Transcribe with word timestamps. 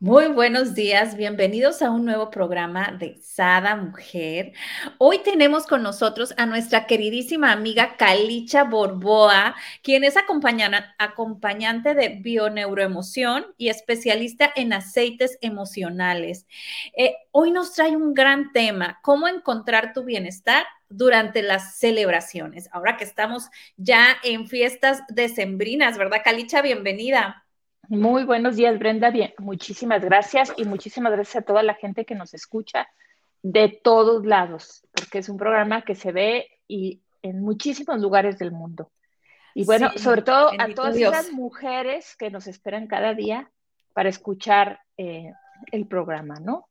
Muy 0.00 0.28
buenos 0.28 0.76
días, 0.76 1.16
bienvenidos 1.16 1.82
a 1.82 1.90
un 1.90 2.04
nuevo 2.04 2.30
programa 2.30 2.92
de 2.96 3.16
Sada 3.20 3.74
Mujer. 3.74 4.52
Hoy 4.96 5.18
tenemos 5.24 5.66
con 5.66 5.82
nosotros 5.82 6.32
a 6.36 6.46
nuestra 6.46 6.86
queridísima 6.86 7.50
amiga 7.50 7.96
Calicha 7.96 8.62
Borboa, 8.62 9.56
quien 9.82 10.04
es 10.04 10.14
acompañante 10.16 11.94
de 11.94 12.10
bioneuroemoción 12.10 13.46
y 13.56 13.70
especialista 13.70 14.48
en 14.54 14.72
aceites 14.72 15.36
emocionales. 15.40 16.46
Eh, 16.96 17.16
hoy 17.32 17.50
nos 17.50 17.72
trae 17.72 17.96
un 17.96 18.14
gran 18.14 18.52
tema, 18.52 19.00
cómo 19.02 19.26
encontrar 19.26 19.92
tu 19.94 20.04
bienestar 20.04 20.64
durante 20.88 21.42
las 21.42 21.76
celebraciones. 21.76 22.68
Ahora 22.70 22.96
que 22.96 23.04
estamos 23.04 23.48
ya 23.76 24.16
en 24.22 24.46
fiestas 24.46 25.02
decembrinas, 25.08 25.98
¿verdad, 25.98 26.22
Calicha? 26.24 26.62
Bienvenida. 26.62 27.47
Muy 27.88 28.24
buenos 28.24 28.56
días, 28.56 28.78
Brenda. 28.78 29.10
Bien, 29.10 29.32
muchísimas 29.38 30.04
gracias 30.04 30.52
y 30.58 30.66
muchísimas 30.66 31.10
gracias 31.10 31.36
a 31.36 31.46
toda 31.46 31.62
la 31.62 31.72
gente 31.72 32.04
que 32.04 32.14
nos 32.14 32.34
escucha 32.34 32.86
de 33.42 33.80
todos 33.82 34.26
lados, 34.26 34.86
porque 34.92 35.20
es 35.20 35.30
un 35.30 35.38
programa 35.38 35.80
que 35.80 35.94
se 35.94 36.12
ve 36.12 36.48
y 36.68 37.00
en 37.22 37.40
muchísimos 37.40 37.98
lugares 38.02 38.38
del 38.38 38.52
mundo. 38.52 38.90
Y 39.54 39.64
bueno, 39.64 39.90
sobre 39.96 40.20
todo 40.20 40.50
a 40.58 40.68
todas 40.74 40.96
esas 40.96 41.32
mujeres 41.32 42.14
que 42.16 42.30
nos 42.30 42.46
esperan 42.46 42.88
cada 42.88 43.14
día 43.14 43.50
para 43.94 44.10
escuchar 44.10 44.80
eh, 44.98 45.32
el 45.72 45.86
programa, 45.86 46.34
¿no? 46.40 46.68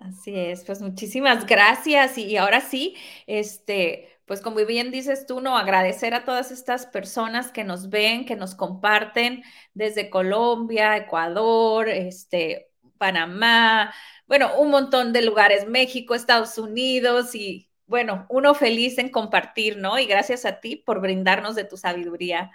Así 0.00 0.36
es, 0.36 0.64
pues 0.64 0.82
muchísimas 0.82 1.46
gracias. 1.46 2.18
Y 2.18 2.36
ahora 2.36 2.60
sí, 2.60 2.96
este, 3.28 4.08
pues 4.32 4.40
como 4.40 4.64
bien 4.64 4.90
dices 4.90 5.26
tú, 5.26 5.42
no 5.42 5.58
agradecer 5.58 6.14
a 6.14 6.24
todas 6.24 6.52
estas 6.52 6.86
personas 6.86 7.52
que 7.52 7.64
nos 7.64 7.90
ven, 7.90 8.24
que 8.24 8.34
nos 8.34 8.54
comparten 8.54 9.42
desde 9.74 10.08
Colombia, 10.08 10.96
Ecuador, 10.96 11.90
este, 11.90 12.70
Panamá, 12.96 13.92
bueno, 14.26 14.58
un 14.58 14.70
montón 14.70 15.12
de 15.12 15.20
lugares, 15.20 15.68
México, 15.68 16.14
Estados 16.14 16.56
Unidos 16.56 17.34
y 17.34 17.68
bueno, 17.84 18.24
uno 18.30 18.54
feliz 18.54 18.96
en 18.96 19.10
compartir, 19.10 19.76
¿no? 19.76 19.98
Y 19.98 20.06
gracias 20.06 20.46
a 20.46 20.60
ti 20.60 20.76
por 20.76 21.02
brindarnos 21.02 21.54
de 21.54 21.64
tu 21.64 21.76
sabiduría. 21.76 22.52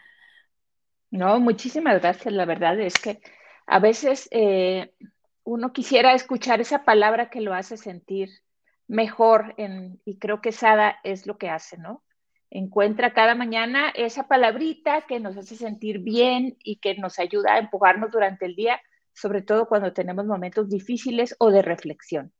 No, 1.11 1.39
muchísimas 1.39 2.01
gracias. 2.01 2.33
La 2.33 2.45
verdad 2.45 2.79
es 2.79 2.95
que 2.97 3.21
a 3.67 3.77
veces 3.77 4.27
eh, 4.31 4.95
uno 5.43 5.73
quisiera 5.73 6.15
escuchar 6.15 6.59
esa 6.59 6.83
palabra 6.85 7.29
que 7.29 7.41
lo 7.41 7.53
hace 7.53 7.77
sentir 7.77 8.41
mejor 8.87 9.53
en, 9.57 10.01
y 10.05 10.17
creo 10.17 10.41
que 10.41 10.51
Sada 10.51 10.97
es 11.03 11.27
lo 11.27 11.37
que 11.37 11.49
hace, 11.49 11.77
¿no? 11.77 12.03
Encuentra 12.49 13.13
cada 13.13 13.35
mañana 13.35 13.89
esa 13.89 14.27
palabrita 14.27 15.01
que 15.07 15.19
nos 15.19 15.35
hace 15.37 15.55
sentir 15.55 15.99
bien 15.99 16.57
y 16.63 16.77
que 16.77 16.95
nos 16.95 17.19
ayuda 17.19 17.55
a 17.55 17.59
empujarnos 17.59 18.11
durante 18.11 18.45
el 18.45 18.55
día, 18.55 18.79
sobre 19.13 19.41
todo 19.41 19.67
cuando 19.67 19.93
tenemos 19.93 20.25
momentos 20.25 20.69
difíciles 20.69 21.35
o 21.39 21.51
de 21.51 21.61
reflexión. 21.61 22.31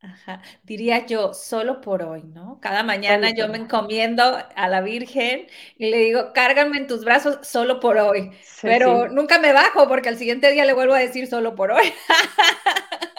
Ajá. 0.00 0.40
Diría 0.62 1.06
yo, 1.06 1.34
solo 1.34 1.80
por 1.80 2.02
hoy, 2.04 2.22
¿no? 2.22 2.60
Cada 2.60 2.84
mañana 2.84 3.30
yo 3.30 3.48
me 3.48 3.58
encomiendo 3.58 4.22
a 4.54 4.68
la 4.68 4.80
Virgen 4.80 5.48
y 5.76 5.90
le 5.90 5.98
digo, 5.98 6.32
cárgame 6.32 6.78
en 6.78 6.86
tus 6.86 7.04
brazos 7.04 7.38
solo 7.42 7.80
por 7.80 7.98
hoy. 7.98 8.30
Pero 8.62 9.08
nunca 9.08 9.40
me 9.40 9.52
bajo 9.52 9.88
porque 9.88 10.08
al 10.08 10.16
siguiente 10.16 10.52
día 10.52 10.64
le 10.64 10.72
vuelvo 10.72 10.94
a 10.94 10.98
decir 10.98 11.26
solo 11.26 11.56
por 11.56 11.72
hoy. 11.72 11.92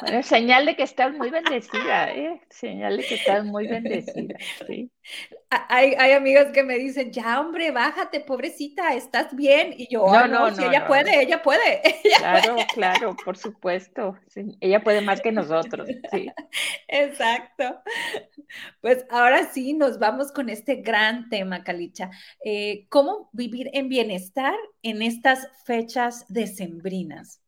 Bueno, 0.01 0.23
señal 0.23 0.65
de 0.65 0.75
que 0.75 0.83
estás 0.83 1.13
muy 1.13 1.29
bendecida, 1.29 2.11
¿eh? 2.15 2.41
Señal 2.49 2.97
de 2.97 3.03
que 3.03 3.15
estás 3.15 3.43
muy 3.43 3.67
bendecida, 3.67 4.35
sí. 4.65 4.91
Hay, 5.49 5.95
hay 5.97 6.11
amigos 6.11 6.47
que 6.53 6.63
me 6.63 6.77
dicen, 6.77 7.11
ya 7.11 7.39
hombre, 7.39 7.71
bájate, 7.71 8.19
pobrecita, 8.19 8.93
estás 8.93 9.35
bien. 9.35 9.73
Y 9.75 9.87
yo, 9.91 10.05
no, 10.05 10.27
no, 10.27 10.55
si 10.55 10.63
ella 10.63 10.85
puede, 10.85 11.21
ella 11.23 11.41
puede. 11.41 11.81
claro, 12.17 12.55
claro, 12.73 13.15
por 13.25 13.35
supuesto. 13.35 14.17
ella 14.61 14.81
puede 14.83 15.01
más 15.01 15.21
que 15.21 15.31
nosotros, 15.31 15.89
sí. 16.11 16.31
Exacto. 16.87 17.81
Pues 18.81 19.05
ahora 19.09 19.51
sí, 19.51 19.73
nos 19.73 19.99
vamos 19.99 20.31
con 20.31 20.49
este 20.49 20.77
gran 20.77 21.29
tema, 21.29 21.63
Calicha. 21.63 22.09
Eh, 22.43 22.87
¿Cómo 22.89 23.29
vivir 23.31 23.69
en 23.73 23.89
bienestar 23.89 24.55
en 24.81 25.01
estas 25.01 25.47
fechas 25.65 26.25
decembrinas? 26.29 27.41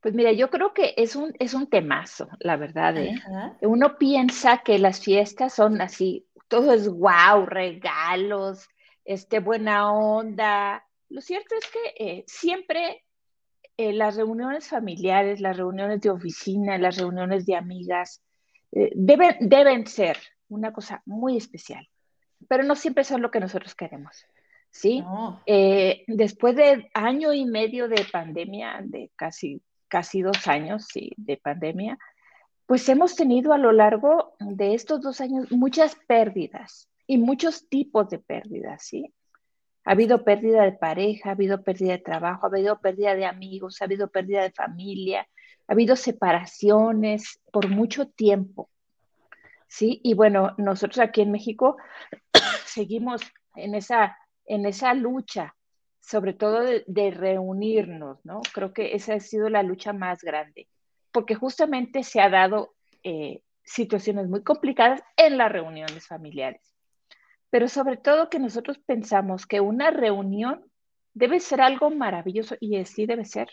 Pues 0.00 0.14
mira, 0.14 0.32
yo 0.32 0.48
creo 0.48 0.72
que 0.72 0.94
es 0.96 1.14
un, 1.14 1.34
es 1.38 1.52
un 1.52 1.68
temazo, 1.68 2.28
la 2.38 2.56
verdad. 2.56 2.96
¿eh? 2.96 3.20
Uno 3.60 3.98
piensa 3.98 4.58
que 4.58 4.78
las 4.78 5.00
fiestas 5.00 5.54
son 5.54 5.80
así, 5.82 6.26
todo 6.48 6.72
es 6.72 6.88
wow, 6.88 7.44
regalos, 7.46 8.66
este, 9.04 9.40
buena 9.40 9.92
onda. 9.92 10.86
Lo 11.10 11.20
cierto 11.20 11.54
es 11.54 11.66
que 11.70 12.04
eh, 12.04 12.24
siempre 12.26 13.04
eh, 13.76 13.92
las 13.92 14.16
reuniones 14.16 14.68
familiares, 14.68 15.40
las 15.40 15.56
reuniones 15.56 16.00
de 16.00 16.10
oficina, 16.10 16.78
las 16.78 16.96
reuniones 16.96 17.46
de 17.46 17.56
amigas, 17.56 18.22
deben, 18.72 19.36
deben 19.40 19.86
ser 19.86 20.16
una 20.48 20.72
cosa 20.72 21.02
muy 21.06 21.36
especial, 21.36 21.88
pero 22.48 22.62
no 22.62 22.76
siempre 22.76 23.04
son 23.04 23.22
lo 23.22 23.30
que 23.30 23.40
nosotros 23.40 23.74
queremos. 23.74 24.26
¿sí? 24.72 25.04
después 26.06 26.54
de 26.54 26.90
año 26.94 27.32
y 27.32 27.44
medio 27.44 27.88
de 27.88 28.06
pandemia, 28.12 28.80
de 28.84 29.10
casi 29.16 29.60
casi 29.90 30.22
dos 30.22 30.46
años 30.46 30.86
de 30.94 31.36
pandemia, 31.36 31.98
pues 32.64 32.88
hemos 32.88 33.16
tenido 33.16 33.52
a 33.52 33.58
lo 33.58 33.72
largo 33.72 34.34
de 34.38 34.74
estos 34.74 35.02
dos 35.02 35.20
años 35.20 35.50
muchas 35.50 35.96
pérdidas 36.06 36.88
y 37.06 37.18
muchos 37.18 37.68
tipos 37.68 38.08
de 38.08 38.20
pérdidas, 38.20 38.84
¿sí? 38.84 39.12
Ha 39.84 39.92
habido 39.92 40.24
pérdida 40.24 40.62
de 40.62 40.72
pareja, 40.72 41.30
ha 41.30 41.32
habido 41.32 41.64
pérdida 41.64 41.92
de 41.92 41.98
trabajo, 41.98 42.46
ha 42.46 42.48
habido 42.48 42.80
pérdida 42.80 43.14
de 43.16 43.26
amigos, 43.26 43.82
ha 43.82 43.86
habido 43.86 44.08
pérdida 44.08 44.42
de 44.42 44.52
familia, 44.52 45.26
ha 45.70 45.72
habido 45.72 45.94
separaciones 45.94 47.40
por 47.52 47.68
mucho 47.68 48.08
tiempo, 48.08 48.68
¿sí? 49.68 50.00
Y 50.02 50.14
bueno, 50.14 50.52
nosotros 50.58 50.98
aquí 50.98 51.20
en 51.20 51.30
México 51.30 51.76
seguimos 52.66 53.22
en 53.54 53.76
esa, 53.76 54.18
en 54.46 54.66
esa 54.66 54.94
lucha 54.94 55.54
sobre 56.00 56.32
todo 56.32 56.62
de, 56.64 57.10
reunirnos, 57.12 58.24
¿no? 58.24 58.40
Creo 58.52 58.72
que 58.72 58.96
esa 58.96 59.14
ha 59.14 59.20
sido 59.20 59.48
la 59.48 59.62
lucha 59.62 59.92
más 59.92 60.22
grande, 60.22 60.66
porque 61.12 61.36
justamente 61.36 62.02
se 62.02 62.20
ha 62.20 62.28
dado 62.28 62.74
eh, 63.04 63.42
situaciones 63.62 64.28
muy 64.28 64.42
complicadas 64.42 65.02
en 65.16 65.38
las 65.38 65.52
reuniones 65.52 66.08
familiares, 66.08 66.74
pero 67.48 67.68
sobre 67.68 67.96
todo 67.96 68.28
que 68.28 68.40
nosotros 68.40 68.78
pensamos 68.78 69.46
que 69.46 69.60
una 69.60 69.92
reunión 69.92 70.64
debe 71.14 71.38
ser 71.38 71.60
algo 71.60 71.90
maravilloso 71.90 72.56
y 72.58 72.76
así 72.76 73.06
debe 73.06 73.24
ser. 73.24 73.50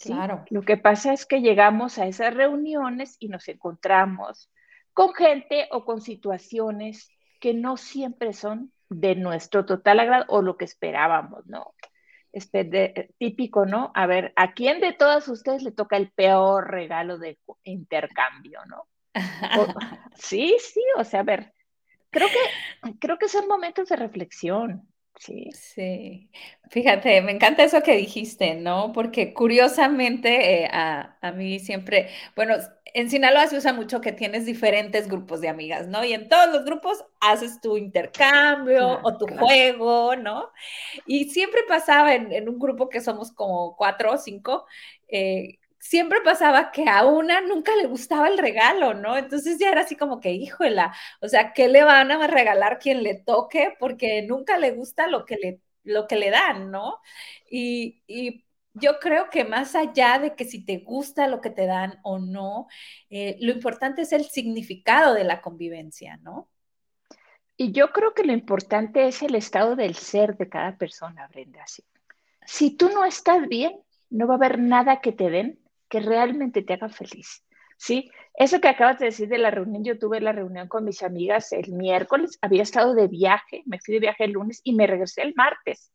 Claro. 0.00 0.44
Lo 0.50 0.62
que 0.62 0.76
pasa 0.76 1.12
es 1.12 1.26
que 1.26 1.40
llegamos 1.40 1.98
a 1.98 2.06
esas 2.06 2.34
reuniones 2.34 3.16
y 3.18 3.28
nos 3.28 3.48
encontramos 3.48 4.50
con 4.92 5.14
gente 5.14 5.68
o 5.70 5.84
con 5.84 6.00
situaciones 6.00 7.10
que 7.40 7.54
no 7.54 7.76
siempre 7.76 8.32
son 8.32 8.72
de 8.88 9.14
nuestro 9.14 9.64
total 9.64 10.00
agrado 10.00 10.24
o 10.28 10.42
lo 10.42 10.56
que 10.56 10.64
esperábamos, 10.64 11.46
¿no? 11.46 11.74
Este, 12.32 13.12
típico, 13.18 13.66
¿no? 13.66 13.92
A 13.94 14.06
ver, 14.06 14.32
¿a 14.36 14.52
quién 14.52 14.80
de 14.80 14.92
todas 14.92 15.28
ustedes 15.28 15.62
le 15.62 15.72
toca 15.72 15.96
el 15.96 16.10
peor 16.10 16.70
regalo 16.70 17.18
de 17.18 17.38
intercambio, 17.64 18.60
¿no? 18.66 18.86
sí, 20.14 20.56
sí, 20.60 20.82
o 20.96 21.04
sea, 21.04 21.20
a 21.20 21.24
ver, 21.24 21.52
creo 22.10 22.28
que, 22.28 22.98
creo 22.98 23.18
que 23.18 23.28
son 23.28 23.48
momentos 23.48 23.88
de 23.88 23.96
reflexión. 23.96 24.88
Sí. 25.18 25.50
Sí, 25.52 26.30
fíjate, 26.70 27.20
me 27.20 27.32
encanta 27.32 27.62
eso 27.62 27.82
que 27.82 27.96
dijiste, 27.96 28.54
¿no? 28.54 28.92
Porque 28.92 29.34
curiosamente 29.34 30.62
eh, 30.64 30.68
a, 30.72 31.18
a, 31.20 31.32
mí 31.32 31.58
siempre, 31.58 32.08
bueno, 32.34 32.54
en 32.94 33.10
Sinaloa 33.10 33.46
se 33.46 33.56
usa 33.56 33.72
mucho 33.72 34.00
que 34.00 34.12
tienes 34.12 34.46
diferentes 34.46 35.08
grupos 35.08 35.40
de 35.40 35.48
amigas, 35.48 35.86
¿no? 35.88 36.04
Y 36.04 36.12
en 36.12 36.28
todos 36.28 36.52
los 36.52 36.64
grupos 36.64 37.04
haces 37.20 37.60
tu 37.60 37.76
intercambio 37.76 39.00
o 39.02 39.16
tu 39.16 39.26
juego, 39.26 40.16
¿no? 40.16 40.50
Y 41.06 41.30
siempre 41.30 41.62
pasaba 41.68 42.14
en, 42.14 42.48
un 42.48 42.58
grupo 42.58 42.88
que 42.88 43.00
somos 43.00 43.30
como 43.32 43.76
cuatro 43.76 44.12
o 44.12 44.18
cinco, 44.18 44.66
eh, 45.08 45.59
siempre 45.80 46.20
pasaba 46.22 46.70
que 46.70 46.88
a 46.88 47.04
una 47.06 47.40
nunca 47.40 47.74
le 47.76 47.86
gustaba 47.86 48.28
el 48.28 48.38
regalo, 48.38 48.94
¿no? 48.94 49.16
Entonces 49.16 49.58
ya 49.58 49.70
era 49.70 49.82
así 49.82 49.96
como 49.96 50.20
que, 50.20 50.32
híjola, 50.32 50.94
o 51.20 51.28
sea, 51.28 51.52
¿qué 51.52 51.68
le 51.68 51.82
van 51.84 52.12
a 52.12 52.26
regalar 52.26 52.78
quien 52.78 53.02
le 53.02 53.14
toque? 53.16 53.74
Porque 53.80 54.22
nunca 54.22 54.58
le 54.58 54.72
gusta 54.72 55.06
lo 55.08 55.24
que 55.24 55.36
le, 55.36 55.60
lo 55.84 56.06
que 56.06 56.16
le 56.16 56.30
dan, 56.30 56.70
¿no? 56.70 56.98
Y, 57.50 58.02
y 58.06 58.44
yo 58.74 58.98
creo 59.00 59.30
que 59.30 59.44
más 59.44 59.74
allá 59.74 60.18
de 60.18 60.34
que 60.36 60.44
si 60.44 60.64
te 60.64 60.78
gusta 60.78 61.28
lo 61.28 61.40
que 61.40 61.50
te 61.50 61.66
dan 61.66 61.98
o 62.02 62.18
no, 62.18 62.68
eh, 63.08 63.36
lo 63.40 63.52
importante 63.52 64.02
es 64.02 64.12
el 64.12 64.24
significado 64.26 65.14
de 65.14 65.24
la 65.24 65.40
convivencia, 65.40 66.18
¿no? 66.18 66.48
Y 67.56 67.72
yo 67.72 67.90
creo 67.92 68.14
que 68.14 68.24
lo 68.24 68.32
importante 68.32 69.06
es 69.06 69.22
el 69.22 69.34
estado 69.34 69.76
del 69.76 69.94
ser 69.94 70.36
de 70.36 70.48
cada 70.48 70.76
persona, 70.76 71.26
Brenda. 71.28 71.64
Si 72.46 72.70
tú 72.76 72.88
no 72.90 73.04
estás 73.04 73.48
bien, 73.48 73.80
no 74.08 74.26
va 74.26 74.34
a 74.34 74.36
haber 74.36 74.58
nada 74.58 75.00
que 75.00 75.12
te 75.12 75.30
den 75.30 75.58
que 75.90 76.00
realmente 76.00 76.62
te 76.62 76.72
haga 76.72 76.88
feliz. 76.88 77.44
¿sí? 77.80 78.10
Eso 78.34 78.60
que 78.60 78.68
acabas 78.68 78.98
de 78.98 79.06
decir 79.06 79.28
de 79.28 79.38
la 79.38 79.50
reunión, 79.50 79.82
yo 79.82 79.98
tuve 79.98 80.20
la 80.20 80.32
reunión 80.32 80.68
con 80.68 80.84
mis 80.84 81.02
amigas 81.02 81.52
el 81.52 81.72
miércoles, 81.72 82.38
había 82.42 82.62
estado 82.62 82.94
de 82.94 83.08
viaje, 83.08 83.62
me 83.66 83.80
fui 83.80 83.94
de 83.94 84.00
viaje 84.00 84.24
el 84.24 84.32
lunes 84.32 84.60
y 84.64 84.74
me 84.74 84.86
regresé 84.86 85.22
el 85.22 85.34
martes. 85.34 85.90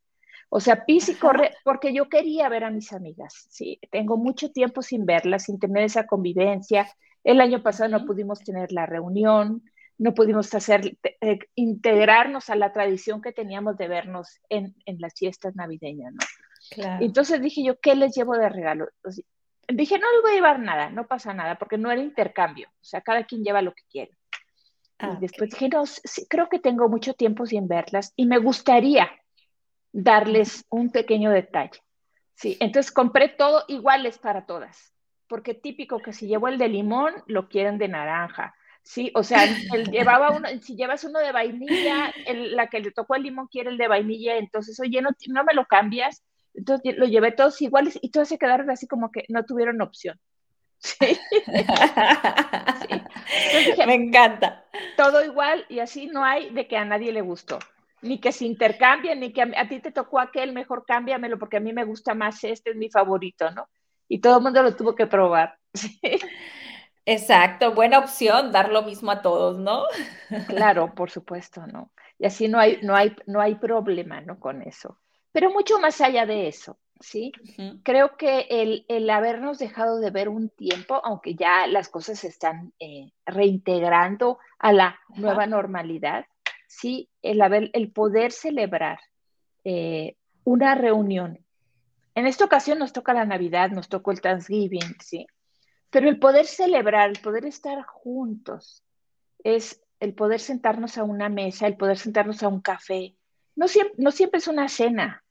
O 0.49 0.59
sea, 0.59 0.85
pis 0.85 1.09
y 1.09 1.15
corre, 1.15 1.53
porque 1.63 1.93
yo 1.93 2.07
quería 2.07 2.49
ver 2.49 2.63
a 2.63 2.71
mis 2.71 2.93
amigas, 2.93 3.47
¿sí? 3.49 3.79
Tengo 3.91 4.17
mucho 4.17 4.51
tiempo 4.51 4.81
sin 4.81 5.05
verlas, 5.05 5.43
sin 5.43 5.59
tener 5.59 5.83
esa 5.83 6.05
convivencia. 6.05 6.87
El 7.23 7.41
año 7.41 7.63
pasado 7.63 7.89
no 7.89 8.05
pudimos 8.05 8.39
tener 8.39 8.71
la 8.71 8.85
reunión, 8.85 9.63
no 9.97 10.13
pudimos 10.13 10.53
hacer, 10.53 10.97
eh, 11.21 11.39
integrarnos 11.55 12.49
a 12.49 12.55
la 12.55 12.73
tradición 12.73 13.21
que 13.21 13.31
teníamos 13.31 13.77
de 13.77 13.87
vernos 13.87 14.39
en, 14.49 14.75
en 14.85 14.97
las 14.99 15.13
fiestas 15.13 15.55
navideñas, 15.55 16.13
¿no? 16.13 16.19
Claro. 16.71 17.05
Entonces 17.05 17.41
dije 17.41 17.63
yo, 17.63 17.79
¿qué 17.79 17.95
les 17.95 18.15
llevo 18.15 18.35
de 18.35 18.49
regalo? 18.49 18.87
Dije, 19.67 19.99
no 19.99 20.11
les 20.11 20.21
voy 20.21 20.31
a 20.31 20.35
llevar 20.35 20.59
nada, 20.59 20.89
no 20.89 21.07
pasa 21.07 21.33
nada, 21.33 21.55
porque 21.55 21.77
no 21.77 21.91
era 21.91 22.01
intercambio, 22.01 22.69
o 22.69 22.83
sea, 22.83 23.01
cada 23.01 23.23
quien 23.25 23.43
lleva 23.43 23.61
lo 23.61 23.73
que 23.73 23.83
quiere. 23.89 24.11
y 24.11 25.05
ah, 25.05 25.17
después 25.19 25.49
dije, 25.49 25.69
no, 25.69 25.83
creo 26.29 26.49
que 26.49 26.59
tengo 26.59 26.89
mucho 26.89 27.13
tiempo 27.13 27.45
sin 27.45 27.67
verlas 27.67 28.13
y 28.15 28.25
me 28.25 28.37
gustaría 28.37 29.09
darles 29.91 30.65
un 30.69 30.91
pequeño 30.91 31.31
detalle. 31.31 31.79
Sí, 32.33 32.57
entonces 32.59 32.91
compré 32.91 33.29
todo 33.29 33.63
iguales 33.67 34.17
para 34.17 34.45
todas, 34.45 34.93
porque 35.27 35.53
típico 35.53 35.99
que 35.99 36.13
si 36.13 36.27
llevo 36.27 36.47
el 36.47 36.57
de 36.57 36.67
limón, 36.67 37.13
lo 37.27 37.47
quieren 37.47 37.77
de 37.77 37.87
naranja. 37.87 38.53
Sí, 38.83 39.11
o 39.15 39.23
sea, 39.23 39.45
él 39.73 39.89
llevaba 39.91 40.31
uno, 40.31 40.47
si 40.61 40.75
llevas 40.75 41.03
uno 41.05 41.19
de 41.19 41.31
vainilla, 41.31 42.13
la 42.27 42.67
que 42.67 42.81
le 42.81 42.91
tocó 42.91 43.15
el 43.15 43.23
limón 43.23 43.47
quiere 43.47 43.71
el 43.71 43.77
de 43.77 43.87
vainilla, 43.87 44.37
entonces, 44.37 44.79
oye, 44.79 45.01
no, 45.01 45.09
no 45.29 45.43
me 45.43 45.53
lo 45.53 45.65
cambias. 45.65 46.23
Entonces 46.55 46.97
lo 46.97 47.05
llevé 47.05 47.31
todos 47.31 47.61
iguales 47.61 47.97
y 48.01 48.11
todos 48.11 48.27
se 48.27 48.37
quedaron 48.37 48.69
así 48.69 48.87
como 48.87 49.11
que 49.11 49.25
no 49.29 49.45
tuvieron 49.45 49.81
opción. 49.81 50.19
Sí. 50.77 51.17
Me 53.87 53.95
encanta. 53.95 54.65
Todo 54.97 55.23
igual 55.23 55.65
y 55.69 55.79
así 55.79 56.07
no 56.07 56.23
hay 56.23 56.49
de 56.51 56.67
que 56.67 56.77
a 56.77 56.85
nadie 56.85 57.11
le 57.11 57.21
gustó. 57.21 57.59
Ni 58.01 58.19
que 58.19 58.31
se 58.31 58.45
intercambien, 58.45 59.19
ni 59.19 59.33
que 59.33 59.41
a, 59.41 59.67
ti 59.67 59.79
te 59.79 59.91
tocó 59.91 60.19
aquel, 60.19 60.51
mejor 60.51 60.85
cámbiamelo 60.85 61.39
porque 61.39 61.57
a 61.57 61.59
mí 61.59 61.73
me 61.73 61.85
gusta 61.85 62.13
más 62.13 62.43
este, 62.43 62.71
es 62.71 62.75
mi 62.75 62.89
favorito, 62.89 63.49
¿no? 63.51 63.67
Y 64.07 64.19
todo 64.19 64.37
el 64.37 64.43
mundo 64.43 64.61
lo 64.61 64.75
tuvo 64.75 64.93
que 64.93 65.07
probar. 65.07 65.57
Exacto, 67.05 67.73
buena 67.73 67.99
opción 67.99 68.51
dar 68.51 68.71
lo 68.71 68.83
mismo 68.83 69.11
a 69.11 69.21
todos, 69.21 69.59
¿no? 69.59 69.85
Claro, 70.47 70.93
por 70.93 71.09
supuesto, 71.09 71.65
¿no? 71.67 71.91
Y 72.17 72.25
así 72.25 72.47
no 72.47 72.59
hay, 72.59 72.79
no 72.81 72.95
hay, 72.95 73.15
no 73.25 73.41
hay 73.41 73.55
problema, 73.55 74.21
¿no? 74.21 74.39
Con 74.39 74.61
eso. 74.61 74.99
Pero 75.35 75.51
mucho 75.51 75.79
más 75.79 75.99
allá 75.99 76.25
de 76.25 76.47
eso, 76.47 76.77
¿sí? 77.01 77.33
Creo 77.83 78.15
que 78.15 78.47
el, 78.87 79.09
habernos 79.09 79.59
dejado 79.59 79.99
de 79.99 80.09
ver 80.09 80.29
un 80.29 80.47
tiempo, 80.47 81.01
aunque 81.03 81.35
ya 81.35 81.67
las 81.67 81.89
cosas 81.89 82.19
se 82.19 82.29
están 82.29 82.71
eh, 82.79 83.11
reintegrando 83.25 84.39
a 84.59 84.71
la 84.71 84.97
nueva 85.09 85.45
normalidad, 85.45 86.25
¿sí? 86.69 87.09
El, 87.21 87.41
haber, 87.41 87.69
el 87.73 87.91
poder 87.91 88.31
celebrar 88.31 88.99
eh, 89.65 90.15
una 90.45 90.73
reunión. 90.73 91.45
En 92.15 92.27
esta 92.27 92.45
ocasión 92.45 92.79
nos 92.79 92.93
toca 92.93 93.13
la 93.13 93.25
Navidad, 93.25 93.71
nos 93.71 93.89
tocó 93.89 94.11
el 94.11 94.21
Thanksgiving, 94.21 94.95
¿sí? 95.01 95.27
Pero 95.89 96.07
el 96.07 96.17
poder 96.17 96.45
celebrar, 96.45 97.09
el 97.09 97.19
poder 97.19 97.45
estar 97.45 97.83
juntos, 97.83 98.85
es 99.43 99.83
el 99.99 100.13
poder 100.13 100.39
sentarnos 100.39 100.97
a 100.97 101.03
una 101.03 101.27
mesa, 101.27 101.67
el 101.67 101.75
poder 101.75 101.97
sentarnos 101.97 102.41
a 102.41 102.47
un 102.47 102.61
café. 102.61 103.17
No 103.57 103.67
siempre, 103.67 103.95
no 103.97 104.11
siempre 104.11 104.37
es 104.37 104.47
una 104.47 104.69
cena, 104.69 105.23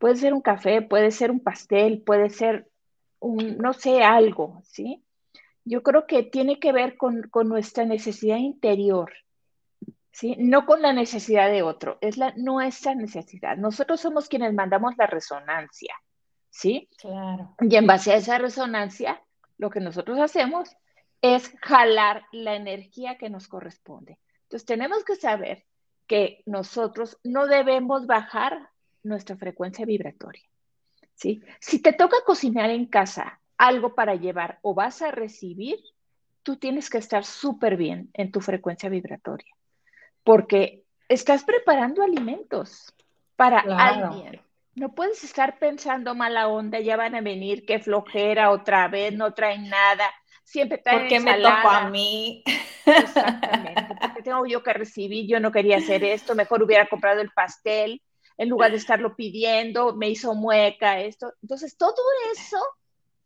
Puede 0.00 0.16
ser 0.16 0.32
un 0.32 0.40
café, 0.40 0.80
puede 0.80 1.10
ser 1.10 1.30
un 1.30 1.40
pastel, 1.40 2.00
puede 2.00 2.30
ser 2.30 2.70
un, 3.18 3.58
no 3.58 3.74
sé, 3.74 4.02
algo, 4.02 4.62
¿sí? 4.64 5.04
Yo 5.62 5.82
creo 5.82 6.06
que 6.06 6.22
tiene 6.22 6.58
que 6.58 6.72
ver 6.72 6.96
con, 6.96 7.28
nuestra 7.44 7.84
necesidad 7.84 8.38
interior, 8.38 9.12
¿sí? 10.10 10.36
No 10.38 10.64
con 10.64 10.80
la 10.80 10.94
necesidad 10.94 11.50
de 11.50 11.62
otro, 11.62 11.98
es 12.00 12.16
la, 12.16 12.32
nuestra 12.38 12.94
necesidad. 12.94 13.58
Nosotros 13.58 14.00
somos 14.00 14.30
quienes 14.30 14.54
mandamos 14.54 14.94
la 14.96 15.06
resonancia, 15.06 15.94
¿sí? 16.48 16.88
Claro. 16.96 17.54
Y 17.60 17.76
en 17.76 17.86
base 17.86 18.12
a 18.12 18.16
esa 18.16 18.38
resonancia, 18.38 19.22
lo 19.58 19.68
que 19.68 19.80
nosotros 19.80 20.18
hacemos 20.18 20.74
es 21.20 21.54
jalar 21.60 22.24
la 22.32 22.54
energía 22.54 23.18
que 23.18 23.28
nos 23.28 23.48
corresponde. 23.48 24.18
Entonces 24.44 24.64
tenemos 24.64 25.04
que 25.04 25.16
saber 25.16 25.66
que 26.06 26.42
nosotros 26.46 27.18
no 27.22 27.46
debemos 27.46 28.06
bajar 28.06 28.70
nuestra 29.02 29.36
frecuencia 29.36 29.84
vibratoria. 29.84 30.42
¿sí? 31.20 31.42
Si 31.60 31.80
te 31.80 31.92
toca 31.92 32.16
cocinar 32.24 32.70
en 32.70 32.86
casa 32.86 33.40
algo 33.58 33.94
para 33.94 34.14
llevar 34.14 34.58
o 34.62 34.74
vas 34.74 35.02
a 35.02 35.10
recibir, 35.10 35.78
tú 36.42 36.56
tienes 36.56 36.88
que 36.88 36.98
estar 36.98 37.24
súper 37.24 37.76
bien 37.76 38.10
en 38.14 38.32
tu 38.32 38.40
frecuencia 38.40 38.88
vibratoria, 38.88 39.54
porque 40.24 40.82
estás 41.08 41.44
preparando 41.44 42.02
alimentos 42.02 42.94
para 43.36 43.60
alguien. 43.60 44.40
No 44.74 44.94
puedes 44.94 45.22
estar 45.24 45.58
pensando 45.58 46.14
mala 46.14 46.48
onda, 46.48 46.80
ya 46.80 46.96
van 46.96 47.14
a 47.14 47.20
venir, 47.20 47.66
qué 47.66 47.80
flojera 47.80 48.50
otra 48.50 48.88
vez, 48.88 49.12
no 49.12 49.34
traen 49.34 49.68
nada, 49.68 50.10
siempre 50.42 50.78
traen 50.78 51.08
¿Por 51.08 51.22
me 51.22 51.42
tocó 51.42 51.68
a 51.68 51.90
mí? 51.90 52.42
Exactamente, 52.86 53.94
porque 54.00 54.22
tengo 54.22 54.46
yo 54.46 54.62
que 54.62 54.72
recibir, 54.72 55.26
yo 55.28 55.38
no 55.38 55.52
quería 55.52 55.78
hacer 55.78 56.02
esto, 56.02 56.34
mejor 56.34 56.62
hubiera 56.62 56.88
comprado 56.88 57.20
el 57.20 57.30
pastel, 57.30 58.00
en 58.40 58.48
lugar 58.48 58.70
de 58.70 58.78
estarlo 58.78 59.16
pidiendo, 59.16 59.94
me 59.94 60.08
hizo 60.08 60.34
mueca 60.34 60.98
esto. 60.98 61.34
Entonces, 61.42 61.76
todo 61.76 62.02
eso, 62.32 62.56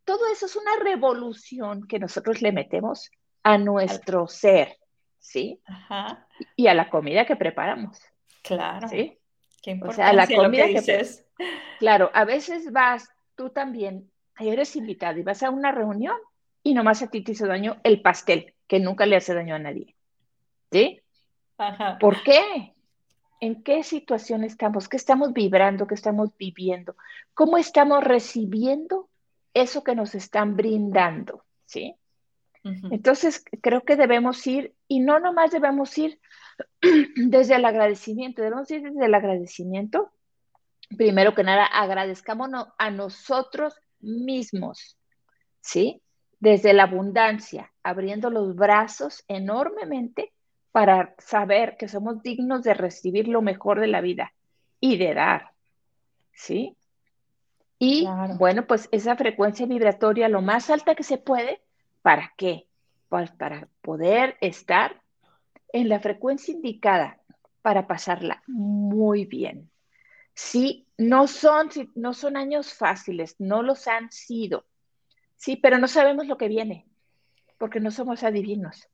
todo 0.04 0.18
eso 0.32 0.46
es 0.46 0.56
una 0.56 0.72
revolución 0.82 1.86
que 1.86 2.00
nosotros 2.00 2.42
le 2.42 2.50
metemos 2.50 3.12
a 3.44 3.56
nuestro 3.56 4.26
ser, 4.26 4.76
¿sí? 5.20 5.60
Ajá. 5.66 6.26
Y 6.56 6.66
a 6.66 6.74
la 6.74 6.90
comida 6.90 7.24
que 7.26 7.36
preparamos. 7.36 7.96
Claro. 8.42 8.88
¿Sí? 8.88 9.16
Qué 9.62 9.78
o 9.80 9.92
sea, 9.92 10.08
a 10.08 10.12
la 10.14 10.26
comida 10.26 10.66
que, 10.66 10.80
dices. 10.80 11.24
Claro, 11.78 12.10
a 12.12 12.24
veces 12.24 12.72
vas, 12.72 13.08
tú 13.36 13.50
también, 13.50 14.10
eres 14.36 14.74
invitado 14.74 15.16
y 15.20 15.22
vas 15.22 15.44
a 15.44 15.50
una 15.50 15.70
reunión 15.70 16.16
y 16.64 16.74
nomás 16.74 17.02
a 17.02 17.06
ti 17.08 17.22
te 17.22 17.32
hizo 17.32 17.46
daño 17.46 17.76
el 17.84 18.02
pastel, 18.02 18.52
que 18.66 18.80
nunca 18.80 19.06
le 19.06 19.14
hace 19.14 19.32
daño 19.32 19.54
a 19.54 19.60
nadie. 19.60 19.94
¿Sí? 20.72 21.00
Ajá. 21.56 21.98
¿Por 22.00 22.20
qué? 22.24 22.73
En 23.40 23.62
qué 23.62 23.82
situación 23.82 24.44
estamos, 24.44 24.88
qué 24.88 24.96
estamos 24.96 25.32
vibrando, 25.32 25.86
qué 25.86 25.94
estamos 25.94 26.36
viviendo, 26.36 26.96
cómo 27.34 27.58
estamos 27.58 28.02
recibiendo 28.02 29.08
eso 29.52 29.84
que 29.84 29.94
nos 29.94 30.14
están 30.14 30.56
brindando, 30.56 31.44
¿sí? 31.64 31.96
Entonces, 32.90 33.44
creo 33.60 33.82
que 33.82 33.94
debemos 33.94 34.46
ir, 34.46 34.74
y 34.88 35.00
no 35.00 35.20
nomás 35.20 35.50
debemos 35.50 35.96
ir 35.98 36.18
desde 37.16 37.56
el 37.56 37.64
agradecimiento, 37.66 38.40
debemos 38.40 38.70
ir 38.70 38.82
desde 38.82 39.04
el 39.04 39.14
agradecimiento. 39.14 40.10
Primero 40.96 41.34
que 41.34 41.44
nada, 41.44 41.66
agradezcámonos 41.66 42.68
a 42.78 42.90
nosotros 42.90 43.74
mismos, 44.00 44.96
¿sí? 45.60 46.00
Desde 46.40 46.72
la 46.72 46.84
abundancia, 46.84 47.70
abriendo 47.82 48.30
los 48.30 48.54
brazos 48.54 49.24
enormemente 49.28 50.32
para 50.74 51.14
saber 51.18 51.76
que 51.76 51.86
somos 51.86 52.20
dignos 52.20 52.64
de 52.64 52.74
recibir 52.74 53.28
lo 53.28 53.42
mejor 53.42 53.78
de 53.78 53.86
la 53.86 54.00
vida 54.00 54.34
y 54.80 54.96
de 54.96 55.14
dar, 55.14 55.52
¿sí? 56.32 56.76
Y 57.78 58.08
bueno, 58.38 58.66
pues 58.66 58.88
esa 58.90 59.14
frecuencia 59.14 59.66
vibratoria 59.66 60.28
lo 60.28 60.42
más 60.42 60.70
alta 60.70 60.96
que 60.96 61.04
se 61.04 61.16
puede, 61.16 61.62
¿para 62.02 62.32
qué? 62.36 62.66
Pues 63.08 63.30
para 63.30 63.68
poder 63.82 64.36
estar 64.40 65.00
en 65.72 65.88
la 65.88 66.00
frecuencia 66.00 66.52
indicada 66.52 67.20
para 67.62 67.86
pasarla 67.86 68.42
muy 68.48 69.26
bien. 69.26 69.70
Sí, 70.34 70.88
no 70.98 71.28
son, 71.28 71.70
no 71.94 72.14
son 72.14 72.36
años 72.36 72.74
fáciles, 72.74 73.36
no 73.38 73.62
los 73.62 73.86
han 73.86 74.10
sido, 74.10 74.66
sí, 75.36 75.54
pero 75.54 75.78
no 75.78 75.86
sabemos 75.86 76.26
lo 76.26 76.36
que 76.36 76.48
viene, 76.48 76.84
porque 77.58 77.78
no 77.78 77.92
somos 77.92 78.24
adivinos. 78.24 78.88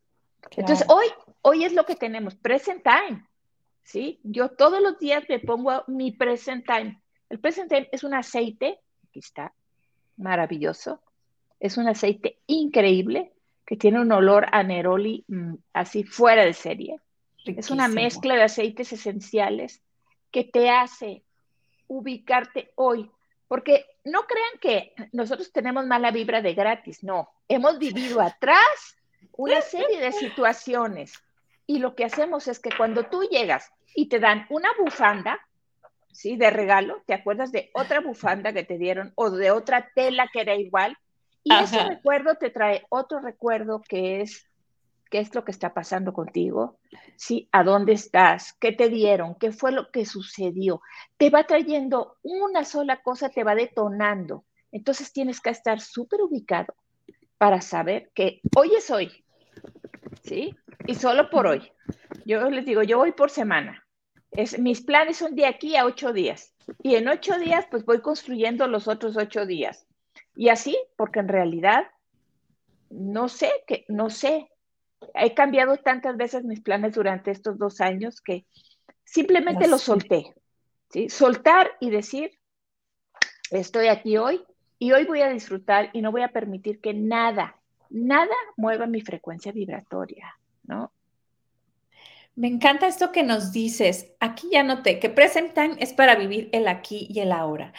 Entonces, 0.57 0.87
hoy, 0.91 1.07
hoy 1.43 1.65
es 1.65 1.73
lo 1.73 1.85
que 1.85 1.97
tenemos, 1.97 2.35
present 2.35 2.83
time, 2.83 3.25
¿sí? 3.83 4.21
Yo 4.23 4.51
todos 4.51 4.81
los 4.83 4.99
días 4.99 5.25
me 5.29 5.39
pongo 5.39 5.85
mi 5.87 6.13
present 6.13 6.67
time. 6.67 7.01
El 7.29 7.41
present 7.41 7.71
time 7.71 7.89
es 7.93 8.05
un 8.05 8.15
aceite, 8.15 8.81
aquí 9.09 9.21
está, 9.21 9.53
maravilloso, 10.17 11.01
es 11.59 11.77
un 11.77 11.89
aceite 11.89 12.39
increíble 12.47 13.33
que 13.67 13.77
tiene 13.77 14.01
un 14.01 14.11
olor 14.11 14.47
a 14.53 14.63
neroli 14.63 15.25
mm, 15.29 15.55
así 15.73 16.05
fuera 16.05 16.45
de 16.45 16.55
serie. 16.55 16.97
Es 17.45 17.71
una 17.71 17.89
mezcla 17.89 18.35
de 18.35 18.43
aceites 18.43 18.93
esenciales 18.93 19.83
que 20.31 20.45
te 20.45 20.71
hace 20.71 21.23
ubicarte 21.89 22.73
hoy 22.77 23.11
Porque 23.49 23.87
no 24.05 24.23
crean 24.27 24.59
que 24.61 24.95
nosotros 25.13 25.51
tenemos 25.53 25.87
mala 25.87 26.11
vibra 26.11 26.41
de 26.41 26.55
gratis, 26.55 27.03
no. 27.03 27.29
Hemos 27.49 27.79
vivido 27.79 28.21
atrás 28.21 28.97
una 29.33 29.61
serie 29.61 30.01
de 30.01 30.13
situaciones 30.13 31.15
y 31.71 31.79
lo 31.79 31.95
que 31.95 32.05
hacemos 32.05 32.49
es 32.49 32.59
que 32.59 32.71
cuando 32.77 33.05
tú 33.05 33.23
llegas 33.31 33.71
y 33.95 34.09
te 34.09 34.19
dan 34.19 34.45
una 34.51 34.71
bufanda, 34.77 35.39
¿sí? 36.11 36.37
De 36.37 36.51
regalo, 36.51 37.01
¿te 37.07 37.15
acuerdas 37.15 37.53
de 37.53 37.71
otra 37.75 38.01
bufanda 38.01 38.53
que 38.53 38.65
te 38.65 38.77
dieron 38.77 39.13
o 39.15 39.31
de 39.31 39.53
otra 39.53 39.89
tela 39.95 40.29
que 40.33 40.41
era 40.41 40.57
igual? 40.57 40.99
Y 41.45 41.55
ese 41.55 41.85
recuerdo 41.85 42.35
te 42.35 42.51
trae 42.51 42.85
otro 42.89 43.21
recuerdo 43.21 43.83
que 43.89 44.21
es 44.21 44.49
qué 45.13 45.21
es 45.21 45.33
lo 45.33 45.45
que 45.45 45.53
está 45.53 45.73
pasando 45.73 46.13
contigo, 46.13 46.77
¿sí? 47.15 47.49
¿A 47.53 47.63
dónde 47.63 47.93
estás? 47.93 48.53
¿Qué 48.55 48.73
te 48.73 48.89
dieron? 48.89 49.37
¿Qué 49.37 49.53
fue 49.53 49.71
lo 49.71 49.93
que 49.93 50.05
sucedió? 50.07 50.83
Te 51.19 51.31
va 51.31 51.45
trayendo 51.45 52.17
una 52.25 52.65
sola 52.65 53.01
cosa, 53.01 53.29
te 53.29 53.45
va 53.45 53.55
detonando. 53.55 54.43
Entonces 54.73 55.13
tienes 55.13 55.41
que 55.41 55.51
estar 55.51 55.81
súper 55.81 56.21
ubicado 56.21 56.75
para 57.39 57.61
saber 57.61 58.11
que 58.13 58.41
hoy 58.57 58.75
es 58.75 58.91
hoy, 58.91 59.25
¿sí? 60.23 60.57
Y 60.87 60.95
solo 60.95 61.31
por 61.31 61.47
hoy. 61.47 61.73
Yo 62.25 62.49
les 62.51 62.65
digo, 62.65 62.83
yo 62.83 62.99
voy 62.99 63.13
por 63.13 63.31
semana. 63.31 63.85
Es, 64.31 64.59
mis 64.59 64.83
planes 64.83 65.17
son 65.17 65.35
de 65.35 65.47
aquí 65.47 65.77
a 65.77 65.85
ocho 65.85 66.13
días. 66.13 66.55
Y 66.83 66.95
en 66.95 67.09
ocho 67.09 67.39
días, 67.39 67.67
pues 67.71 67.85
voy 67.85 68.01
construyendo 68.01 68.67
los 68.69 68.89
otros 68.89 69.17
ocho 69.17 69.47
días. 69.47 69.87
Y 70.37 70.49
así, 70.49 70.77
porque 70.97 71.21
en 71.21 71.29
realidad 71.29 71.85
no 72.91 73.29
sé, 73.29 73.51
que, 73.67 73.85
no 73.89 74.11
sé 74.11 74.49
he 75.15 75.35
cambiado 75.35 75.79
tantas 75.79 76.17
veces 76.17 76.45
mis 76.45 76.61
planes 76.61 76.95
durante 76.95 77.31
estos 77.31 77.59
dos 77.59 77.81
años 77.81 78.21
que 78.21 78.45
simplemente 79.05 79.67
los 79.67 79.83
solté. 79.83 80.35
¿sí? 80.91 81.09
Soltar 81.09 81.71
y 81.81 81.91
decir, 81.91 82.33
estoy 83.51 83.89
aquí 83.89 84.19
hoy 84.19 84.45
y 84.79 84.93
hoy 84.93 85.05
voy 85.07 85.23
a 85.23 85.31
disfrutar 85.31 85.91
y 85.93 86.03
no 86.03 86.13
voy 86.13 86.23
a 86.23 86.33
permitir 86.33 86.81
que 86.81 86.93
nada, 86.93 87.60
nada 87.91 88.35
mueva 88.57 88.87
mi 88.87 89.01
frecuencia 89.01 89.53
vibratoria, 89.53 90.39
¿no? 90.65 90.93
Me 92.37 92.49
encanta 92.49 92.87
esto 92.87 93.13
que 93.13 93.23
nos 93.23 93.53
dices. 93.53 94.13
Aquí 94.21 94.49
ya 94.53 94.63
noté 94.63 94.99
que 94.99 95.11
present 95.11 95.53
time 95.53 95.77
es 95.79 95.93
para 95.93 96.15
vivir 96.15 96.49
el 96.53 96.69
aquí 96.69 97.07
y 97.11 97.21
el 97.21 97.33
ahora. 97.33 97.73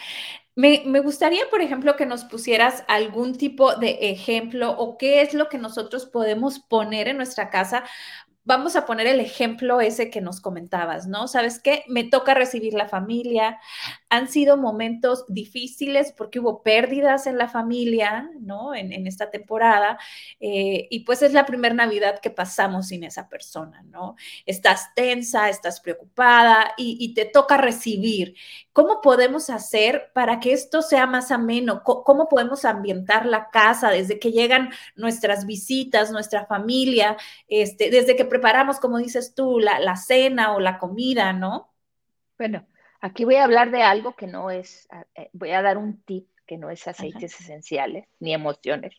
Me, 0.53 0.99
gustaría, 0.99 1.49
por 1.49 1.61
ejemplo, 1.61 1.95
que 1.95 2.05
nos 2.05 2.25
pusieras 2.25 2.83
algún 2.89 3.37
tipo 3.37 3.75
de 3.75 4.11
ejemplo 4.11 4.71
o 4.71 4.97
qué 4.97 5.21
es 5.21 5.33
lo 5.33 5.47
que 5.47 5.57
nosotros 5.57 6.05
podemos 6.05 6.59
poner 6.59 7.07
en 7.07 7.15
nuestra 7.17 7.49
casa 7.49 7.85
vamos 8.43 8.75
a 8.75 8.85
poner 8.85 9.07
el 9.07 9.19
ejemplo 9.19 9.81
ese 9.81 10.09
que 10.09 10.21
nos 10.21 10.41
comentabas, 10.41 11.07
¿no? 11.07 11.27
¿Sabes 11.27 11.59
qué? 11.59 11.83
Me 11.87 12.03
toca 12.03 12.33
recibir 12.33 12.73
la 12.73 12.87
familia. 12.87 13.59
Han 14.09 14.27
sido 14.27 14.57
momentos 14.57 15.25
difíciles 15.27 16.11
porque 16.11 16.39
hubo 16.39 16.63
pérdidas 16.63 17.27
en 17.27 17.37
la 17.37 17.47
familia, 17.47 18.29
¿no? 18.39 18.73
En, 18.73 18.91
esta 19.07 19.29
temporada. 19.29 19.99
Eh, 20.39 20.87
y 20.89 21.01
pues 21.01 21.21
es 21.21 21.33
la 21.33 21.45
primera 21.45 21.73
Navidad 21.73 22.19
que 22.19 22.29
pasamos 22.29 22.87
sin 22.87 23.03
esa 23.03 23.29
persona, 23.29 23.83
¿no? 23.83 24.15
Estás 24.45 24.93
tensa, 24.95 25.49
estás 25.49 25.79
preocupada 25.79 26.73
y, 26.77 26.97
y 26.99 27.13
te 27.13 27.25
toca 27.25 27.57
recibir. 27.57 28.35
¿Cómo 28.73 29.01
podemos 29.01 29.49
hacer 29.49 30.11
para 30.13 30.39
que 30.39 30.53
esto 30.53 30.81
sea 30.81 31.05
más 31.05 31.31
ameno? 31.31 31.83
¿Cómo 31.83 32.27
podemos 32.27 32.65
ambientar 32.65 33.25
la 33.25 33.49
casa 33.49 33.89
desde 33.89 34.17
que 34.17 34.31
llegan 34.31 34.71
nuestras 34.95 35.45
visitas, 35.45 36.11
nuestra 36.11 36.45
familia, 36.45 37.17
este, 37.47 37.89
desde 37.89 38.15
que 38.15 38.25
preparamos, 38.31 38.79
como 38.79 38.97
dices 38.97 39.35
tú, 39.35 39.59
la, 39.59 39.95
cena 39.97 40.55
o 40.55 40.61
la 40.61 40.79
comida, 40.79 41.33
¿no? 41.33 41.69
Bueno, 42.37 42.65
aquí 43.01 43.25
voy 43.25 43.35
a 43.35 43.43
hablar 43.43 43.71
de 43.71 43.83
algo 43.83 44.15
que 44.15 44.25
no 44.25 44.49
es, 44.49 44.87
eh, 45.15 45.29
voy 45.33 45.51
a 45.51 45.61
dar 45.61 45.77
un 45.77 46.01
tip 46.03 46.29
que 46.47 46.57
no 46.57 46.69
es 46.69 46.87
aceites 46.87 47.41
esenciales 47.41 48.07
ni 48.21 48.33
emociones, 48.33 48.95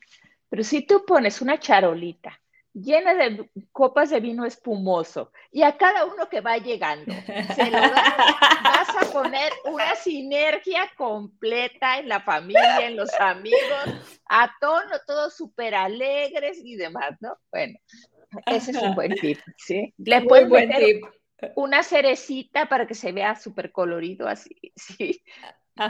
pero 0.51 0.63
si 0.63 0.87
tú 0.87 1.07
pones 1.07 1.41
una 1.41 1.59
charolita 1.59 2.39
llena 2.75 3.15
de 3.15 3.51
copas 3.71 4.11
de 4.11 4.21
vino 4.21 4.45
espumoso 4.45 5.33
y 5.51 5.63
a 5.63 5.77
cada 5.77 6.05
uno 6.05 6.29
que 6.29 6.41
va 6.41 6.59
llegando 6.59 7.13
se 7.55 7.71
lo 7.71 7.81
vas 7.81 8.97
a 8.99 9.13
poner 9.13 9.51
una 9.65 9.95
sinergia 9.95 10.91
completa 10.97 11.99
en 11.99 12.09
la 12.09 12.21
familia, 12.21 12.87
en 12.87 12.97
los 12.97 13.13
amigos, 13.19 14.21
a 14.27 14.51
tono, 14.61 14.91
todos 15.07 15.35
súper 15.35 15.75
alegres 15.75 16.59
y 16.63 16.77
demás, 16.77 17.17
¿no? 17.21 17.37
Bueno, 17.51 17.79
ese 18.47 18.73
es 18.73 18.83
un 18.83 18.95
buen 18.95 19.15
tip, 19.15 19.39
¿sí? 19.57 19.93
Le 19.99 20.23
puedes 20.23 20.49
buen 20.49 20.71
tip. 20.71 21.05
una 21.57 21.83
cerecita 21.83 22.67
para 22.69 22.87
que 22.87 22.95
se 22.95 23.13
vea 23.13 23.35
súper 23.37 23.73
colorido 23.73 24.29
así, 24.29 24.57
¿sí? 24.77 25.23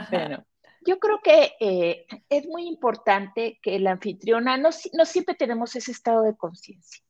Bueno, 0.09 0.45
yo 0.85 0.99
creo 0.99 1.19
que 1.21 1.53
eh, 1.59 2.05
es 2.29 2.45
muy 2.47 2.67
importante 2.67 3.59
que 3.61 3.79
la 3.79 3.91
anfitriona, 3.91 4.57
no, 4.57 4.69
no 4.93 5.05
siempre 5.05 5.35
tenemos 5.35 5.75
ese 5.75 5.91
estado 5.91 6.23
de 6.23 6.35
conciencia, 6.35 7.03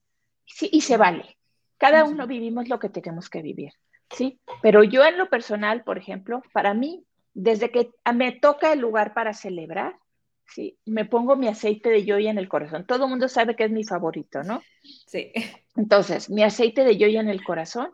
¿sí? 0.46 0.70
Y 0.72 0.82
se 0.82 0.98
vale. 0.98 1.38
Cada 1.78 2.06
uno 2.06 2.28
vivimos 2.28 2.70
lo 2.70 2.80
que 2.80 2.90
tenemos 2.90 3.30
que 3.30 3.42
vivir, 3.42 3.74
¿sí? 4.10 4.40
Pero 4.62 4.84
yo 4.84 5.04
en 5.04 5.18
lo 5.18 5.30
personal, 5.30 5.84
por 5.84 5.98
ejemplo, 5.98 6.42
para 6.54 6.74
mí, 6.74 7.06
desde 7.34 7.72
que 7.72 7.92
me 8.14 8.32
toca 8.32 8.72
el 8.72 8.80
lugar 8.80 9.14
para 9.14 9.34
celebrar, 9.34 9.98
¿sí? 10.48 10.78
Me 10.86 11.06
pongo 11.06 11.36
mi 11.36 11.48
aceite 11.48 11.90
de 11.90 12.06
yoya 12.06 12.32
en 12.32 12.38
el 12.38 12.50
corazón. 12.50 12.86
Todo 12.86 13.06
el 13.06 13.10
mundo 13.10 13.28
sabe 13.28 13.56
que 13.56 13.66
es 13.66 13.72
mi 13.72 13.84
favorito, 13.84 14.44
¿no? 14.44 14.62
Sí. 15.08 15.32
Entonces, 15.76 16.30
mi 16.30 16.44
aceite 16.44 16.84
de 16.84 16.98
yoya 16.98 17.22
en 17.22 17.30
el 17.30 17.44
corazón 17.44 17.92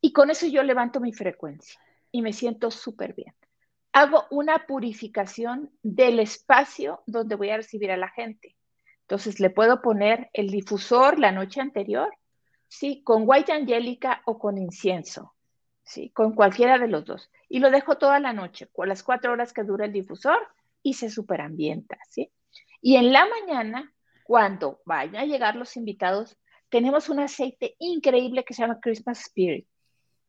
y 0.00 0.12
con 0.12 0.30
eso 0.30 0.46
yo 0.46 0.62
levanto 0.62 1.00
mi 1.00 1.12
frecuencia 1.12 1.80
y 2.10 2.22
me 2.22 2.32
siento 2.32 2.70
súper 2.70 3.14
bien 3.14 3.34
hago 3.98 4.26
una 4.30 4.66
purificación 4.66 5.70
del 5.82 6.20
espacio 6.20 7.02
donde 7.06 7.34
voy 7.34 7.50
a 7.50 7.56
recibir 7.56 7.90
a 7.90 7.96
la 7.96 8.08
gente. 8.08 8.56
Entonces 9.02 9.40
le 9.40 9.50
puedo 9.50 9.80
poner 9.80 10.30
el 10.32 10.50
difusor 10.50 11.18
la 11.18 11.32
noche 11.32 11.60
anterior, 11.60 12.08
sí, 12.68 13.02
con 13.02 13.24
white 13.26 13.52
angélica 13.52 14.22
o 14.26 14.38
con 14.38 14.58
incienso, 14.58 15.34
sí, 15.82 16.10
con 16.10 16.34
cualquiera 16.34 16.78
de 16.78 16.88
los 16.88 17.06
dos. 17.06 17.30
Y 17.48 17.58
lo 17.58 17.70
dejo 17.70 17.96
toda 17.96 18.20
la 18.20 18.32
noche, 18.32 18.68
con 18.68 18.88
las 18.88 19.02
cuatro 19.02 19.32
horas 19.32 19.52
que 19.52 19.64
dura 19.64 19.86
el 19.86 19.92
difusor 19.92 20.38
y 20.82 20.94
se 20.94 21.10
superambienta, 21.10 21.98
sí. 22.08 22.30
Y 22.80 22.96
en 22.96 23.12
la 23.12 23.26
mañana, 23.26 23.92
cuando 24.24 24.80
vayan 24.84 25.16
a 25.16 25.26
llegar 25.26 25.56
los 25.56 25.76
invitados, 25.76 26.36
tenemos 26.68 27.08
un 27.08 27.20
aceite 27.20 27.76
increíble 27.78 28.44
que 28.44 28.54
se 28.54 28.62
llama 28.62 28.80
Christmas 28.80 29.20
Spirit, 29.20 29.66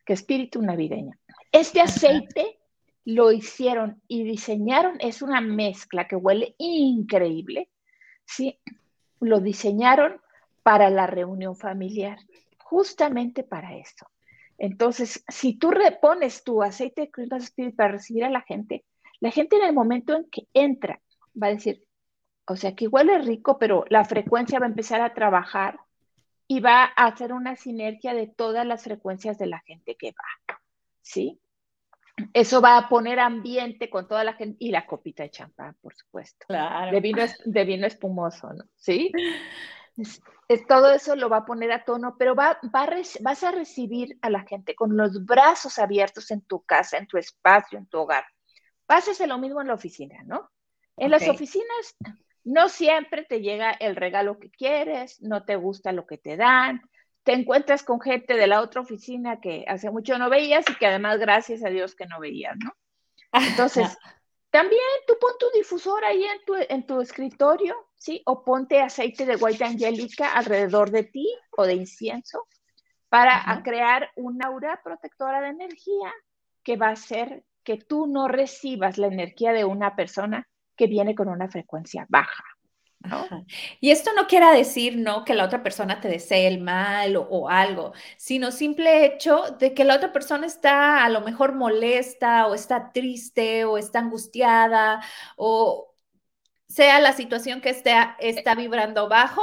que 0.06 0.14
es 0.14 0.22
espíritu 0.22 0.62
navideño. 0.62 1.14
Este 1.52 1.82
aceite 1.82 2.60
lo 3.06 3.32
hicieron 3.32 4.02
y 4.08 4.24
diseñaron, 4.24 4.98
es 5.00 5.22
una 5.22 5.42
mezcla 5.42 6.08
que 6.08 6.16
huele 6.16 6.56
increíble, 6.58 7.70
¿sí? 8.26 8.60
Lo 9.20 9.40
diseñaron 9.40 10.22
para 10.64 10.90
la 10.90 11.08
reunión 11.08 11.56
familiar, 11.56 12.20
justamente 12.58 13.44
para 13.44 13.76
eso. 13.76 14.08
Entonces, 14.58 15.24
si 15.28 15.54
tú 15.54 15.72
repones 15.72 16.44
tu 16.44 16.62
aceite 16.62 17.02
de 17.02 17.12
Christmas 17.12 17.46
Spirit 17.46 17.76
para 17.76 17.94
recibir 17.94 18.26
a 18.26 18.30
la 18.30 18.42
gente, 18.42 18.86
la 19.20 19.32
gente 19.32 19.58
en 19.58 19.64
el 19.64 19.74
momento 19.74 20.16
en 20.16 20.30
que 20.30 20.48
entra 20.54 21.02
va 21.42 21.48
a 21.48 21.52
decir, 21.52 21.84
o 22.46 22.56
sea, 22.56 22.76
que 22.76 22.88
huele 22.88 23.20
rico, 23.20 23.58
pero 23.60 23.86
la 23.90 24.06
frecuencia 24.06 24.60
va 24.60 24.66
a 24.66 24.70
empezar 24.70 25.02
a 25.02 25.14
trabajar 25.14 25.80
y 26.48 26.62
va 26.62 26.92
a 26.96 27.06
hacer 27.06 27.32
una 27.32 27.56
sinergia 27.56 28.14
de 28.14 28.28
todas 28.28 28.66
las 28.66 28.84
frecuencias 28.84 29.38
de 29.38 29.48
la 29.48 29.60
gente 29.60 29.96
que 29.96 30.12
va, 30.12 30.58
¿sí? 31.02 31.40
Eso 32.34 32.60
va 32.62 32.78
a 32.78 32.90
poner 32.90 33.20
ambiente 33.20 33.90
con 33.90 34.08
toda 34.08 34.24
la 34.24 34.34
gente 34.34 34.58
y 34.60 34.72
la 34.72 34.86
copita 34.86 35.24
de 35.24 35.30
champán, 35.30 35.76
por 35.82 35.96
supuesto. 35.96 36.46
Claro. 36.48 36.92
De 36.92 37.00
vino, 37.00 37.24
de 37.46 37.66
vino 37.66 37.88
espumoso, 37.88 38.52
¿no? 38.54 38.66
¿Sí? 38.76 39.12
Es, 40.48 40.66
todo 40.66 40.92
eso 40.94 41.18
lo 41.18 41.28
va 41.30 41.38
a 41.38 41.46
poner 41.46 41.74
a 41.74 41.84
tono, 41.84 42.16
pero 42.18 42.34
va, 42.34 42.58
vas 42.64 43.44
a 43.44 43.52
recibir 43.52 44.18
a 44.22 44.30
la 44.30 44.44
gente 44.44 44.74
con 44.74 44.96
los 44.96 45.26
brazos 45.26 45.78
abiertos 45.78 46.32
en 46.32 46.42
tu 46.42 46.62
casa, 46.62 46.98
en 46.98 47.06
tu 47.06 47.18
espacio, 47.18 47.78
en 47.78 47.86
tu 47.86 48.00
hogar. 48.00 48.24
Pásese 48.90 49.28
lo 49.28 49.38
mismo 49.38 49.62
en 49.62 49.68
la 49.68 49.76
oficina, 49.76 50.24
¿no? 50.26 50.50
En 50.98 51.12
las 51.12 51.28
oficinas 51.30 51.96
no 52.44 52.70
siempre 52.70 53.24
te 53.24 53.40
llega 53.40 53.70
el 53.70 53.96
regalo 53.96 54.40
que 54.40 54.50
quieres, 54.50 55.22
no 55.22 55.46
te 55.46 55.58
gusta 55.58 55.92
lo 55.92 56.08
que 56.08 56.18
te 56.18 56.38
dan, 56.38 56.82
te 57.22 57.34
encuentras 57.34 57.84
con 57.84 58.02
gente 58.02 58.34
de 58.34 58.48
la 58.48 58.62
otra 58.62 58.82
oficina 58.82 59.40
que 59.40 59.64
hace 59.68 59.92
mucho 59.92 60.18
no 60.18 60.32
veías 60.32 60.66
y 60.68 60.74
que 60.74 60.88
además 60.88 61.20
gracias 61.20 61.64
a 61.64 61.70
Dios 61.70 61.94
que 61.94 62.08
no 62.08 62.20
veías, 62.20 62.58
¿no? 62.58 62.74
Entonces, 63.32 63.96
también 64.50 64.82
tú 65.06 65.14
pon 65.22 65.34
tu 65.40 65.46
difusor 65.56 66.04
ahí 66.04 66.24
en 66.24 66.44
tu, 66.44 66.56
en 66.56 66.88
tu 66.88 67.00
escritorio, 67.00 67.76
¿sí? 67.96 68.24
O 68.26 68.44
ponte 68.44 68.82
aceite 68.82 69.24
de 69.28 69.36
white 69.36 69.66
angélica 69.66 70.34
alrededor 70.34 70.90
de 70.90 71.04
ti 71.04 71.32
o 71.52 71.64
de 71.64 71.76
incienso 71.76 72.48
para 73.08 73.62
crear 73.64 74.10
una 74.16 74.48
aura 74.48 74.82
protectora 74.84 75.42
de 75.42 75.50
energía 75.50 76.12
que 76.64 76.76
va 76.76 76.88
a 76.88 76.94
hacer 76.94 77.44
que 77.64 77.78
tú 77.78 78.08
no 78.08 78.28
recibas 78.28 78.98
la 78.98 79.08
energía 79.08 79.54
de 79.54 79.66
una 79.66 79.96
persona 79.96 80.48
que 80.76 80.88
viene 80.88 81.16
con 81.16 81.28
una 81.28 81.50
frecuencia 81.50 82.06
baja, 82.10 82.44
Y 83.80 83.92
esto 83.92 84.12
no 84.14 84.28
quiere 84.28 84.52
decir, 84.56 84.98
¿no? 84.98 85.24
Que 85.24 85.34
la 85.34 85.46
otra 85.46 85.64
persona 85.64 86.02
te 86.02 86.10
desee 86.10 86.48
el 86.48 86.60
mal 86.62 87.16
o, 87.18 87.50
algo, 87.50 87.94
sino 88.18 88.52
simple 88.52 89.06
hecho 89.06 89.56
de 89.60 89.74
que 89.74 89.84
la 89.84 89.96
otra 89.96 90.12
persona 90.12 90.46
está 90.46 91.04
a 91.04 91.10
lo 91.10 91.22
mejor 91.22 91.54
molesta 91.56 92.48
o 92.48 92.56
está 92.56 92.92
triste 92.92 93.66
o 93.66 93.78
está 93.78 94.00
angustiada 94.00 95.02
o 95.38 95.94
sea 96.68 97.00
la 97.00 97.14
situación 97.14 97.62
que 97.62 97.72
esté, 97.72 97.94
está 98.20 98.56
vibrando 98.56 99.10
bajo 99.10 99.42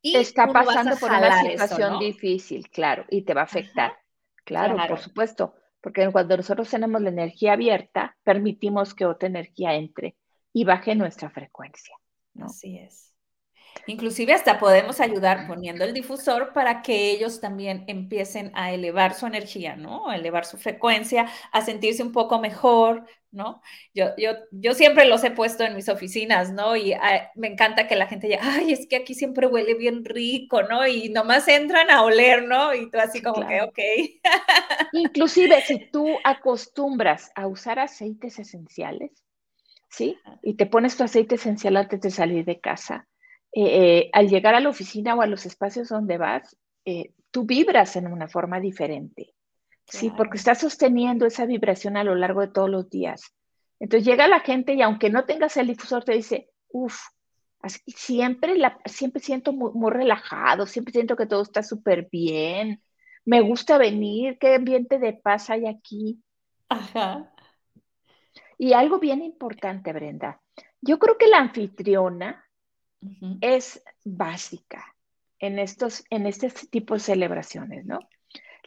y 0.00 0.16
está 0.16 0.46
pasando 0.46 0.96
por 0.96 1.10
una 1.10 1.42
situación 1.42 1.98
difícil, 1.98 2.68
claro, 2.70 3.04
y 3.10 3.22
te 3.22 3.34
va 3.34 3.42
a 3.42 3.44
afectar. 3.44 3.98
claro, 4.44 4.76
por 4.88 5.00
supuesto, 5.00 5.54
porque 5.80 6.10
cuando 6.10 6.36
nosotros 6.36 6.68
tenemos 6.68 7.00
la 7.02 7.10
energía 7.10 7.52
abierta, 7.52 8.16
permitimos 8.22 8.94
que 8.94 9.06
otra 9.06 9.28
energía 9.28 9.74
entre 9.74 10.16
y 10.52 10.64
baje 10.64 10.94
nuestra 10.94 11.30
frecuencia. 11.30 11.94
Así 12.40 12.78
es. 12.78 13.08
Inclusive 13.86 14.32
hasta 14.32 14.58
podemos 14.58 15.00
ayudar 15.00 15.46
poniendo 15.46 15.84
el 15.84 15.94
difusor 15.94 16.52
para 16.52 16.82
que 16.82 17.10
ellos 17.10 17.40
también 17.40 17.84
empiecen 17.86 18.50
a 18.54 18.72
elevar 18.72 19.14
su 19.14 19.26
energía, 19.26 19.76
¿no? 19.76 20.08
A 20.08 20.16
elevar 20.16 20.44
su 20.44 20.58
frecuencia, 20.58 21.26
a 21.52 21.62
sentirse 21.62 22.02
un 22.02 22.12
poco 22.12 22.38
mejor, 22.38 23.06
¿no? 23.30 23.60
Yo, 23.94 24.06
yo, 24.16 24.32
yo 24.50 24.74
siempre 24.74 25.04
los 25.06 25.22
he 25.24 25.30
puesto 25.30 25.64
en 25.64 25.74
mis 25.74 25.88
oficinas, 25.88 26.52
¿no? 26.52 26.76
Y 26.76 26.92
ah, 26.92 27.30
me 27.34 27.48
encanta 27.48 27.86
que 27.86 27.96
la 27.96 28.06
gente 28.06 28.28
diga, 28.28 28.40
ay, 28.42 28.72
es 28.72 28.86
que 28.86 28.96
aquí 28.96 29.14
siempre 29.14 29.46
huele 29.46 29.74
bien 29.74 30.04
rico, 30.04 30.62
¿no? 30.62 30.86
Y 30.86 31.10
nomás 31.10 31.46
entran 31.48 31.90
a 31.90 32.02
oler, 32.02 32.44
¿no? 32.44 32.74
Y 32.74 32.90
tú 32.90 32.98
así 32.98 33.22
como 33.22 33.46
que, 33.46 33.62
ok. 33.62 33.78
Inclusive 34.92 35.60
si 35.62 35.78
tú 35.92 36.08
acostumbras 36.24 37.30
a 37.34 37.46
usar 37.46 37.78
aceites 37.78 38.38
esenciales, 38.38 39.10
¿sí? 39.90 40.16
Y 40.42 40.54
te 40.54 40.66
pones 40.66 40.96
tu 40.96 41.04
aceite 41.04 41.36
esencial 41.36 41.76
antes 41.76 42.00
de 42.00 42.10
salir 42.10 42.44
de 42.44 42.60
casa. 42.60 43.08
Eh, 43.52 43.62
eh, 43.62 44.10
al 44.12 44.28
llegar 44.28 44.54
a 44.54 44.60
la 44.60 44.68
oficina 44.68 45.14
o 45.14 45.22
a 45.22 45.26
los 45.26 45.46
espacios 45.46 45.88
donde 45.88 46.18
vas, 46.18 46.56
eh, 46.84 47.12
tú 47.30 47.44
vibras 47.44 47.96
en 47.96 48.06
una 48.06 48.28
forma 48.28 48.60
diferente, 48.60 49.34
¿sí? 49.88 50.10
Porque 50.16 50.36
estás 50.36 50.60
sosteniendo 50.60 51.26
esa 51.26 51.46
vibración 51.46 51.96
a 51.96 52.04
lo 52.04 52.14
largo 52.14 52.42
de 52.42 52.48
todos 52.48 52.70
los 52.70 52.88
días. 52.90 53.34
Entonces 53.80 54.06
llega 54.06 54.28
la 54.28 54.40
gente 54.40 54.74
y 54.74 54.82
aunque 54.82 55.10
no 55.10 55.24
tengas 55.24 55.56
el 55.56 55.68
difusor, 55.68 56.04
te 56.04 56.12
dice, 56.12 56.50
uff, 56.68 56.98
siempre, 57.86 58.56
la, 58.56 58.78
siempre 58.84 59.20
siento 59.20 59.52
muy, 59.52 59.72
muy, 59.72 59.90
relajado, 59.90 60.66
siempre 60.66 60.92
siento 60.92 61.16
que 61.16 61.26
todo 61.26 61.42
está 61.42 61.62
súper 61.62 62.08
bien, 62.10 62.82
me 63.24 63.40
gusta 63.40 63.78
venir, 63.78 64.38
qué 64.38 64.54
ambiente 64.54 64.98
de 64.98 65.12
paz 65.12 65.50
hay 65.50 65.66
aquí. 65.66 66.22
Ajá. 66.68 67.32
Y 68.58 68.72
algo 68.72 68.98
bien 68.98 69.22
importante, 69.22 69.92
Brenda. 69.92 70.40
Yo 70.80 70.98
creo 70.98 71.16
que 71.16 71.28
la 71.28 71.38
anfitriona 71.38 72.44
es 73.40 73.82
básica 74.04 74.96
en, 75.38 75.58
estos, 75.58 76.04
en 76.10 76.26
este 76.26 76.50
tipo 76.70 76.94
de 76.94 77.00
celebraciones, 77.00 77.84
¿no? 77.84 78.00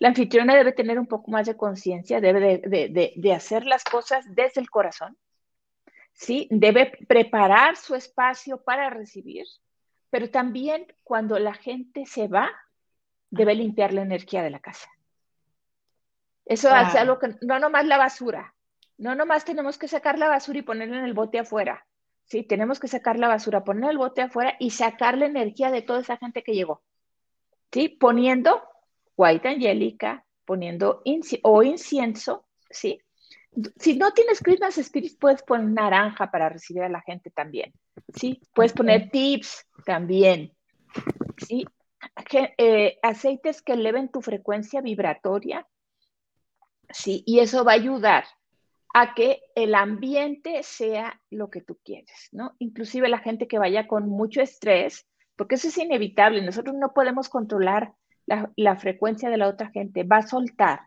La 0.01 0.07
anfitriona 0.07 0.55
debe 0.55 0.71
tener 0.71 0.97
un 0.97 1.05
poco 1.05 1.29
más 1.29 1.45
de 1.45 1.55
conciencia, 1.55 2.19
debe 2.19 2.57
de, 2.57 3.33
hacer 3.33 3.67
las 3.67 3.83
cosas 3.83 4.25
desde 4.33 4.59
el 4.59 4.67
corazón, 4.67 5.15
¿sí? 6.11 6.47
Debe 6.49 6.97
preparar 7.07 7.77
su 7.77 7.93
espacio 7.93 8.63
para 8.63 8.89
recibir, 8.89 9.45
pero 10.09 10.31
también 10.31 10.87
cuando 11.03 11.37
la 11.37 11.53
gente 11.53 12.07
se 12.07 12.27
va, 12.27 12.49
debe 13.29 13.53
limpiar 13.53 13.93
la 13.93 14.01
energía 14.01 14.41
de 14.41 14.49
la 14.49 14.59
casa. 14.59 14.89
Eso 16.45 16.71
hace 16.71 16.97
algo 16.97 17.19
que 17.19 17.35
no 17.41 17.59
nomás 17.59 17.85
la 17.85 17.99
basura, 17.99 18.55
no 18.97 19.13
nomás 19.13 19.45
tenemos 19.45 19.77
que 19.77 19.87
sacar 19.87 20.17
la 20.17 20.29
basura 20.29 20.57
y 20.57 20.63
ponerla 20.63 20.97
en 20.97 21.05
el 21.05 21.13
bote 21.13 21.37
afuera. 21.37 21.85
Sí, 22.25 22.41
tenemos 22.41 22.79
que 22.79 22.87
sacar 22.87 23.19
la 23.19 23.27
basura, 23.27 23.63
poner 23.63 23.91
el 23.91 23.99
bote 23.99 24.23
afuera 24.23 24.55
y 24.59 24.71
sacar 24.71 25.15
la 25.15 25.27
energía 25.27 25.69
de 25.69 25.83
toda 25.83 25.99
esa 25.99 26.17
gente 26.17 26.41
que 26.41 26.55
llegó. 26.55 26.81
¿Sí? 27.71 27.87
Poniendo 27.87 28.63
white 29.21 29.47
angélica, 29.47 30.25
poniendo 30.45 31.03
o 31.43 31.63
incienso, 31.63 32.45
¿sí? 32.69 32.99
Si 33.77 33.97
no 33.97 34.11
tienes 34.11 34.41
Christmas 34.41 34.77
Spirit, 34.77 35.19
puedes 35.19 35.43
poner 35.43 35.69
naranja 35.69 36.31
para 36.31 36.49
recibir 36.49 36.83
a 36.83 36.89
la 36.89 37.01
gente 37.01 37.29
también, 37.29 37.73
¿sí? 38.15 38.41
Puedes 38.53 38.73
poner 38.73 39.09
tips 39.11 39.67
también, 39.85 40.53
¿sí? 41.37 41.65
Eh, 42.57 42.97
aceites 43.03 43.61
que 43.61 43.73
eleven 43.73 44.09
tu 44.09 44.21
frecuencia 44.21 44.81
vibratoria, 44.81 45.67
¿sí? 46.89 47.23
Y 47.25 47.39
eso 47.39 47.63
va 47.63 47.73
a 47.73 47.75
ayudar 47.75 48.25
a 48.93 49.13
que 49.13 49.41
el 49.55 49.75
ambiente 49.75 50.63
sea 50.63 51.21
lo 51.29 51.49
que 51.49 51.61
tú 51.61 51.77
quieres, 51.83 52.29
¿no? 52.31 52.55
Inclusive 52.59 53.07
la 53.09 53.19
gente 53.19 53.47
que 53.47 53.59
vaya 53.59 53.87
con 53.87 54.09
mucho 54.09 54.41
estrés, 54.41 55.07
porque 55.35 55.55
eso 55.55 55.67
es 55.67 55.77
inevitable, 55.77 56.41
nosotros 56.41 56.75
no 56.75 56.93
podemos 56.93 57.29
controlar 57.29 57.93
la, 58.25 58.75
frecuencia 58.77 59.29
de 59.29 59.37
la 59.37 59.47
otra 59.47 59.69
gente, 59.71 60.03
va 60.03 60.17
a 60.17 60.27
soltar, 60.27 60.81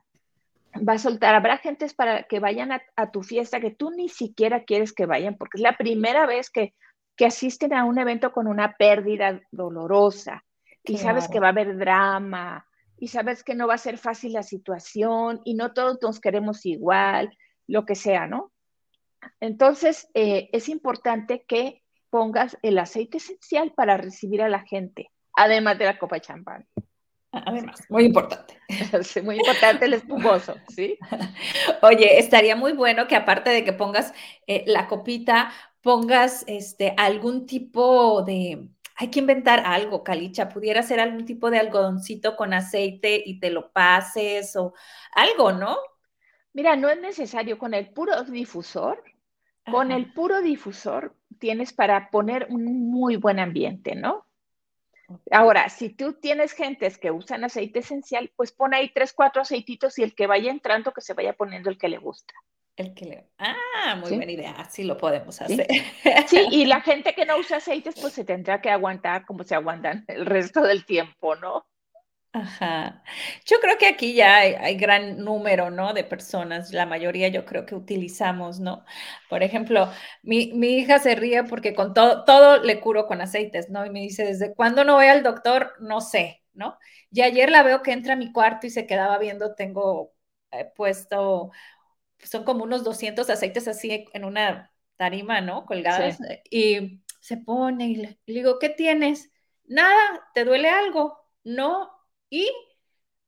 va 0.77 0.95
a 0.95 0.99
soltar. 0.99 1.35
Habrá 1.35 1.59
gentes 1.59 1.95
para 1.95 2.25
que 2.25 2.41
vayan 2.41 2.73
a, 2.73 3.11
tu 3.11 3.23
fiesta 3.23 3.61
que 3.61 3.71
tú 3.71 3.91
ni 3.91 4.09
siquiera 4.09 4.65
quieres 4.65 4.93
que 4.93 5.07
vayan, 5.07 5.37
porque 5.37 5.59
es 5.59 5.63
la 5.63 5.77
primera 5.77 6.27
vez 6.27 6.51
que, 6.51 6.75
que 7.17 7.27
asisten 7.27 7.73
a 7.73 7.85
un 7.85 7.99
evento 7.99 8.33
con 8.33 8.47
una 8.47 8.75
pérdida 8.77 9.41
dolorosa 9.51 10.45
y 10.85 10.99
sabes 10.99 11.29
que 11.29 11.41
va 11.41 11.49
a 11.49 11.51
haber 11.51 11.77
drama 11.79 12.67
y 12.99 13.09
sabes 13.09 13.43
que 13.43 13.55
no 13.55 13.67
va 13.67 13.75
a 13.75 13.79
ser 13.79 13.99
fácil 13.99 14.33
la 14.33 14.43
situación 14.43 15.41
y 15.45 15.55
no 15.55 15.73
todos 15.73 15.99
nos 16.03 16.21
queremos 16.21 16.65
igual 16.67 17.37
lo 17.67 17.85
que 17.87 17.95
sea, 17.95 18.27
¿no? 18.27 18.53
Entonces, 19.41 20.09
eh, 20.15 20.51
es 20.53 20.69
importante 20.69 21.45
que 21.49 21.83
pongas 22.11 22.59
el 22.63 22.79
aceite 22.79 23.17
esencial 23.17 23.73
para 23.73 23.97
recibir 23.97 24.43
a 24.43 24.49
la 24.49 24.61
gente, 24.61 25.11
además 25.35 25.79
de 25.79 25.87
la 25.87 25.99
copa 25.99 26.17
de 26.17 26.21
champán. 26.21 26.67
Además, 27.47 27.81
muy 27.89 28.05
importante. 28.05 28.61
Sí, 29.03 29.21
muy 29.21 29.37
importante 29.37 29.85
el 29.85 29.95
espumoso, 29.95 30.57
¿sí? 30.69 30.99
Oye, 31.83 32.19
estaría 32.19 32.57
muy 32.57 32.73
bueno 32.73 33.07
que 33.07 33.17
aparte 33.17 33.51
de 33.51 33.65
que 33.65 33.73
pongas 33.73 34.13
eh, 34.47 34.65
la 34.67 34.89
copita, 34.89 35.53
pongas 35.83 36.45
este, 36.47 36.95
algún 36.97 37.47
tipo 37.47 38.23
de, 38.23 38.69
hay 38.97 39.11
que 39.11 39.19
inventar 39.21 39.63
algo, 39.67 40.05
Calicha, 40.05 40.49
pudiera 40.49 40.83
ser 40.83 41.01
algún 41.01 41.25
tipo 41.25 41.51
de 41.51 41.59
algodoncito 41.59 42.37
con 42.37 42.55
aceite 42.55 43.23
y 43.25 43.41
te 43.41 43.51
lo 43.51 43.73
pases 43.73 44.55
o 44.57 44.75
algo, 45.13 45.53
¿no? 45.53 45.77
Mira, 46.53 46.77
no 46.77 46.89
es 46.89 47.01
necesario 47.01 47.59
con 47.59 47.75
el 47.75 47.91
puro 47.91 48.23
difusor. 48.25 49.03
Con 49.71 49.93
el 49.93 50.13
puro 50.13 50.43
difusor 50.43 51.17
tienes 51.39 51.73
para 51.73 52.11
poner 52.11 52.47
un 52.51 52.91
muy 52.91 53.17
buen 53.17 53.41
ambiente, 53.41 53.95
¿no? 53.95 54.27
Ahora, 55.31 55.69
si 55.69 55.91
tú 55.91 56.15
tienes 56.15 56.53
gentes 56.53 56.99
que 56.99 57.11
usan 57.11 57.45
aceite 57.45 57.81
esencial, 57.81 58.33
pues 58.37 58.53
pon 58.53 58.75
ahí 58.75 58.91
tres, 58.95 59.13
cuatro 59.13 59.43
aceititos 59.43 59.99
y 59.99 60.03
el 60.03 60.15
que 60.15 60.27
vaya 60.27 60.51
entrando 60.51 60.93
que 60.93 61.01
se 61.01 61.15
vaya 61.15 61.33
poniendo 61.35 61.71
el 61.71 61.79
que 61.79 61.89
le 61.89 61.99
gusta. 61.99 62.35
El 62.77 62.95
que 62.95 63.05
le... 63.05 63.29
Ah, 63.39 63.95
muy 64.01 64.17
buena 64.17 64.33
idea, 64.33 64.53
así 64.53 64.83
lo 64.83 64.97
podemos 64.97 65.41
hacer. 65.41 65.67
¿Sí? 66.27 66.47
y 66.51 66.67
la 66.67 66.81
gente 66.81 67.15
que 67.15 67.25
no 67.25 67.39
usa 67.39 67.59
aceites, 67.59 67.95
pues 68.01 68.13
se 68.15 68.25
tendrá 68.25 68.61
que 68.61 68.71
aguantar 68.71 69.25
como 69.27 69.45
se 69.45 69.55
aguantan 69.55 70.05
el 70.09 70.27
resto 70.27 70.63
del 70.63 70.85
tiempo, 70.85 71.37
¿no? 71.37 71.67
Ajá. 72.35 73.05
Yo 73.47 73.59
creo 73.61 73.79
que 73.79 73.87
aquí 73.87 74.13
ya 74.13 74.39
hay, 74.39 74.77
gran 74.77 75.19
número, 75.19 75.71
¿no? 75.71 75.93
De 75.95 76.03
personas, 76.03 76.73
la 76.73 76.85
mayoría 76.85 77.29
yo 77.29 77.45
creo 77.45 77.65
que 77.65 77.77
utilizamos, 77.77 78.59
¿no? 78.59 78.85
Por 79.31 79.45
ejemplo, 79.45 79.89
mi, 80.25 80.51
hija 80.77 80.99
se 80.99 81.15
ríe 81.15 81.45
porque 81.45 81.77
con 81.77 81.95
todo, 81.95 82.25
todo 82.25 82.61
le 82.61 82.81
curo 82.81 83.07
con 83.07 83.21
aceites, 83.21 83.71
¿no? 83.71 83.87
Y 83.87 83.91
me 83.91 84.01
dice, 84.01 84.25
¿desde 84.25 84.53
cuándo 84.53 84.83
no 84.83 84.97
voy 84.97 85.07
al 85.07 85.23
doctor? 85.23 85.75
No 85.79 86.01
sé, 86.01 86.43
¿no? 86.55 86.77
Y 87.13 87.21
ayer 87.21 87.51
la 87.53 87.63
veo 87.63 87.83
que 87.83 87.93
entra 87.93 88.15
a 88.15 88.17
mi 88.17 88.33
cuarto 88.33 88.67
y 88.67 88.71
se 88.71 88.85
quedaba 88.85 89.17
viendo, 89.19 89.55
tengo 89.55 90.13
eh, 90.51 90.65
puesto, 90.75 91.53
son 92.19 92.43
como 92.43 92.65
unos 92.65 92.83
200 92.83 93.31
aceites 93.31 93.69
así 93.69 94.07
en 94.13 94.25
una 94.25 94.73
tarima, 94.97 95.41
¿no? 95.41 95.67
Colgadas. 95.67 96.19
Y 96.51 97.01
se 97.21 97.37
pone 97.37 97.87
y 97.91 97.95
le 97.95 98.19
digo, 98.27 98.59
¿qué 98.59 98.71
tienes? 98.71 99.31
Nada, 99.67 100.29
¿te 100.35 100.45
duele 100.45 100.69
algo? 100.69 101.17
No, 101.45 101.94
y 102.35 102.51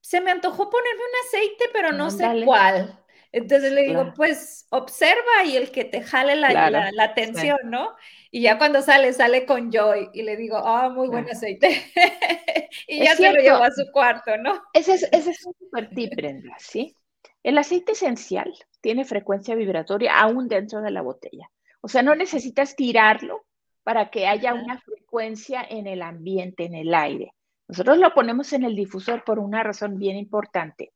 se 0.00 0.20
me 0.20 0.32
antojó 0.32 0.68
ponerme 0.68 1.00
un 1.00 1.26
aceite, 1.26 1.64
pero 1.72 1.92
no 1.92 2.10
sé 2.10 2.42
cuál. 2.44 2.98
Entonces 3.30 3.72
le 3.72 3.82
digo, 3.82 4.12
pues 4.16 4.66
observa 4.70 5.44
y 5.44 5.56
el 5.56 5.70
que 5.70 5.84
te 5.84 6.02
jale 6.02 6.34
la, 6.34 6.90
atención, 7.04 7.58
¿no? 7.64 7.94
Y 8.32 8.42
ya 8.42 8.58
cuando 8.58 8.82
sale, 8.82 9.12
sale 9.12 9.46
con 9.46 9.70
Joy 9.70 10.10
y 10.12 10.22
le 10.22 10.36
digo, 10.36 10.56
ah, 10.56 10.88
muy 10.88 11.06
buen 11.08 11.28
aceite. 11.30 11.84
y 12.88 13.04
ya 13.04 13.14
se 13.14 13.32
lo 13.32 13.40
llevo 13.40 13.62
a 13.62 13.70
su 13.70 13.84
cuarto, 13.92 14.36
¿no? 14.38 14.60
Ese 14.72 14.94
es, 14.94 15.08
ese 15.12 15.30
es 15.30 15.46
un 15.46 15.54
super 15.58 15.88
tip, 15.90 16.16
Brenda, 16.16 16.56
¿sí? 16.58 16.96
El 17.44 17.58
aceite 17.58 17.92
esencial 17.92 18.52
tiene 18.80 19.04
frecuencia 19.04 19.54
vibratoria 19.54 20.18
aún 20.18 20.48
dentro 20.48 20.80
de 20.80 20.90
la 20.90 21.02
botella. 21.02 21.48
O 21.80 21.88
sea, 21.88 22.02
no 22.02 22.16
necesitas 22.16 22.74
tirarlo 22.74 23.44
para 23.84 24.10
que 24.10 24.26
haya 24.26 24.52
una 24.52 24.80
frecuencia 24.80 25.64
en 25.68 25.86
el 25.86 26.02
ambiente, 26.02 26.64
en 26.64 26.74
el 26.74 26.92
aire. 26.92 27.32
Nosotros 27.68 27.98
lo 27.98 28.14
ponemos 28.14 28.52
en 28.52 28.64
el 28.64 28.76
difusor 28.76 29.24
por 29.24 29.38
una 29.38 29.62
razón 29.62 29.98
bien 29.98 30.16
importante. 30.16 30.92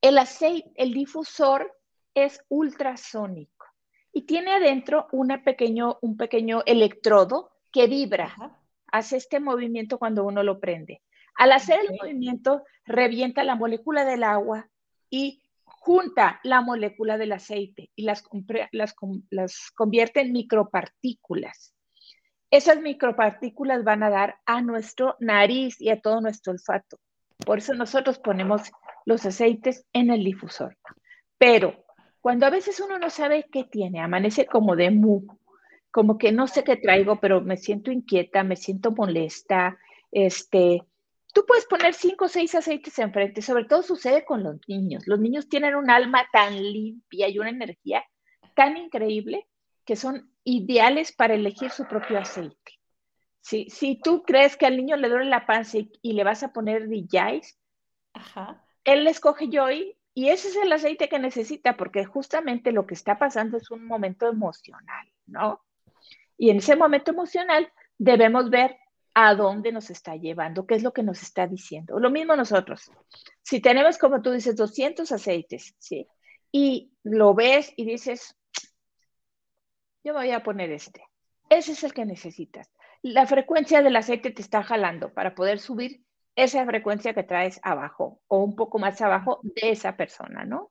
El 0.00 0.18
aceite, 0.18 0.70
el 0.74 0.92
difusor 0.92 1.72
es 2.14 2.42
ultrasónico 2.48 3.66
y 4.12 4.22
tiene 4.22 4.52
adentro 4.52 5.06
una 5.12 5.42
pequeño, 5.42 5.98
un 6.02 6.16
pequeño 6.16 6.62
electrodo 6.66 7.52
que 7.70 7.86
vibra 7.86 8.58
hace 8.88 9.16
este 9.16 9.40
movimiento 9.40 9.98
cuando 9.98 10.24
uno 10.24 10.42
lo 10.42 10.60
prende. 10.60 11.02
Al 11.36 11.52
hacer 11.52 11.80
el 11.80 11.96
movimiento, 11.96 12.62
revienta 12.84 13.42
la 13.42 13.54
molécula 13.54 14.04
del 14.04 14.22
agua 14.22 14.68
y 15.08 15.42
junta 15.64 16.40
la 16.44 16.60
molécula 16.60 17.16
del 17.16 17.32
aceite 17.32 17.90
y 17.96 18.02
las, 18.02 18.22
las, 18.70 18.94
las 19.30 19.70
convierte 19.74 20.20
en 20.20 20.32
micropartículas. 20.32 21.74
Esas 22.52 22.82
micropartículas 22.82 23.82
van 23.82 24.02
a 24.02 24.10
dar 24.10 24.36
a 24.44 24.60
nuestro 24.60 25.16
nariz 25.20 25.80
y 25.80 25.88
a 25.88 26.02
todo 26.02 26.20
nuestro 26.20 26.52
olfato. 26.52 26.98
Por 27.46 27.56
eso 27.56 27.72
nosotros 27.72 28.18
ponemos 28.18 28.70
los 29.06 29.24
aceites 29.24 29.86
en 29.94 30.10
el 30.10 30.22
difusor. 30.22 30.76
Pero 31.38 31.86
cuando 32.20 32.44
a 32.44 32.50
veces 32.50 32.78
uno 32.80 32.98
no 32.98 33.08
sabe 33.08 33.46
qué 33.50 33.64
tiene, 33.64 34.00
amanece 34.00 34.44
como 34.44 34.76
de 34.76 34.90
mu, 34.90 35.22
como 35.90 36.18
que 36.18 36.30
no 36.30 36.46
sé 36.46 36.62
qué 36.62 36.76
traigo, 36.76 37.20
pero 37.20 37.40
me 37.40 37.56
siento 37.56 37.90
inquieta, 37.90 38.44
me 38.44 38.56
siento 38.56 38.90
molesta, 38.92 39.78
este, 40.10 40.82
tú 41.32 41.46
puedes 41.46 41.64
poner 41.64 41.94
cinco 41.94 42.26
o 42.26 42.28
seis 42.28 42.54
aceites 42.54 42.98
enfrente, 42.98 43.40
sobre 43.40 43.64
todo 43.64 43.82
sucede 43.82 44.26
con 44.26 44.42
los 44.42 44.56
niños. 44.68 45.04
Los 45.06 45.20
niños 45.20 45.48
tienen 45.48 45.74
un 45.74 45.88
alma 45.88 46.26
tan 46.30 46.62
limpia 46.62 47.30
y 47.30 47.38
una 47.38 47.48
energía 47.48 48.04
tan 48.54 48.76
increíble 48.76 49.48
que 49.86 49.96
son 49.96 50.31
ideales 50.44 51.12
para 51.12 51.34
elegir 51.34 51.70
su 51.70 51.86
propio 51.86 52.18
aceite. 52.18 52.78
Si, 53.40 53.68
si 53.70 54.00
tú 54.00 54.22
crees 54.22 54.56
que 54.56 54.66
al 54.66 54.76
niño 54.76 54.96
le 54.96 55.08
duele 55.08 55.26
la 55.26 55.46
panza 55.46 55.78
y, 55.78 56.12
le 56.12 56.24
vas 56.24 56.42
a 56.42 56.52
poner 56.52 56.88
DJs, 56.88 57.58
él 58.84 59.06
escoge 59.06 59.48
Joy 59.50 59.96
y 60.14 60.28
ese 60.28 60.48
es 60.48 60.56
el 60.56 60.72
aceite 60.72 61.08
que 61.08 61.18
necesita 61.18 61.76
porque 61.76 62.04
justamente 62.04 62.72
lo 62.72 62.86
que 62.86 62.94
está 62.94 63.18
pasando 63.18 63.56
es 63.56 63.70
un 63.70 63.86
momento 63.86 64.28
emocional, 64.28 65.08
¿no? 65.26 65.60
Y 66.36 66.50
en 66.50 66.58
ese 66.58 66.76
momento 66.76 67.10
emocional 67.10 67.72
debemos 67.98 68.50
ver 68.50 68.76
a 69.14 69.34
dónde 69.34 69.72
nos 69.72 69.90
está 69.90 70.16
llevando, 70.16 70.66
qué 70.66 70.74
es 70.74 70.82
lo 70.82 70.92
que 70.92 71.02
nos 71.02 71.22
está 71.22 71.46
diciendo. 71.46 71.98
Lo 71.98 72.10
mismo 72.10 72.34
nosotros. 72.34 72.90
Si 73.42 73.60
tenemos, 73.60 73.98
como 73.98 74.22
tú 74.22 74.30
dices, 74.30 74.56
200 74.56 75.10
aceites, 75.12 75.74
¿sí? 75.78 76.06
Y 76.50 76.92
lo 77.02 77.34
ves 77.34 77.72
y 77.76 77.84
dices, 77.84 78.36
yo 80.04 80.14
voy 80.14 80.30
a 80.30 80.42
poner 80.42 80.70
este. 80.70 81.04
Ese 81.48 81.72
es 81.72 81.84
el 81.84 81.92
que 81.92 82.04
necesitas. 82.04 82.70
La 83.02 83.26
frecuencia 83.26 83.82
del 83.82 83.96
aceite 83.96 84.30
te 84.30 84.42
está 84.42 84.62
jalando 84.62 85.12
para 85.12 85.34
poder 85.34 85.58
subir 85.58 86.02
esa 86.36 86.64
frecuencia 86.64 87.14
que 87.14 87.22
traes 87.24 87.60
abajo 87.62 88.20
o 88.28 88.38
un 88.38 88.56
poco 88.56 88.78
más 88.78 89.00
abajo 89.02 89.40
de 89.42 89.70
esa 89.70 89.96
persona, 89.96 90.44
¿no? 90.44 90.70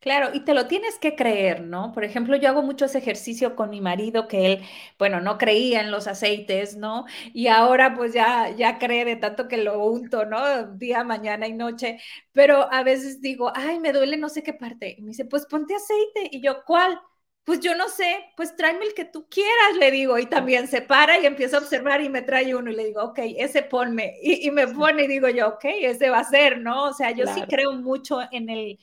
Claro, 0.00 0.30
y 0.32 0.40
te 0.44 0.54
lo 0.54 0.66
tienes 0.66 0.98
que 0.98 1.14
creer, 1.14 1.60
¿no? 1.62 1.92
Por 1.92 2.04
ejemplo, 2.04 2.34
yo 2.36 2.48
hago 2.48 2.62
mucho 2.62 2.86
ese 2.86 2.98
ejercicio 2.98 3.54
con 3.54 3.68
mi 3.68 3.80
marido 3.82 4.28
que 4.28 4.52
él, 4.52 4.60
bueno, 4.98 5.20
no 5.20 5.36
creía 5.36 5.80
en 5.80 5.90
los 5.90 6.06
aceites, 6.06 6.76
¿no? 6.76 7.04
Y 7.34 7.48
ahora 7.48 7.94
pues 7.94 8.14
ya, 8.14 8.48
ya 8.50 8.78
cree 8.78 9.04
de 9.04 9.16
tanto 9.16 9.46
que 9.46 9.58
lo 9.58 9.84
unto, 9.84 10.24
¿no? 10.24 10.66
Día, 10.76 11.04
mañana 11.04 11.46
y 11.48 11.52
noche, 11.52 11.98
pero 12.32 12.72
a 12.72 12.82
veces 12.82 13.20
digo, 13.20 13.52
ay, 13.54 13.78
me 13.78 13.92
duele 13.92 14.16
no 14.16 14.30
sé 14.30 14.42
qué 14.42 14.54
parte. 14.54 14.94
Y 14.98 15.02
me 15.02 15.08
dice, 15.08 15.26
pues 15.26 15.46
ponte 15.46 15.74
aceite. 15.74 16.28
Y 16.32 16.40
yo, 16.42 16.64
¿cuál? 16.64 16.98
Pues 17.44 17.60
yo 17.60 17.74
no 17.74 17.88
sé, 17.88 18.26
pues 18.36 18.54
tráeme 18.54 18.84
el 18.84 18.94
que 18.94 19.06
tú 19.06 19.26
quieras, 19.28 19.76
le 19.78 19.90
digo, 19.90 20.18
y 20.18 20.26
también 20.26 20.68
se 20.68 20.82
para 20.82 21.18
y 21.18 21.26
empieza 21.26 21.56
a 21.56 21.60
observar 21.60 22.02
y 22.02 22.08
me 22.08 22.22
trae 22.22 22.54
uno 22.54 22.70
y 22.70 22.76
le 22.76 22.84
digo, 22.84 23.02
ok, 23.02 23.18
ese 23.38 23.62
ponme, 23.62 24.14
y, 24.22 24.50
me 24.50 24.68
pone 24.68 25.04
y 25.04 25.08
digo 25.08 25.28
yo, 25.28 25.48
ok, 25.48 25.64
ese 25.64 26.10
va 26.10 26.20
a 26.20 26.24
ser, 26.24 26.60
¿no? 26.60 26.84
O 26.84 26.92
sea, 26.92 27.10
yo 27.12 27.26
sí 27.26 27.42
creo 27.48 27.72
mucho 27.72 28.20
en 28.30 28.50
el, 28.50 28.78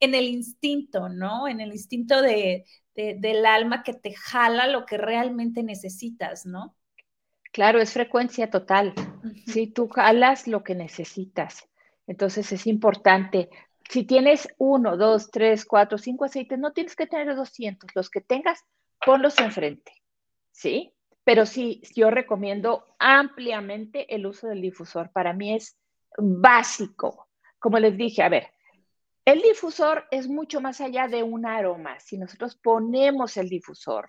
en 0.00 0.14
el 0.14 0.26
instinto, 0.26 1.08
¿no? 1.08 1.48
En 1.48 1.60
el 1.60 1.72
instinto 1.72 2.22
de, 2.22 2.64
del 2.94 3.46
alma 3.46 3.82
que 3.82 3.94
te 3.94 4.14
jala 4.14 4.66
lo 4.66 4.86
que 4.86 4.96
realmente 4.96 5.62
necesitas, 5.62 6.46
¿no? 6.46 6.76
Claro, 7.52 7.80
es 7.80 7.92
frecuencia 7.92 8.50
total. 8.50 8.94
Si 9.46 9.66
tú 9.66 9.88
jalas 9.88 10.46
lo 10.46 10.62
que 10.62 10.74
necesitas. 10.74 11.68
Entonces 12.06 12.52
es 12.52 12.66
importante. 12.66 13.50
Si 13.88 14.04
tienes 14.04 14.48
uno, 14.58 14.96
dos, 14.96 15.30
tres, 15.30 15.64
cuatro, 15.64 15.96
cinco 15.98 16.26
aceites, 16.26 16.58
no 16.58 16.72
tienes 16.72 16.94
que 16.94 17.06
tener 17.06 17.34
200. 17.34 17.90
Los 17.94 18.10
que 18.10 18.20
tengas, 18.20 18.64
ponlos 19.04 19.38
enfrente. 19.38 19.92
¿Sí? 20.50 20.92
Pero 21.24 21.46
sí, 21.46 21.82
yo 21.94 22.10
recomiendo 22.10 22.84
ampliamente 22.98 24.14
el 24.14 24.26
uso 24.26 24.48
del 24.48 24.62
difusor. 24.62 25.10
Para 25.12 25.32
mí 25.32 25.54
es 25.54 25.78
básico. 26.18 27.28
Como 27.58 27.78
les 27.78 27.96
dije, 27.96 28.22
a 28.22 28.28
ver, 28.28 28.48
el 29.24 29.42
difusor 29.42 30.06
es 30.10 30.28
mucho 30.28 30.60
más 30.60 30.80
allá 30.80 31.06
de 31.06 31.22
un 31.22 31.44
aroma. 31.44 32.00
Si 32.00 32.18
nosotros 32.18 32.56
ponemos 32.56 33.36
el 33.36 33.48
difusor, 33.48 34.08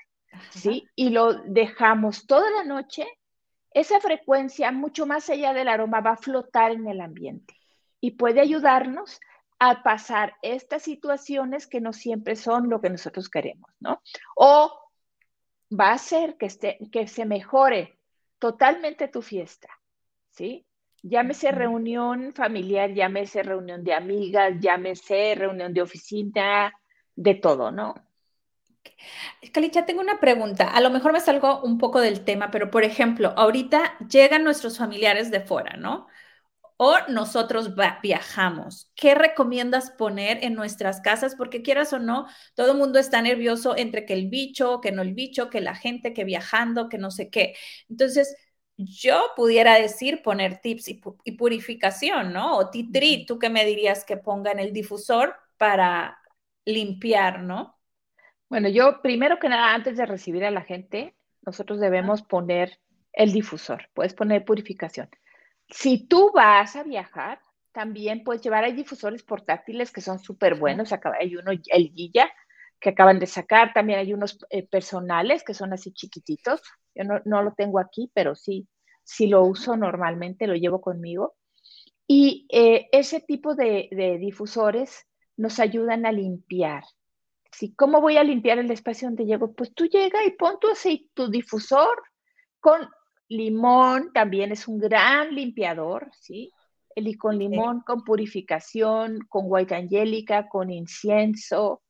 ¿sí? 0.52 0.88
Y 0.96 1.10
lo 1.10 1.34
dejamos 1.34 2.26
toda 2.26 2.50
la 2.52 2.64
noche, 2.64 3.06
esa 3.74 4.00
frecuencia, 4.00 4.72
mucho 4.72 5.06
más 5.06 5.30
allá 5.30 5.54
del 5.54 5.68
aroma, 5.68 6.02
va 6.02 6.12
a 6.12 6.18
flotar 6.18 6.72
en 6.72 6.88
el 6.88 7.02
ambiente 7.02 7.54
y 8.00 8.12
puede 8.12 8.40
ayudarnos 8.40 9.20
a 9.60 9.84
pasar 9.84 10.36
estas 10.42 10.84
situaciones 10.84 11.68
que 11.68 11.82
no 11.82 11.94
siempre 11.94 12.36
son 12.36 12.70
lo 12.70 12.80
que 12.82 12.90
nosotros 12.90 13.30
queremos, 13.30 13.70
¿no? 13.80 14.02
O 14.36 14.72
va 15.78 15.90
a 15.90 15.94
hacer 15.94 16.38
que, 16.38 16.46
esté, 16.46 16.80
que 16.92 17.08
se 17.08 17.26
mejore 17.26 18.00
totalmente 18.40 19.10
tu 19.10 19.22
fiesta, 19.22 19.68
¿sí? 20.32 20.66
Llámese 21.02 21.52
reunión 21.52 22.34
familiar, 22.34 22.94
llámese 22.94 23.44
reunión 23.44 23.84
de 23.84 23.94
amigas, 23.94 24.54
llámese 24.60 25.36
reunión 25.36 25.74
de 25.74 25.82
oficina, 25.82 26.74
de 27.16 27.36
todo, 27.36 27.72
¿no? 27.72 27.96
Calicha, 29.54 29.86
tengo 29.86 30.02
una 30.02 30.20
pregunta. 30.20 30.70
A 30.70 30.82
lo 30.82 30.90
mejor 30.90 31.14
me 31.14 31.20
salgo 31.20 31.62
un 31.62 31.78
poco 31.78 32.00
del 32.00 32.24
tema, 32.24 32.52
pero 32.52 32.70
por 32.70 32.84
ejemplo, 32.84 33.34
ahorita 33.36 33.98
llegan 34.10 34.44
nuestros 34.44 34.78
familiares 34.78 35.32
de 35.32 35.42
fuera, 35.42 35.78
¿no? 35.78 36.08
O 36.82 36.96
nosotros 37.10 37.74
viajamos. 38.02 38.90
¿Qué 38.96 39.14
recomiendas 39.14 39.92
poner 39.92 40.42
en 40.46 40.54
nuestras 40.54 41.02
casas? 41.02 41.36
Porque 41.36 41.62
quieras 41.62 41.92
o 41.92 42.00
no, 42.00 42.26
todo 42.56 42.72
el 42.72 42.78
mundo 42.78 43.00
está 43.00 43.22
nervioso 43.22 43.76
entre 43.76 44.06
que 44.06 44.14
el 44.14 44.30
bicho, 44.30 44.80
que 44.80 44.94
no 44.94 45.02
el 45.02 45.14
bicho, 45.14 45.50
que 45.50 45.60
la 45.60 45.76
gente, 45.76 46.14
que 46.14 46.24
viajando, 46.24 46.88
que 46.88 46.98
no 46.98 47.12
sé 47.12 47.30
qué. 47.30 47.54
Entonces, 47.90 48.34
yo 48.78 49.20
pudiera 49.36 49.76
decir 49.76 50.22
poner 50.24 50.62
tips 50.62 50.88
y, 50.88 51.32
purificación, 51.34 52.32
¿no? 52.32 52.56
O 52.56 52.70
titri, 52.70 53.26
¿tú 53.26 53.40
qué 53.40 53.50
me 53.50 53.66
dirías 53.66 54.06
que 54.06 54.16
ponga 54.16 54.54
en 54.54 54.60
el 54.60 54.72
difusor 54.72 55.36
para 55.58 56.18
limpiar, 56.64 57.44
¿no? 57.44 57.78
Bueno, 58.48 58.70
yo 58.70 59.02
primero 59.02 59.38
que 59.38 59.50
nada, 59.50 59.74
antes 59.74 59.98
de 59.98 60.06
recibir 60.06 60.46
a 60.46 60.52
la 60.52 60.62
gente, 60.62 61.14
nosotros 61.42 61.82
debemos 61.82 62.22
poner 62.22 62.80
el 63.12 63.34
difusor, 63.34 63.90
puedes 63.94 64.14
poner 64.14 64.46
purificación. 64.46 65.10
Si 65.70 66.08
tú 66.08 66.32
vas 66.34 66.76
a 66.76 66.84
viajar, 66.84 67.40
también 67.72 68.24
puedes 68.24 68.42
llevar, 68.42 68.64
hay 68.64 68.74
difusores 68.74 69.24
portátiles 69.24 69.92
que 69.92 70.02
son 70.02 70.20
súper 70.20 70.56
buenos, 70.56 70.92
hay 70.92 71.36
uno, 71.36 71.52
el 71.52 71.94
Guilla, 71.94 72.30
que 72.80 72.90
acaban 72.90 73.20
de 73.20 73.28
sacar, 73.28 73.74
también 73.74 74.00
hay 74.00 74.14
unos 74.14 74.40
eh, 74.50 74.68
personales 74.68 75.44
que 75.44 75.54
son 75.54 75.74
así 75.74 75.92
chiquititos, 75.92 76.62
yo 76.96 77.04
no, 77.26 77.44
lo 77.44 77.54
tengo 77.54 77.80
aquí, 77.80 78.10
pero 78.14 78.36
sí, 78.36 78.68
sí 79.04 79.28
lo 79.28 79.44
uso 79.44 79.78
normalmente, 79.78 80.48
lo 80.48 80.56
llevo 80.56 80.82
conmigo. 80.82 81.36
Y 82.08 82.48
eh, 82.52 82.88
ese 82.92 83.22
tipo 83.22 83.54
de, 83.54 84.18
difusores 84.20 85.06
nos 85.38 85.60
ayudan 85.60 86.06
a 86.06 86.12
limpiar. 86.12 86.84
¿Sí? 87.52 87.74
¿Cómo 87.76 88.02
voy 88.02 88.18
a 88.18 88.24
limpiar 88.24 88.60
el 88.60 88.72
espacio 88.72 89.08
donde 89.08 89.26
llego? 89.26 89.54
Pues 89.54 89.74
tú 89.74 89.86
llega 89.86 90.24
y 90.26 90.32
pon 90.32 90.60
tu 90.60 90.70
tu 91.14 91.30
difusor 91.30 92.02
con 92.60 92.88
limón, 93.30 94.12
también 94.14 94.52
es 94.52 94.68
un 94.68 94.80
gran 94.80 95.34
limpiador, 95.34 96.12
¿sí? 96.20 96.52
El 96.96 97.18
con 97.18 97.38
limón, 97.38 97.82
con 97.82 98.04
purificación, 98.04 99.20
con 99.30 99.44
white 99.46 99.76
angélica, 99.76 100.50
con 100.50 100.70
incienso. 100.70 101.82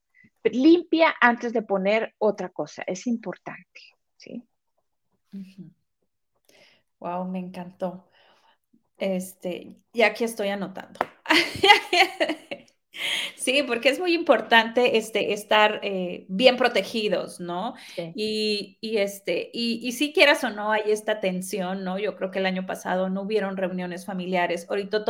Limpia 0.43 1.15
antes 1.19 1.53
de 1.53 1.61
poner 1.61 2.13
otra 2.19 2.49
cosa, 2.49 2.83
es 2.85 3.07
importante, 3.07 3.81
¿sí? 4.17 4.43
Wow, 6.99 7.25
me 7.25 7.39
encantó. 7.39 8.09
Este, 8.97 9.77
y 9.93 10.01
aquí 10.01 10.25
estoy 10.25 10.49
anotando. 10.49 10.99
Sí, 13.39 13.63
porque 13.63 13.87
es 13.87 13.99
muy 13.99 14.13
importante 14.13 14.97
este, 14.97 15.31
estar 15.31 15.79
eh, 15.81 16.25
bien 16.27 16.57
protegidos, 16.57 17.39
¿no? 17.39 17.73
Y, 17.95 18.77
este, 18.81 19.49
y, 19.53 19.93
si 19.93 20.11
quieras 20.11 20.43
o 20.43 20.49
no, 20.49 20.73
hay 20.73 20.91
esta 20.91 21.21
tensión, 21.21 21.85
¿no? 21.85 21.97
Yo 21.97 22.17
creo 22.17 22.31
que 22.31 22.39
el 22.39 22.45
año 22.45 22.65
pasado 22.65 23.09
no 23.09 23.21
hubieron 23.21 23.55
reuniones 23.55 24.05
familiares. 24.05 24.67
Ahorita 24.69 25.05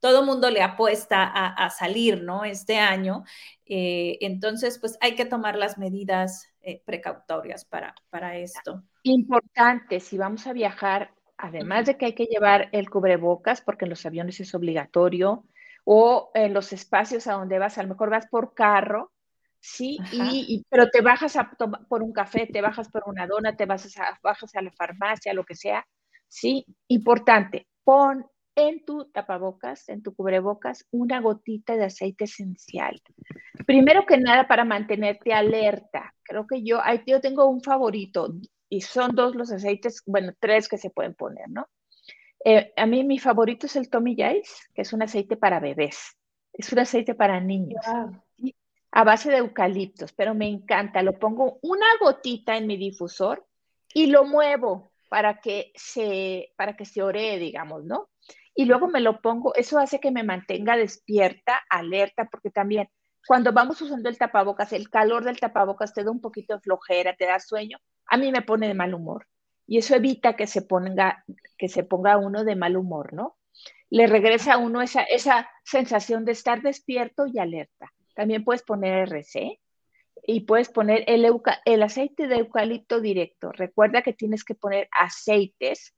todo 0.00 0.24
mundo 0.24 0.48
le 0.48 0.62
apuesta 0.62 1.24
a, 1.24 1.68
salir, 1.68 2.22
¿no? 2.22 2.46
Este 2.46 2.78
año. 2.78 3.24
Eh, 3.66 4.16
entonces, 4.22 4.78
pues 4.78 4.96
hay 5.02 5.14
que 5.14 5.26
tomar 5.26 5.56
las 5.56 5.76
medidas 5.76 6.48
eh, 6.62 6.80
precautorias 6.86 7.66
para, 7.66 7.94
para 8.08 8.38
esto. 8.38 8.82
Importante, 9.02 10.00
si 10.00 10.16
vamos 10.16 10.46
a 10.46 10.54
viajar, 10.54 11.12
además 11.36 11.84
de 11.84 11.98
que 11.98 12.06
hay 12.06 12.14
que 12.14 12.24
llevar 12.24 12.70
el 12.72 12.88
cubrebocas, 12.88 13.60
porque 13.60 13.84
en 13.84 13.90
los 13.90 14.06
aviones 14.06 14.40
es 14.40 14.54
obligatorio, 14.54 15.44
o 15.84 16.30
en 16.34 16.54
los 16.54 16.72
espacios 16.72 17.26
a 17.26 17.34
donde 17.34 17.58
vas, 17.58 17.78
a 17.78 17.82
lo 17.82 17.90
mejor 17.90 18.10
vas 18.10 18.26
por 18.26 18.54
carro, 18.54 19.12
sí, 19.60 19.98
y, 20.12 20.64
pero 20.68 20.90
te 20.90 21.00
bajas 21.00 21.36
a 21.36 21.50
por 21.88 22.02
un 22.02 22.12
café, 22.12 22.46
te 22.46 22.60
bajas 22.60 22.88
por 22.88 23.04
una 23.06 23.26
dona, 23.26 23.56
te 23.56 23.66
vas 23.66 23.96
a, 23.98 24.18
bajas 24.22 24.54
a 24.56 24.62
la 24.62 24.72
farmacia, 24.72 25.34
lo 25.34 25.44
que 25.44 25.54
sea, 25.54 25.86
Sí, 26.34 26.66
importante, 26.88 27.68
pon 27.84 28.26
en 28.56 28.84
tu 28.84 29.04
tapabocas, 29.12 29.88
en 29.88 30.02
tu 30.02 30.16
cubrebocas, 30.16 30.84
una 30.90 31.20
gotita 31.20 31.76
de 31.76 31.84
aceite 31.84 32.24
esencial. 32.24 33.00
Primero 33.66 34.04
que 34.04 34.18
nada, 34.18 34.48
para 34.48 34.64
mantenerte 34.64 35.32
alerta. 35.32 36.12
Creo 36.24 36.44
que 36.48 36.64
yo, 36.64 36.80
yo 37.06 37.20
tengo 37.20 37.46
un 37.46 37.60
favorito 37.60 38.34
y 38.68 38.80
son 38.80 39.14
dos 39.14 39.36
los 39.36 39.52
aceites, 39.52 40.02
bueno, 40.06 40.32
tres 40.40 40.68
que 40.68 40.76
se 40.76 40.90
pueden 40.90 41.14
poner, 41.14 41.48
¿no? 41.48 41.68
Eh, 42.44 42.72
a 42.76 42.86
mí 42.86 43.02
mi 43.04 43.18
favorito 43.18 43.66
es 43.66 43.74
el 43.76 43.88
Tommy 43.88 44.14
que 44.16 44.42
es 44.74 44.92
un 44.92 45.02
aceite 45.02 45.36
para 45.36 45.60
bebés. 45.60 46.16
Es 46.52 46.72
un 46.72 46.78
aceite 46.78 47.14
para 47.14 47.40
niños. 47.40 47.84
A 48.92 49.02
base 49.02 49.30
de 49.30 49.38
eucaliptos, 49.38 50.12
pero 50.12 50.34
me 50.34 50.46
encanta. 50.46 51.02
Lo 51.02 51.18
pongo 51.18 51.58
una 51.62 51.86
gotita 52.00 52.56
en 52.56 52.66
mi 52.66 52.76
difusor 52.76 53.44
y 53.92 54.06
lo 54.06 54.24
muevo 54.24 54.92
para 55.08 55.40
que 55.40 55.72
se, 55.74 56.52
para 56.56 56.76
que 56.76 56.84
se 56.84 57.02
ore, 57.02 57.38
digamos, 57.38 57.84
¿no? 57.84 58.10
Y 58.54 58.66
luego 58.66 58.88
me 58.88 59.00
lo 59.00 59.20
pongo, 59.20 59.54
eso 59.54 59.78
hace 59.78 59.98
que 59.98 60.12
me 60.12 60.22
mantenga 60.22 60.76
despierta, 60.76 61.60
alerta, 61.68 62.28
porque 62.30 62.50
también 62.50 62.88
cuando 63.26 63.52
vamos 63.52 63.80
usando 63.80 64.08
el 64.08 64.18
tapabocas, 64.18 64.72
el 64.72 64.90
calor 64.90 65.24
del 65.24 65.40
tapabocas 65.40 65.92
te 65.92 66.04
da 66.04 66.10
un 66.10 66.20
poquito 66.20 66.54
de 66.54 66.60
flojera, 66.60 67.16
te 67.16 67.26
da 67.26 67.40
sueño, 67.40 67.78
a 68.06 68.16
mí 68.16 68.30
me 68.30 68.42
pone 68.42 68.68
de 68.68 68.74
mal 68.74 68.94
humor. 68.94 69.26
Y 69.66 69.78
eso 69.78 69.94
evita 69.94 70.36
que 70.36 70.46
se 70.46 70.62
ponga, 70.62 71.24
que 71.58 71.68
se 71.68 71.84
ponga 71.84 72.18
uno 72.18 72.44
de 72.44 72.56
mal 72.56 72.76
humor, 72.76 73.12
¿no? 73.12 73.36
Le 73.90 74.06
regresa 74.06 74.54
a 74.54 74.58
uno 74.58 74.82
esa, 74.82 75.02
esa 75.02 75.48
sensación 75.64 76.24
de 76.24 76.32
estar 76.32 76.62
despierto 76.62 77.26
y 77.26 77.38
alerta. 77.38 77.92
También 78.14 78.44
puedes 78.44 78.62
poner 78.62 79.08
RC 79.08 79.60
y 80.26 80.40
puedes 80.40 80.68
poner 80.68 81.04
el, 81.06 81.26
el 81.64 81.82
aceite 81.82 82.26
de 82.26 82.36
eucalipto 82.36 83.00
directo. 83.00 83.52
Recuerda 83.52 84.02
que 84.02 84.12
tienes 84.12 84.44
que 84.44 84.54
poner 84.54 84.88
aceites 84.90 85.94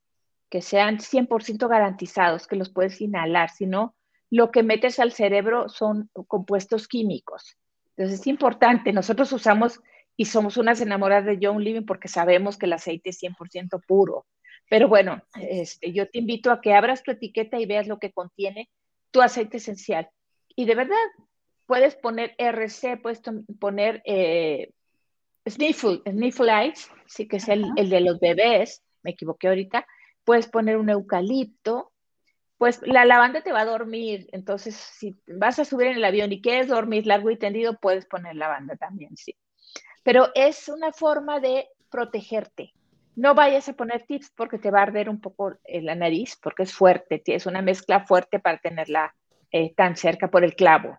que 0.49 0.63
sean 0.63 0.99
100% 0.99 1.69
garantizados, 1.69 2.47
que 2.47 2.57
los 2.57 2.71
puedes 2.71 3.01
inhalar, 3.01 3.51
si 3.51 3.67
no, 3.67 3.95
lo 4.31 4.51
que 4.51 4.63
metes 4.63 4.99
al 4.99 5.13
cerebro 5.13 5.69
son 5.69 6.11
compuestos 6.29 6.89
químicos. 6.89 7.57
Entonces 7.97 8.21
es 8.21 8.27
importante, 8.27 8.93
nosotros 8.93 9.33
usamos 9.33 9.81
y 10.17 10.25
somos 10.27 10.57
unas 10.57 10.81
enamoradas 10.81 11.27
de 11.27 11.39
John 11.41 11.63
Living 11.63 11.85
porque 11.85 12.09
sabemos 12.09 12.57
que 12.57 12.67
el 12.67 12.73
aceite 12.73 13.11
es 13.11 13.23
100% 13.23 13.81
puro. 13.87 14.27
Pero 14.69 14.89
bueno, 14.89 15.23
este, 15.41 15.93
yo 15.93 16.09
te 16.09 16.19
invito 16.19 16.51
a 16.51 16.61
que 16.61 16.75
abras 16.75 17.03
tu 17.03 17.11
etiqueta 17.11 17.59
y 17.59 17.67
veas 17.67 17.87
lo 17.87 17.99
que 17.99 18.13
contiene 18.13 18.69
tu 19.11 19.23
aceite 19.23 19.59
esencial. 19.59 20.09
Y 20.57 20.65
de 20.65 20.75
verdad, 20.75 20.97
puedes 21.67 21.95
poner 21.95 22.35
RC, 22.39 22.97
puedes 22.97 23.23
poner 23.61 24.03
eh, 24.05 24.71
Sniffle, 25.49 26.03
Sniffle 26.09 26.73
sí 27.07 27.29
que 27.29 27.37
es 27.37 27.49
el, 27.49 27.67
el, 27.77 27.91
de 27.91 28.01
los 28.01 28.19
bebés, 28.19 28.83
me 29.03 29.13
equivoqué 29.13 29.49
ahorita. 29.49 29.87
Puedes 30.25 30.49
poner 30.49 30.77
un 30.77 30.91
eucalipto, 30.91 31.93
pues 32.59 32.81
la 32.83 33.05
lavanda 33.05 33.43
te 33.43 33.53
va 33.53 33.61
a 33.61 33.67
dormir. 33.67 34.29
Entonces, 34.33 34.75
si 34.75 35.15
vas 35.29 35.61
a 35.61 35.65
subir 35.65 35.89
en 35.89 35.99
el 35.99 36.05
avión 36.05 36.33
y 36.33 36.41
quieres 36.41 36.67
dormir 36.67 37.07
largo 37.07 37.31
y 37.31 37.39
tendido, 37.39 37.79
puedes 37.79 38.07
poner 38.07 38.35
lavanda 38.35 38.75
también, 38.75 39.17
sí. 39.17 39.37
Pero 40.07 40.29
es 40.37 40.69
una 40.69 40.93
forma 40.93 41.41
de 41.41 41.69
protegerte. 41.91 42.73
No 43.17 43.35
vayas 43.35 43.69
a 43.69 43.73
poner 43.73 44.07
tips 44.07 44.31
porque 44.37 44.57
te 44.57 44.71
va 44.71 44.79
a 44.79 44.83
arder 44.83 45.09
un 45.09 45.21
poco 45.21 45.55
la 45.67 45.97
nariz, 45.97 46.39
porque 46.41 46.63
es 46.63 46.73
fuerte, 46.73 47.21
es 47.27 47.45
una 47.45 47.61
mezcla 47.61 48.07
fuerte 48.07 48.39
para 48.39 48.59
tenerla 48.59 49.17
eh, 49.51 49.75
tan 49.75 49.97
cerca 49.97 50.31
por 50.31 50.45
el 50.45 50.55
clavo. 50.55 50.97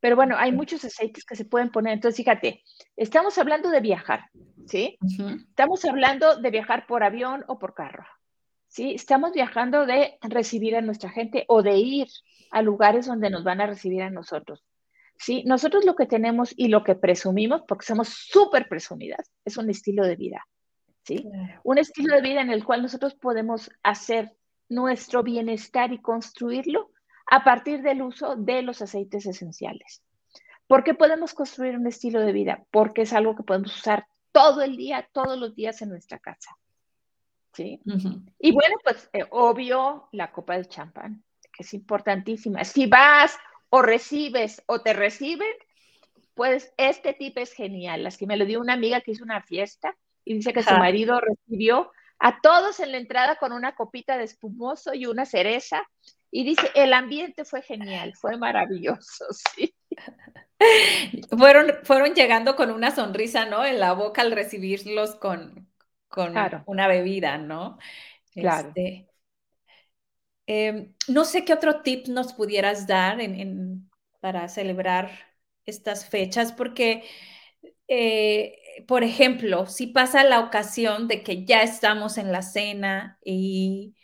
Pero 0.00 0.16
bueno, 0.16 0.36
hay 0.38 0.50
muchos 0.50 0.82
aceites 0.82 1.26
que 1.26 1.36
se 1.36 1.44
pueden 1.44 1.70
poner. 1.70 1.92
Entonces, 1.92 2.16
fíjate, 2.16 2.62
estamos 2.96 3.36
hablando 3.36 3.68
de 3.68 3.80
viajar, 3.80 4.30
¿sí? 4.66 4.96
Estamos 5.50 5.84
hablando 5.84 6.36
de 6.36 6.50
viajar 6.50 6.86
por 6.86 7.04
avión 7.04 7.44
o 7.48 7.58
por 7.58 7.74
carro. 7.74 8.06
¿sí? 8.66 8.94
Estamos 8.94 9.32
viajando 9.32 9.84
de 9.84 10.16
recibir 10.22 10.74
a 10.74 10.80
nuestra 10.80 11.10
gente 11.10 11.44
o 11.48 11.62
de 11.62 11.76
ir 11.76 12.08
a 12.50 12.62
lugares 12.62 13.04
donde 13.04 13.28
nos 13.28 13.44
van 13.44 13.60
a 13.60 13.66
recibir 13.66 14.00
a 14.00 14.08
nosotros. 14.08 14.64
¿Sí? 15.22 15.44
Nosotros 15.46 15.84
lo 15.84 15.94
que 15.94 16.06
tenemos 16.06 16.52
y 16.56 16.66
lo 16.68 16.82
que 16.82 16.96
presumimos, 16.96 17.62
porque 17.68 17.86
somos 17.86 18.08
súper 18.08 18.68
presumidas, 18.68 19.30
es 19.44 19.56
un 19.56 19.70
estilo 19.70 20.04
de 20.04 20.16
vida. 20.16 20.46
¿sí? 21.04 21.24
Un 21.62 21.78
estilo 21.78 22.16
de 22.16 22.22
vida 22.22 22.40
en 22.40 22.50
el 22.50 22.64
cual 22.64 22.82
nosotros 22.82 23.14
podemos 23.14 23.70
hacer 23.84 24.36
nuestro 24.68 25.22
bienestar 25.22 25.92
y 25.92 26.00
construirlo 26.00 26.90
a 27.30 27.44
partir 27.44 27.82
del 27.82 28.02
uso 28.02 28.34
de 28.34 28.62
los 28.62 28.82
aceites 28.82 29.26
esenciales. 29.26 30.02
¿Por 30.66 30.82
qué 30.82 30.94
podemos 30.94 31.34
construir 31.34 31.76
un 31.76 31.86
estilo 31.86 32.20
de 32.20 32.32
vida? 32.32 32.64
Porque 32.70 33.02
es 33.02 33.12
algo 33.12 33.36
que 33.36 33.44
podemos 33.44 33.76
usar 33.76 34.06
todo 34.32 34.62
el 34.62 34.76
día, 34.76 35.08
todos 35.12 35.38
los 35.38 35.54
días 35.54 35.82
en 35.82 35.90
nuestra 35.90 36.18
casa. 36.18 36.56
¿sí? 37.52 37.80
Y 38.40 38.52
bueno, 38.52 38.76
pues 38.82 39.08
eh, 39.12 39.24
obvio 39.30 40.08
la 40.10 40.32
copa 40.32 40.56
de 40.56 40.64
champán, 40.64 41.22
que 41.52 41.62
es 41.62 41.74
importantísima. 41.74 42.64
Si 42.64 42.86
vas 42.86 43.38
o 43.74 43.80
recibes 43.80 44.62
o 44.66 44.82
te 44.82 44.92
reciben, 44.92 45.50
pues 46.34 46.74
este 46.76 47.14
tip 47.14 47.38
es 47.38 47.54
genial. 47.54 48.06
Así 48.06 48.26
me 48.26 48.36
lo 48.36 48.44
dio 48.44 48.60
una 48.60 48.74
amiga 48.74 49.00
que 49.00 49.12
hizo 49.12 49.24
una 49.24 49.40
fiesta 49.40 49.96
y 50.26 50.34
dice 50.34 50.52
que 50.52 50.62
su 50.62 50.74
marido 50.74 51.18
recibió 51.20 51.90
a 52.18 52.42
todos 52.42 52.80
en 52.80 52.92
la 52.92 52.98
entrada 52.98 53.36
con 53.36 53.50
una 53.50 53.74
copita 53.74 54.18
de 54.18 54.24
espumoso 54.24 54.92
y 54.92 55.06
una 55.06 55.24
cereza. 55.24 55.88
Y 56.30 56.44
dice, 56.44 56.70
el 56.74 56.92
ambiente 56.92 57.46
fue 57.46 57.62
genial, 57.62 58.12
fue 58.14 58.36
maravilloso, 58.36 59.24
sí. 59.56 59.74
Fueron, 61.30 61.72
fueron 61.82 62.14
llegando 62.14 62.56
con 62.56 62.70
una 62.70 62.90
sonrisa, 62.90 63.46
¿no? 63.46 63.64
En 63.64 63.80
la 63.80 63.94
boca 63.94 64.20
al 64.20 64.32
recibirlos 64.32 65.14
con, 65.14 65.66
con 66.08 66.34
una 66.66 66.88
bebida, 66.88 67.38
¿no? 67.38 67.78
Claro. 68.34 68.68
Este, 68.68 69.08
em, 70.46 70.94
no 71.08 71.24
sé 71.24 71.44
qué 71.44 71.52
otro 71.52 71.82
tip 71.82 72.08
nos 72.08 72.32
pudieras 72.34 72.86
dar 72.86 73.18
para 74.20 74.48
celebrar 74.48 75.10
estas 75.66 76.08
fechas, 76.08 76.52
porque, 76.52 77.04
eh, 77.88 78.58
por 78.88 79.04
ejemplo, 79.04 79.66
si 79.66 79.88
pasa 79.88 80.24
la 80.24 80.40
ocasión 80.40 81.08
de 81.08 81.22
que 81.22 81.44
ya 81.44 81.62
estamos 81.62 82.18
en 82.18 82.32
la 82.32 82.42
cena 82.42 83.18
y 83.24 83.94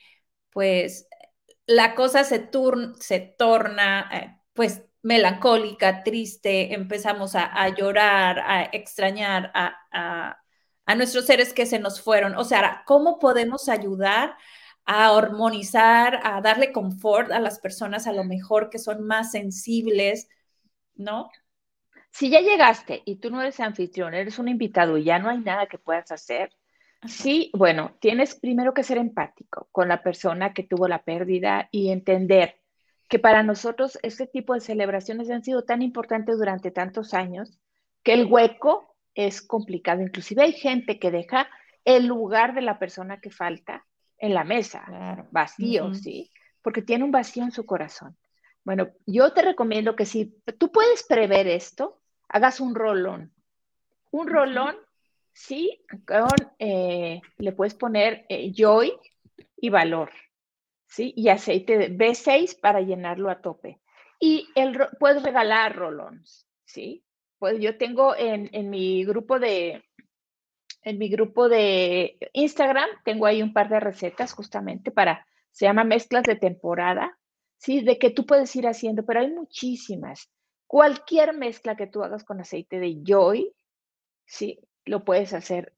pues 0.50 1.08
la 1.66 1.94
cosa 1.94 2.24
se, 2.24 2.50
se 3.00 3.20
torna, 3.20 4.10
eh, 4.12 4.36
pues, 4.54 4.82
melancólica, 5.02 6.02
triste, 6.04 6.74
empezamos 6.74 7.34
a, 7.34 7.68
llorar, 7.76 8.40
a 8.40 8.64
extrañar, 8.72 9.52
a 9.54 10.38
a 10.88 10.94
nuestros 10.94 11.26
seres 11.26 11.52
que 11.52 11.66
se 11.66 11.78
nos 11.78 12.00
fueron. 12.00 12.34
O 12.36 12.44
sea, 12.44 12.82
¿cómo 12.86 13.18
podemos 13.18 13.68
ayudar 13.68 14.36
a 14.90 15.12
hormonizar, 15.12 16.18
a 16.24 16.40
darle 16.40 16.72
confort 16.72 17.30
a 17.30 17.40
las 17.40 17.60
personas 17.60 18.06
a 18.06 18.12
lo 18.14 18.24
mejor 18.24 18.70
que 18.70 18.78
son 18.78 19.06
más 19.06 19.32
sensibles, 19.32 20.30
¿no? 20.94 21.30
Si 22.10 22.30
ya 22.30 22.40
llegaste 22.40 23.02
y 23.04 23.16
tú 23.16 23.30
no 23.30 23.42
eres 23.42 23.60
anfitrión, 23.60 24.14
eres 24.14 24.38
un 24.38 24.48
invitado 24.48 24.96
y 24.96 25.04
ya 25.04 25.18
no 25.18 25.28
hay 25.28 25.40
nada 25.40 25.66
que 25.66 25.76
puedas 25.76 26.10
hacer, 26.10 26.56
sí, 27.06 27.50
bueno, 27.52 27.98
tienes 28.00 28.34
primero 28.34 28.72
que 28.72 28.82
ser 28.82 28.96
empático 28.96 29.68
con 29.72 29.88
la 29.88 30.02
persona 30.02 30.54
que 30.54 30.62
tuvo 30.62 30.88
la 30.88 31.02
pérdida 31.02 31.68
y 31.70 31.90
entender 31.90 32.58
que 33.10 33.18
para 33.18 33.42
nosotros 33.42 33.98
este 34.02 34.26
tipo 34.26 34.54
de 34.54 34.60
celebraciones 34.60 35.28
han 35.30 35.44
sido 35.44 35.64
tan 35.64 35.82
importantes 35.82 36.38
durante 36.38 36.70
tantos 36.70 37.12
años 37.12 37.58
que 38.02 38.14
el 38.14 38.24
hueco 38.24 38.96
es 39.14 39.42
complicado. 39.42 40.00
Inclusive 40.00 40.44
hay 40.44 40.52
gente 40.52 40.98
que 40.98 41.10
deja 41.10 41.46
el 41.84 42.06
lugar 42.06 42.54
de 42.54 42.62
la 42.62 42.78
persona 42.78 43.20
que 43.20 43.30
falta 43.30 43.84
en 44.18 44.34
la 44.34 44.44
mesa, 44.44 45.26
vacío, 45.30 45.94
¿sí? 45.94 46.30
Porque 46.62 46.82
tiene 46.82 47.04
un 47.04 47.12
vacío 47.12 47.44
en 47.44 47.52
su 47.52 47.64
corazón. 47.64 48.16
Bueno, 48.64 48.90
yo 49.06 49.32
te 49.32 49.42
recomiendo 49.42 49.96
que 49.96 50.04
si 50.04 50.34
tú 50.58 50.70
puedes 50.70 51.04
prever 51.04 51.46
esto, 51.46 52.00
hagas 52.28 52.60
un 52.60 52.74
rolón. 52.74 53.32
Un 54.10 54.28
rolón, 54.28 54.76
sí, 55.32 55.84
con, 56.06 56.52
eh, 56.58 57.20
le 57.38 57.52
puedes 57.52 57.74
poner 57.74 58.26
eh, 58.28 58.52
joy 58.54 58.92
y 59.56 59.70
valor, 59.70 60.10
¿sí? 60.86 61.12
Y 61.16 61.28
aceite 61.28 61.78
de 61.78 61.90
B6 61.90 62.58
para 62.60 62.80
llenarlo 62.80 63.30
a 63.30 63.40
tope. 63.40 63.80
Y 64.20 64.48
el, 64.54 64.76
puedes 64.98 65.22
regalar 65.22 65.76
rolons, 65.76 66.46
¿sí? 66.64 67.04
pues 67.38 67.60
yo 67.60 67.76
tengo 67.76 68.14
en, 68.16 68.70
mi 68.70 69.04
grupo 69.04 69.38
de, 69.38 69.82
en 70.88 70.98
mi 70.98 71.10
grupo 71.10 71.50
de 71.50 72.16
Instagram, 72.32 72.88
tengo 73.04 73.26
ahí 73.26 73.42
un 73.42 73.52
par 73.52 73.68
de 73.68 73.78
recetas 73.78 74.32
justamente 74.32 74.90
para, 74.90 75.26
se 75.50 75.66
llama 75.66 75.84
mezclas 75.84 76.22
de 76.22 76.36
temporada, 76.36 77.18
¿sí? 77.58 77.82
De 77.82 77.98
que 77.98 78.08
tú 78.08 78.24
puedes 78.24 78.54
ir 78.56 78.66
haciendo, 78.66 79.04
pero 79.04 79.20
hay 79.20 79.30
muchísimas. 79.30 80.30
Cualquier 80.66 81.34
mezcla 81.34 81.76
que 81.76 81.88
tú 81.88 82.02
hagas 82.02 82.24
con 82.24 82.40
aceite 82.40 82.80
de 82.80 83.02
Joy, 83.04 83.52
¿sí? 84.24 84.60
Lo 84.86 85.04
puedes 85.04 85.34
hacer 85.34 85.74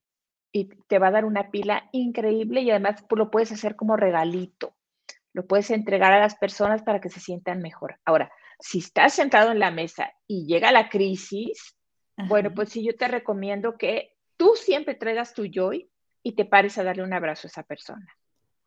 y 0.53 0.67
te 0.87 1.01
va 1.01 1.09
a 1.09 1.13
dar 1.13 1.25
una 1.25 1.51
pila 1.51 1.89
increíble 1.91 2.61
y 2.61 2.71
además 2.71 3.05
lo 3.11 3.33
puedes 3.33 3.51
hacer 3.51 3.75
como 3.75 3.97
regalito. 3.97 4.77
Lo 5.33 5.45
puedes 5.45 5.73
entregar 5.73 6.13
a 6.13 6.21
las 6.21 6.37
personas 6.37 6.83
para 6.83 7.01
que 7.01 7.09
se 7.09 7.19
sientan 7.19 7.63
mejor. 7.63 7.99
Ahora, 8.05 8.31
si 8.61 8.79
estás 8.79 9.13
sentado 9.15 9.51
en 9.51 9.59
la 9.59 9.73
mesa 9.73 10.13
y 10.29 10.47
llega 10.47 10.71
la 10.71 10.89
crisis, 10.89 11.77
bueno, 12.29 12.53
pues 12.55 12.69
sí, 12.69 12.85
yo 12.85 12.95
te 12.97 13.09
recomiendo 13.09 13.77
que 13.77 14.13
tú 14.41 14.55
siempre 14.57 14.95
traigas 14.95 15.35
tu 15.35 15.45
joy 15.45 15.87
y 16.23 16.33
te 16.33 16.47
pares 16.47 16.79
a 16.79 16.83
darle 16.83 17.03
un 17.03 17.13
abrazo 17.13 17.47
a 17.47 17.51
esa 17.51 17.63
persona. 17.63 18.17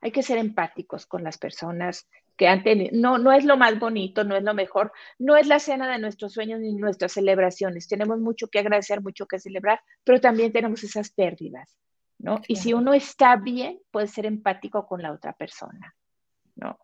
Hay 0.01 0.11
que 0.11 0.21
ser 0.21 0.37
empáticos 0.37 1.07
con 1.07 1.23
las 1.23 1.39
personas 1.39 2.07
que 2.37 2.47
han 2.47 2.61
tenido. 2.61 2.91
No, 2.93 3.17
no 3.17 3.31
es 3.31 3.43
lo 3.43 3.57
más 3.57 3.79
bonito, 3.79 4.23
no 4.23 4.35
es 4.35 4.43
lo 4.43 4.53
mejor, 4.53 4.91
no 5.17 5.35
es 5.35 5.47
la 5.47 5.57
cena 5.57 5.91
de 5.91 5.97
nuestros 5.97 6.33
sueños 6.33 6.59
ni 6.59 6.75
nuestras 6.75 7.13
celebraciones. 7.13 7.87
Tenemos 7.87 8.19
mucho 8.19 8.49
que 8.49 8.59
agradecer, 8.59 9.01
mucho 9.01 9.25
que 9.25 9.39
celebrar, 9.39 9.81
pero 10.03 10.21
también 10.21 10.51
tenemos 10.51 10.83
esas 10.83 11.09
pérdidas, 11.09 11.75
¿no? 12.19 12.39
Y 12.47 12.57
si 12.57 12.75
uno 12.75 12.93
está 12.93 13.35
bien, 13.37 13.79
puede 13.89 14.05
ser 14.05 14.27
empático 14.27 14.85
con 14.85 15.01
la 15.01 15.11
otra 15.11 15.33
persona, 15.33 15.95
¿no? 16.55 16.77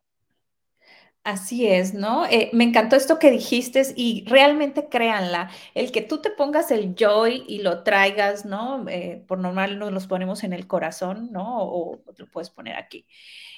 Así 1.30 1.68
es, 1.68 1.94
¿no? 1.94 2.26
Eh, 2.26 2.50
me 2.54 2.63
encantó 2.63 2.96
esto 2.96 3.20
que 3.20 3.30
dijiste 3.30 3.84
y 3.96 4.26
realmente 4.28 4.89
créanla, 4.89 5.52
el 5.76 5.92
que 5.92 6.02
tú 6.02 6.22
te 6.22 6.32
pongas 6.32 6.72
el 6.72 6.96
joy 6.96 7.44
y 7.48 7.62
lo 7.62 7.84
traigas, 7.84 8.46
¿no? 8.46 8.84
Eh, 8.89 9.24
por 9.28 9.38
normal 9.38 9.78
nos 9.78 9.92
los 9.92 10.08
ponemos 10.08 10.44
en 10.44 10.54
el 10.54 10.65
corazón, 10.65 11.32
¿no? 11.32 11.62
O, 11.62 12.02
lo 12.18 12.28
puedes 12.32 12.50
poner 12.50 12.78
aquí. 12.78 13.06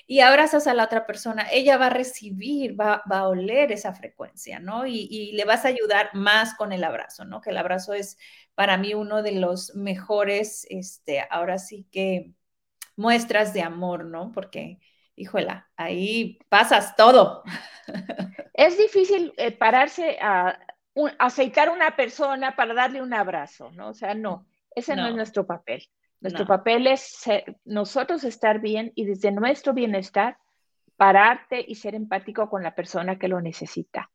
Y 0.05 0.19
abrazas 0.19 0.67
a 0.67 0.73
la 0.73 0.83
otra 0.83 1.05
persona, 1.05 1.47
ella 1.49 1.77
va 1.77 1.87
a 1.87 1.89
recibir, 1.91 2.77
va, 2.77 3.01
a 3.09 3.27
oler 3.29 3.71
esa 3.71 3.93
frecuencia, 3.93 4.59
¿no? 4.59 4.85
Y, 4.85 5.31
le 5.31 5.45
vas 5.45 5.63
a 5.63 5.69
ayudar 5.69 6.09
más 6.13 6.53
con 6.55 6.73
el 6.73 6.83
abrazo, 6.83 7.23
¿no? 7.23 7.39
Que 7.39 7.51
el 7.51 7.57
abrazo 7.57 7.93
es 7.93 8.17
para 8.53 8.75
mí 8.77 8.93
uno 8.93 9.23
de 9.23 9.31
los 9.33 9.75
mejores, 9.75 10.67
este, 10.69 11.25
ahora 11.29 11.57
sí 11.57 11.87
que 11.89 12.33
muestras 12.97 13.53
de 13.53 13.61
amor, 13.61 14.03
¿no? 14.05 14.31
Porque 14.33 14.79
híjola, 15.15 15.69
ahí 15.77 16.39
pasas 16.49 16.95
todo. 16.95 17.43
Es 18.53 18.77
difícil 18.77 19.33
eh, 19.37 19.51
pararse 19.51 20.17
a 20.21 20.59
aceitar 21.19 21.69
a 21.69 21.71
una 21.71 21.95
persona 21.95 22.55
para 22.55 22.73
darle 22.73 23.01
un 23.01 23.13
abrazo, 23.13 23.71
¿no? 23.71 23.89
O 23.89 23.93
sea, 23.93 24.13
no, 24.13 24.45
ese 24.75 24.95
no, 24.95 25.07
es 25.07 25.15
nuestro 25.15 25.47
papel. 25.47 25.87
Nuestro 26.19 26.45
papel 26.45 26.85
es 26.85 27.23
nosotros 27.65 28.23
estar 28.23 28.59
bien 28.59 28.91
y 28.93 29.05
desde 29.05 29.31
nuestro 29.31 29.73
bienestar 29.73 30.37
pararte 30.95 31.65
y 31.67 31.75
ser 31.75 31.95
empático 31.95 32.47
con 32.47 32.61
la 32.61 32.75
persona 32.75 33.17
que 33.17 33.27
lo 33.27 33.41
necesita. 33.41 34.11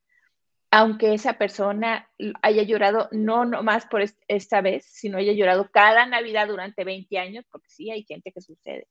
Aunque 0.71 1.15
esa 1.15 1.33
persona 1.33 2.09
haya 2.43 2.63
llorado 2.63 3.09
no 3.11 3.45
nomás 3.45 3.87
por 3.87 4.05
esta 4.29 4.61
vez, 4.61 4.85
sino 4.87 5.19
haya 5.19 5.33
llorado 5.33 5.69
cada 5.73 6.07
Navidad 6.07 6.47
durante 6.47 6.85
20 6.85 7.19
años, 7.19 7.45
porque 7.51 7.69
sí 7.69 7.91
hay 7.91 8.05
gente 8.05 8.31
que 8.31 8.41
sucede. 8.41 8.87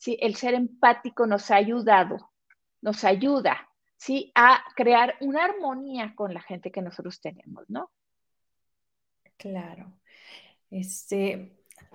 ¿Sí? 0.00 0.16
El 0.20 0.34
ser 0.34 0.54
empático 0.54 1.26
nos 1.26 1.50
ha 1.50 1.56
ayudado, 1.56 2.32
nos 2.80 3.04
ayuda, 3.04 3.68
¿sí? 3.96 4.32
A 4.34 4.64
crear 4.74 5.14
una 5.20 5.44
armonía 5.44 6.14
con 6.16 6.32
la 6.32 6.40
gente 6.40 6.72
que 6.72 6.80
nosotros 6.80 7.20
tenemos, 7.20 7.68
¿no? 7.68 7.90
Claro. 9.36 9.92
Este, 10.70 11.52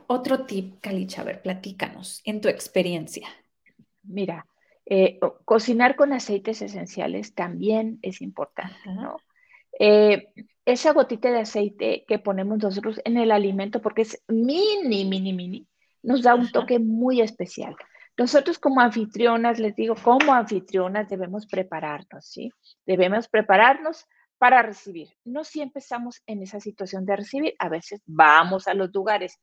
otro 0.07 0.45
tip, 0.45 0.79
Calicha, 0.81 1.21
a 1.21 1.25
ver, 1.25 1.41
platícanos, 1.41 2.21
en 2.25 2.41
tu 2.41 2.47
experiencia. 2.47 3.27
Mira, 4.03 4.45
eh, 4.85 5.19
cocinar 5.43 5.95
con 5.95 6.13
aceites 6.13 6.61
esenciales 6.61 7.33
también 7.33 7.97
es 8.03 8.21
importante, 8.21 8.77
¿no? 8.85 9.17
Eh, 9.79 10.31
esa 10.63 10.93
gotita 10.93 11.31
de 11.31 11.39
aceite 11.39 12.05
que 12.07 12.19
ponemos 12.19 12.59
nosotros 12.59 13.01
en 13.03 13.17
el 13.17 13.31
alimento, 13.31 13.81
porque 13.81 14.03
es 14.03 14.23
mini, 14.27 15.05
mini, 15.05 15.33
mini, 15.33 15.67
nos 16.03 16.21
da 16.21 16.35
un 16.35 16.51
toque 16.51 16.77
muy 16.77 17.21
especial. 17.21 17.75
Nosotros 18.17 18.58
como 18.60 18.80
anfitrionas, 18.80 19.60
les 19.60 19.75
digo, 19.75 19.95
como 20.01 20.34
anfitrionas 20.34 21.10
debemos 21.10 21.45
prepararnos, 21.47 22.25
¿sí? 22.25 22.51
Debemos 22.86 23.28
prepararnos 23.28 24.06
para 24.38 24.62
recibir. 24.62 25.10
No 25.25 25.43
siempre 25.43 25.80
estamos 25.80 26.21
en 26.25 26.41
esa 26.41 26.60
situación 26.60 27.06
de 27.06 27.17
recibir, 27.17 27.56
a 27.60 27.69
veces 27.69 28.01
vamos 28.06 28.67
a 28.67 28.73
los 28.73 28.93
lugares, 28.93 29.39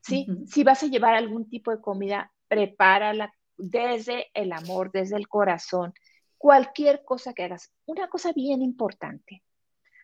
¿sí? 0.00 0.26
Si 0.46 0.64
vas 0.64 0.82
a 0.82 0.86
llevar 0.86 1.14
algún 1.14 1.48
tipo 1.48 1.70
de 1.70 1.80
comida, 1.80 2.32
prepárala 2.48 3.32
desde 3.56 4.26
el 4.34 4.52
amor, 4.52 4.90
desde 4.92 5.16
el 5.16 5.28
corazón, 5.28 5.94
cualquier 6.36 7.04
cosa 7.04 7.32
que 7.32 7.44
hagas. 7.44 7.72
Una 7.86 8.08
cosa 8.08 8.32
bien 8.32 8.60
importante, 8.60 9.42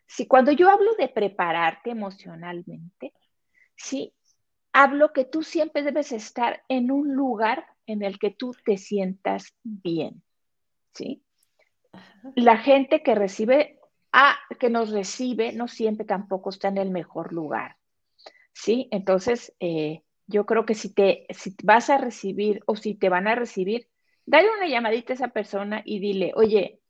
si 0.07 0.27
cuando 0.27 0.53
yo 0.53 0.69
hablo 0.69 0.95
de 0.95 1.09
prepararte 1.09 1.91
emocionalmente, 1.91 3.13
¿sí? 3.77 4.13
Hablo 4.73 5.13
que 5.13 5.25
tú 5.25 5.43
siempre 5.43 5.83
debes 5.83 6.13
estar 6.13 6.63
en 6.69 6.91
un 6.91 7.15
lugar 7.15 7.67
en 7.87 8.03
el 8.03 8.18
que 8.18 8.31
tú 8.31 8.55
te 8.64 8.77
sientas 8.77 9.55
bien, 9.62 10.23
¿sí? 10.95 11.23
La 12.35 12.57
gente 12.59 13.03
que 13.03 13.14
recibe, 13.14 13.79
ah, 14.12 14.37
que 14.59 14.71
nos 14.71 14.90
recibe, 14.90 15.53
no 15.53 15.68
siempre 15.68 16.07
tampoco 16.07 16.51
está 16.51 16.68
en 16.68 16.79
el 16.79 16.90
mejor 16.90 17.33
lugar, 17.33 17.77
¿sí? 18.53 18.88
Entonces, 18.90 19.55
eh, 19.61 20.03
yo 20.27 20.47
creo 20.47 20.64
que 20.64 20.75
si 20.75 20.92
te 20.95 21.27
si 21.31 21.55
vas 21.62 21.90
a 21.90 21.99
recibir 21.99 22.62
o 22.66 22.77
si 22.77 22.95
te 22.95 23.09
van 23.09 23.27
a 23.27 23.35
recibir, 23.35 23.88
dale 24.25 24.49
una 24.57 24.68
llamadita 24.68 25.12
a 25.12 25.16
esa 25.16 25.29
persona 25.29 25.83
y 25.85 25.99
dile, 25.99 26.33
oye, 26.37 26.81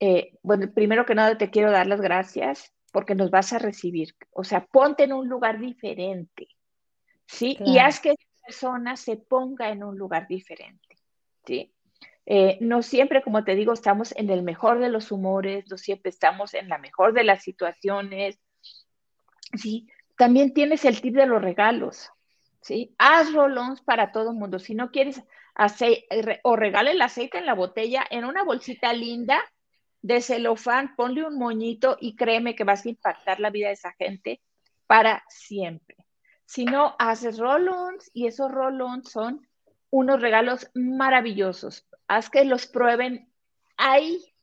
eh, 0.00 0.38
bueno, 0.42 0.72
primero 0.72 1.04
que 1.04 1.14
nada 1.14 1.36
te 1.36 1.50
quiero 1.50 1.70
dar 1.70 1.86
las 1.86 2.00
gracias 2.00 2.72
porque 2.92 3.14
nos 3.14 3.30
vas 3.30 3.52
a 3.52 3.58
recibir. 3.58 4.14
O 4.30 4.44
sea, 4.44 4.66
ponte 4.66 5.04
en 5.04 5.12
un 5.12 5.28
lugar 5.28 5.58
diferente, 5.58 6.48
¿sí? 7.26 7.58
Y 7.64 7.78
haz 7.78 8.00
que 8.00 8.14
persona 8.48 8.96
se 8.96 9.18
ponga 9.18 9.68
en 9.68 9.84
un 9.84 9.98
lugar 9.98 10.26
diferente, 10.26 10.96
¿sí? 11.44 11.70
Eh, 12.24 12.56
no 12.62 12.80
siempre, 12.80 13.22
como 13.22 13.44
te 13.44 13.54
digo, 13.54 13.74
estamos 13.74 14.14
en 14.16 14.30
el 14.30 14.42
mejor 14.42 14.78
de 14.78 14.88
los 14.88 15.12
humores, 15.12 15.66
no 15.70 15.76
siempre 15.76 16.08
estamos 16.08 16.54
en 16.54 16.66
la 16.70 16.78
mejor 16.78 17.12
de 17.12 17.24
las 17.24 17.42
situaciones, 17.42 18.38
¿sí? 19.54 19.86
También 20.16 20.54
tienes 20.54 20.86
el 20.86 20.98
tip 21.02 21.14
de 21.14 21.26
los 21.26 21.42
regalos, 21.42 22.10
¿sí? 22.62 22.94
Haz 22.96 23.34
rolons 23.34 23.82
para 23.82 24.12
todo 24.12 24.30
el 24.30 24.36
mundo. 24.36 24.58
Si 24.58 24.74
no 24.74 24.90
quieres 24.90 25.22
o 26.42 26.56
regale 26.56 26.92
el 26.92 27.02
aceite 27.02 27.36
en 27.36 27.44
la 27.44 27.54
botella, 27.54 28.06
en 28.10 28.24
una 28.24 28.44
bolsita 28.44 28.94
linda 28.94 29.42
de 30.00 30.22
celofán, 30.22 30.96
ponle 30.96 31.26
un 31.26 31.36
moñito 31.36 31.98
y 32.00 32.16
créeme 32.16 32.54
que 32.54 32.64
vas 32.64 32.86
a 32.86 32.88
impactar 32.88 33.40
la 33.40 33.50
vida 33.50 33.66
de 33.66 33.74
esa 33.74 33.92
gente 33.92 34.40
para 34.86 35.22
siempre 35.28 35.98
sino 36.48 36.96
haces 36.98 37.38
roll-ons 37.38 38.10
y 38.14 38.26
esos 38.26 38.50
roll-ons 38.50 39.10
son 39.10 39.46
unos 39.90 40.22
regalos 40.22 40.70
maravillosos. 40.72 41.86
Haz 42.08 42.30
que 42.30 42.46
los 42.46 42.66
prueben 42.66 43.30
ahí. 43.76 44.34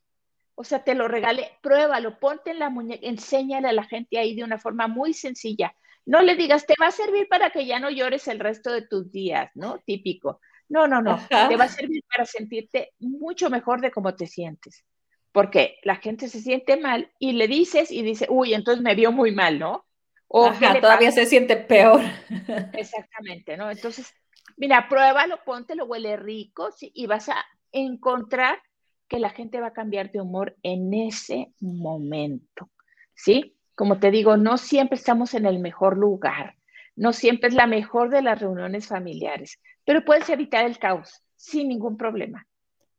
O 0.54 0.64
sea, 0.64 0.84
te 0.84 0.94
lo 0.94 1.08
regale, 1.08 1.58
pruébalo, 1.64 2.20
ponte 2.20 2.52
en 2.52 2.60
la 2.60 2.70
muñeca, 2.70 3.08
enséñale 3.08 3.70
a 3.70 3.74
la 3.74 3.84
gente 3.84 4.20
ahí 4.20 4.36
de 4.36 4.44
una 4.44 4.60
forma 4.60 4.88
muy 4.88 5.16
sencilla. 5.16 5.76
No 6.06 6.22
le 6.22 6.36
digas, 6.36 6.68
te 6.68 6.76
va 6.80 6.88
a 6.88 6.92
servir 6.92 7.28
para 7.28 7.50
que 7.50 7.66
ya 7.66 7.80
no 7.80 7.90
llores 7.90 8.28
el 8.28 8.40
resto 8.40 8.72
de 8.72 8.84
tus 8.84 9.12
días, 9.12 9.50
¿no? 9.56 9.80
Típico. 9.80 10.40
No, 10.70 10.88
no, 10.88 11.02
no. 11.02 11.20
Te 11.28 11.58
va 11.58 11.64
a 11.64 11.70
servir 11.70 12.04
para 12.08 12.26
sentirte 12.26 12.94
mucho 13.00 13.50
mejor 13.50 13.82
de 13.82 13.90
cómo 13.90 14.16
te 14.16 14.28
sientes. 14.28 14.86
Porque 15.32 15.80
la 15.82 15.96
gente 15.96 16.30
se 16.30 16.40
siente 16.40 16.78
mal 16.78 17.12
y 17.18 17.32
le 17.32 17.48
dices 17.48 17.92
y 17.92 18.04
dice, 18.04 18.28
uy, 18.30 18.54
entonces 18.54 18.84
me 18.84 18.94
vio 18.94 19.12
muy 19.12 19.32
mal, 19.32 19.58
¿no? 19.58 19.85
O 20.28 20.52
todavía 20.82 21.12
se 21.12 21.26
siente 21.26 21.56
peor. 21.56 22.02
Exactamente, 22.74 23.58
¿no? 23.58 23.70
Entonces, 23.70 24.14
mira, 24.58 24.88
pruébalo, 24.90 25.40
póntelo, 25.46 25.86
huele 25.86 26.18
rico 26.18 26.70
y 26.82 27.06
vas 27.08 27.30
a 27.30 27.46
encontrar 27.72 28.58
que 29.08 29.20
la 29.20 29.30
gente 29.30 29.60
va 29.62 29.68
a 29.68 29.74
cambiar 29.74 30.12
de 30.12 30.22
humor 30.22 30.56
en 30.64 30.94
ese 30.94 31.54
momento, 31.60 32.70
¿sí? 33.14 33.56
Como 33.76 34.00
te 34.00 34.10
digo, 34.10 34.38
no 34.38 34.58
siempre 34.58 34.98
estamos 34.98 35.34
en 35.34 35.46
el 35.46 35.60
mejor 35.60 35.98
lugar, 35.98 36.56
no 36.96 37.14
siempre 37.14 37.50
es 37.50 37.56
la 37.56 37.68
mejor 37.68 38.10
de 38.10 38.22
las 38.22 38.40
reuniones 38.40 38.88
familiares, 38.88 39.60
pero 39.84 40.04
puedes 40.06 40.30
evitar 40.30 40.66
el 40.66 40.80
caos 40.80 41.22
sin 41.36 41.68
ningún 41.68 41.98
problema. 41.98 42.48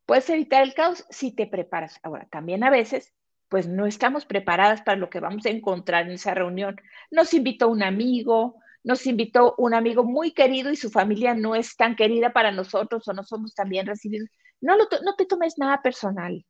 Puedes 0.05 0.29
evitar 0.29 0.63
el 0.63 0.73
caos 0.73 1.05
si 1.09 1.35
te 1.35 1.47
preparas. 1.47 1.99
Ahora, 2.03 2.27
también 2.31 2.63
a 2.63 2.69
veces 2.69 3.13
pues 3.49 3.67
no 3.67 3.85
estamos 3.85 4.25
preparadas 4.25 4.81
para 4.81 4.97
lo 4.97 5.09
que 5.09 5.19
vamos 5.19 5.45
a 5.45 5.49
encontrar 5.49 6.05
en 6.05 6.13
esa 6.13 6.33
reunión. 6.33 6.75
Nos 7.11 7.33
invitó 7.33 7.69
un 7.69 7.83
amigo, 7.83 8.55
nos 8.83 9.05
invitó 9.07 9.55
un 9.57 9.73
amigo 9.73 10.03
muy 10.03 10.31
querido 10.31 10.71
y 10.71 10.75
su 10.75 10.89
familia 10.89 11.33
no 11.33 11.55
es 11.55 11.75
tan 11.75 11.95
querida 11.95 12.33
para 12.33 12.51
nosotros 12.51 13.07
o 13.07 13.13
no 13.13 13.23
somos 13.23 13.53
tan 13.53 13.69
bien 13.69 13.87
recibidos. 13.87 14.29
No, 14.61 14.75
no 14.77 15.15
te 15.15 15.25
tomes 15.25 15.57
nada 15.57 15.81
personal. 15.81 16.45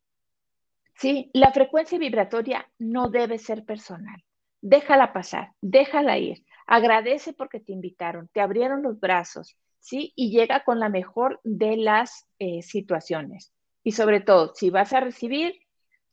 ¿sí? 0.97 1.29
La 1.33 1.51
frecuencia 1.51 1.97
vibratoria 1.97 2.69
no 2.79 3.09
debe 3.09 3.37
ser 3.37 3.63
personal. 3.63 4.23
Déjala 4.61 5.13
pasar, 5.13 5.51
déjala 5.61 6.17
ir. 6.17 6.43
Agradece 6.65 7.33
porque 7.33 7.59
te 7.59 7.71
invitaron, 7.71 8.29
te 8.33 8.41
abrieron 8.41 8.81
los 8.81 8.99
brazos, 8.99 9.57
¿sí? 9.79 10.11
Y 10.15 10.31
llega 10.31 10.63
con 10.63 10.79
la 10.79 10.89
mejor 10.89 11.39
de 11.43 11.77
las 11.77 12.27
eh, 12.39 12.61
situaciones. 12.61 13.53
Y 13.83 13.93
sobre 13.93 14.19
todo, 14.19 14.53
si 14.55 14.69
vas 14.69 14.91
a 14.91 14.99
recibir, 14.99 15.55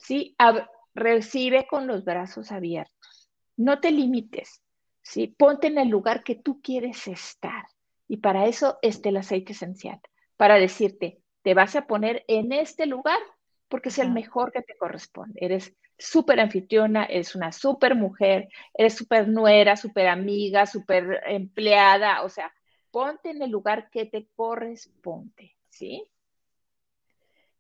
¿sí? 0.04 0.36
recibe 0.94 1.66
con 1.66 1.86
los 1.86 2.04
brazos 2.04 2.52
abiertos. 2.52 3.30
No 3.56 3.80
te 3.80 3.90
limites, 3.90 4.62
¿sí? 5.02 5.28
Ponte 5.28 5.66
en 5.66 5.78
el 5.78 5.88
lugar 5.88 6.22
que 6.22 6.36
tú 6.36 6.60
quieres 6.62 7.08
estar. 7.08 7.64
Y 8.06 8.18
para 8.18 8.46
eso 8.46 8.78
está 8.82 9.08
el 9.08 9.16
aceite 9.16 9.52
esencial, 9.52 10.00
para 10.36 10.56
decirte, 10.56 11.20
te 11.42 11.54
vas 11.54 11.74
a 11.74 11.86
poner 11.86 12.24
en 12.28 12.52
este 12.52 12.86
lugar 12.86 13.18
porque 13.68 13.88
es 13.88 13.98
el 13.98 14.12
mejor 14.12 14.52
que 14.52 14.62
te 14.62 14.76
corresponde. 14.76 15.38
Eres 15.40 15.74
súper 15.98 16.38
anfitriona, 16.38 17.04
eres 17.04 17.34
una 17.34 17.50
súper 17.50 17.94
mujer, 17.94 18.48
eres 18.74 18.94
súper 18.94 19.26
nuera, 19.28 19.76
súper 19.76 20.08
amiga, 20.08 20.66
súper 20.66 21.22
empleada, 21.26 22.22
o 22.22 22.28
sea, 22.28 22.52
ponte 22.90 23.30
en 23.30 23.42
el 23.42 23.50
lugar 23.50 23.88
que 23.90 24.04
te 24.04 24.28
corresponde, 24.36 25.56
¿sí? 25.70 26.04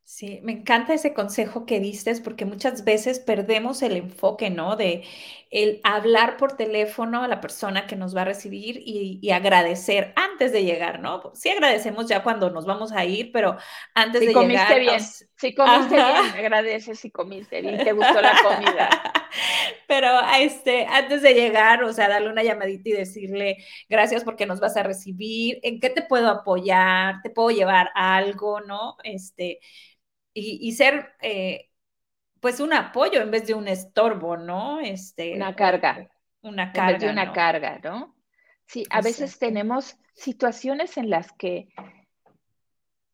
Sí, 0.06 0.40
me 0.42 0.52
encanta 0.52 0.92
ese 0.92 1.14
consejo 1.14 1.64
que 1.64 1.80
diste 1.80 2.14
porque 2.22 2.44
muchas 2.44 2.84
veces 2.84 3.20
perdemos 3.20 3.80
el 3.80 3.96
enfoque, 3.96 4.50
¿no? 4.50 4.76
De 4.76 5.02
el 5.50 5.80
hablar 5.82 6.36
por 6.36 6.58
teléfono 6.58 7.22
a 7.22 7.28
la 7.28 7.40
persona 7.40 7.86
que 7.86 7.96
nos 7.96 8.14
va 8.14 8.20
a 8.20 8.26
recibir 8.26 8.82
y, 8.84 9.30
agradecer 9.30 10.12
antes 10.14 10.52
de 10.52 10.62
llegar, 10.62 11.00
¿no? 11.00 11.32
Sí 11.34 11.48
agradecemos 11.48 12.06
ya 12.06 12.22
cuando 12.22 12.50
nos 12.50 12.66
vamos 12.66 12.92
a 12.92 13.06
ir, 13.06 13.32
pero 13.32 13.56
antes 13.94 14.20
de 14.20 14.32
comiste 14.34 14.78
llegar. 14.78 14.80
Bien. 14.80 15.00
Si 15.36 15.54
comiste 15.54 15.94
bien, 15.94 16.34
agradeces 16.36 16.98
si 16.98 17.10
comiste 17.10 17.62
bien, 17.62 17.82
te 17.82 17.92
gustó 17.92 18.20
la 18.20 18.34
comida. 18.42 18.90
pero 19.88 20.08
este, 20.38 20.86
antes 20.86 21.22
de 21.22 21.32
llegar, 21.32 21.82
o 21.82 21.92
sea, 21.94 22.08
darle 22.08 22.28
una 22.28 22.42
llamadita 22.42 22.90
y 22.90 22.92
decirle 22.92 23.56
gracias 23.88 24.22
porque 24.22 24.44
nos 24.44 24.60
vas 24.60 24.76
a 24.76 24.82
recibir, 24.82 25.60
¿en 25.62 25.80
qué 25.80 25.88
te 25.88 26.02
puedo 26.02 26.28
apoyar? 26.28 27.22
¿Te 27.22 27.30
puedo 27.30 27.50
llevar 27.50 27.90
algo, 27.94 28.60
no? 28.60 28.96
Este 29.02 29.60
y, 30.34 30.72
ser 30.72 31.14
eh, 31.22 31.70
pues 32.40 32.60
un 32.60 32.72
apoyo 32.72 33.22
en 33.22 33.30
vez 33.30 33.46
de 33.46 33.54
un 33.54 33.68
estorbo, 33.68 34.36
¿no? 34.36 34.80
Este, 34.80 35.34
una 35.34 35.54
carga. 35.54 36.10
Una 36.42 36.72
carga. 36.72 36.88
En 36.88 36.94
vez 36.94 37.02
de 37.02 37.10
una 37.10 37.32
carga, 37.32 37.80
¿no? 37.82 38.16
Sí, 38.66 38.84
a 38.90 39.00
veces 39.00 39.38
tenemos 39.38 39.96
situaciones 40.14 40.96
en 40.96 41.10
las 41.10 41.32
que 41.32 41.68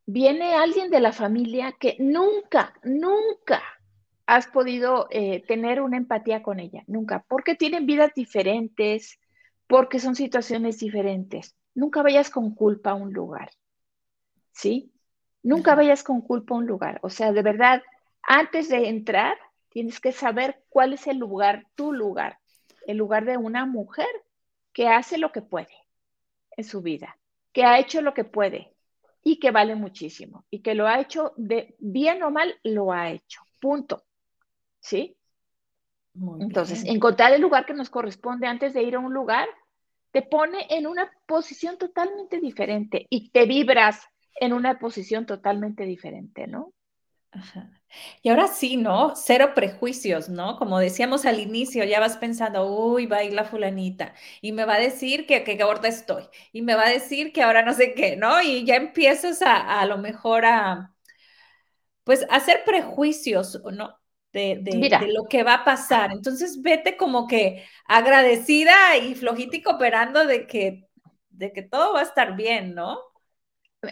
viene 0.07 0.55
alguien 0.55 0.91
de 0.91 1.01
la 1.01 1.13
familia 1.13 1.73
que 1.79 1.97
nunca, 1.99 2.75
nunca 2.83 3.63
has 4.27 4.47
podido 4.47 5.09
eh, 5.11 5.45
tener 5.47 5.81
una 5.81 5.97
empatía 5.97 6.43
con 6.43 6.61
ella, 6.61 6.85
nunca, 6.87 7.25
porque 7.29 7.55
tienen 7.55 7.87
vidas 7.87 8.13
diferentes, 8.15 9.19
porque 9.67 9.99
son 9.99 10.15
situaciones 10.15 10.79
diferentes. 10.79 11.57
Nunca 11.75 12.03
vayas 12.03 12.31
con 12.31 12.55
culpa 12.55 12.91
a 12.91 12.95
un 12.95 13.13
lugar, 13.13 13.51
¿sí? 14.53 14.90
Nunca 15.43 15.75
vayas 15.75 16.03
con 16.03 16.21
culpa 16.21 16.55
a 16.55 16.59
un 16.59 16.67
lugar. 16.67 16.99
O 17.03 17.11
sea, 17.11 17.33
de 17.33 17.43
verdad, 17.43 17.83
antes 18.23 18.69
de 18.69 18.89
entrar, 18.89 19.37
tienes 19.71 20.01
que 20.01 20.13
saber 20.13 20.63
cuál 20.69 20.93
es 20.93 21.07
el 21.07 21.19
lugar, 21.19 21.67
tu 21.75 21.93
lugar, 21.93 22.39
el 22.87 22.97
lugar 22.97 23.25
de 23.25 23.37
una 23.37 23.67
mujer 23.67 24.09
que 24.73 24.89
hace 24.89 25.19
lo 25.19 25.33
que 25.33 25.43
puede 25.43 25.75
en 26.57 26.65
su 26.65 26.83
vida, 26.83 27.17
que 27.53 27.65
ha 27.65 27.79
hecho 27.79 28.03
lo 28.03 28.15
que 28.15 28.25
puede 28.25 28.75
y 29.23 29.39
que 29.39 29.51
vale 29.51 29.75
muchísimo 29.75 30.45
y 30.51 30.61
que 30.61 30.75
lo 30.75 30.87
ha 30.87 31.01
hecho 31.01 31.33
de 31.37 31.75
bien 31.79 32.23
o 32.23 32.31
mal, 32.31 32.55
lo 32.63 32.93
ha 32.93 33.11
hecho. 33.11 33.43
Punto. 33.61 34.05
¿Sí? 34.81 35.17
Entonces, 36.41 36.85
encontrar 36.85 37.33
el 37.33 37.41
lugar 37.41 37.67
que 37.67 37.75
nos 37.75 37.89
corresponde 37.89 38.47
antes 38.47 38.75
de 38.75 38.83
ir 38.83 38.97
a 38.97 38.99
un 38.99 39.15
lugar 39.15 39.49
te 40.11 40.23
pone 40.23 40.67
en 40.71 40.87
una 40.87 41.11
posición 41.27 41.79
totalmente 41.79 42.41
diferente 42.41 43.07
y 43.11 43.31
te 43.31 43.47
vibras 43.47 44.09
en 44.37 44.53
una 44.53 44.79
posición 44.79 45.27
totalmente 45.27 45.85
diferente, 45.85 46.47
¿no? 46.47 46.73
Ajá. 47.33 47.71
Y 48.23 48.29
ahora 48.29 48.49
sí, 48.49 48.77
¿no? 48.77 49.15
Cero 49.17 49.53
prejuicios, 49.55 50.29
¿no? 50.29 50.57
Como 50.57 50.79
decíamos 50.79 51.25
al 51.27 51.41
inicio, 51.41 51.85
ya 51.85 52.01
vas 52.01 52.17
pensando, 52.17 52.67
uy, 52.67 53.07
va 53.07 53.19
a 53.19 53.25
ir 53.25 53.33
la 53.33 53.45
fulanita 53.45 54.15
y 54.41 54.53
me 54.53 54.65
va 54.65 54.75
a 54.75 54.81
decir 54.81 55.27
que, 55.27 55.43
que 55.45 55.57
gorda 55.57 55.89
estoy 55.89 56.25
y 56.53 56.63
me 56.63 56.75
va 56.75 56.87
a 56.87 56.91
decir 56.91 57.33
que 57.33 57.43
ahora 57.43 57.63
no 57.63 57.73
sé 57.73 57.95
qué, 57.95 58.17
¿no? 58.17 58.41
Y 58.43 58.65
ya 58.65 58.77
empiezas 58.77 59.43
a, 59.43 59.81
a, 59.81 59.87
lo 59.87 59.99
mejor 59.99 60.45
a, 60.45 60.95
pues, 62.05 62.27
hacer 62.31 62.63
prejuicios, 62.65 63.61
¿no? 63.73 63.97
De, 64.33 64.59
de, 64.63 64.79
de, 64.79 65.13
lo 65.13 65.25
que 65.25 65.43
va 65.43 65.55
a 65.55 65.65
pasar. 65.65 66.13
Entonces, 66.13 66.63
vete 66.63 66.97
como 66.97 67.27
que 67.27 67.65
agradecida 67.87 68.97
y 68.97 69.17
flojita 69.17 69.57
y 69.57 69.63
cooperando 69.63 70.25
de 70.25 70.47
que, 70.47 70.89
de 71.31 71.53
que 71.53 71.63
todo 71.63 71.95
va 71.95 72.01
a 72.01 72.05
estar 72.05 72.37
bien, 72.37 72.75
¿no? 72.75 73.01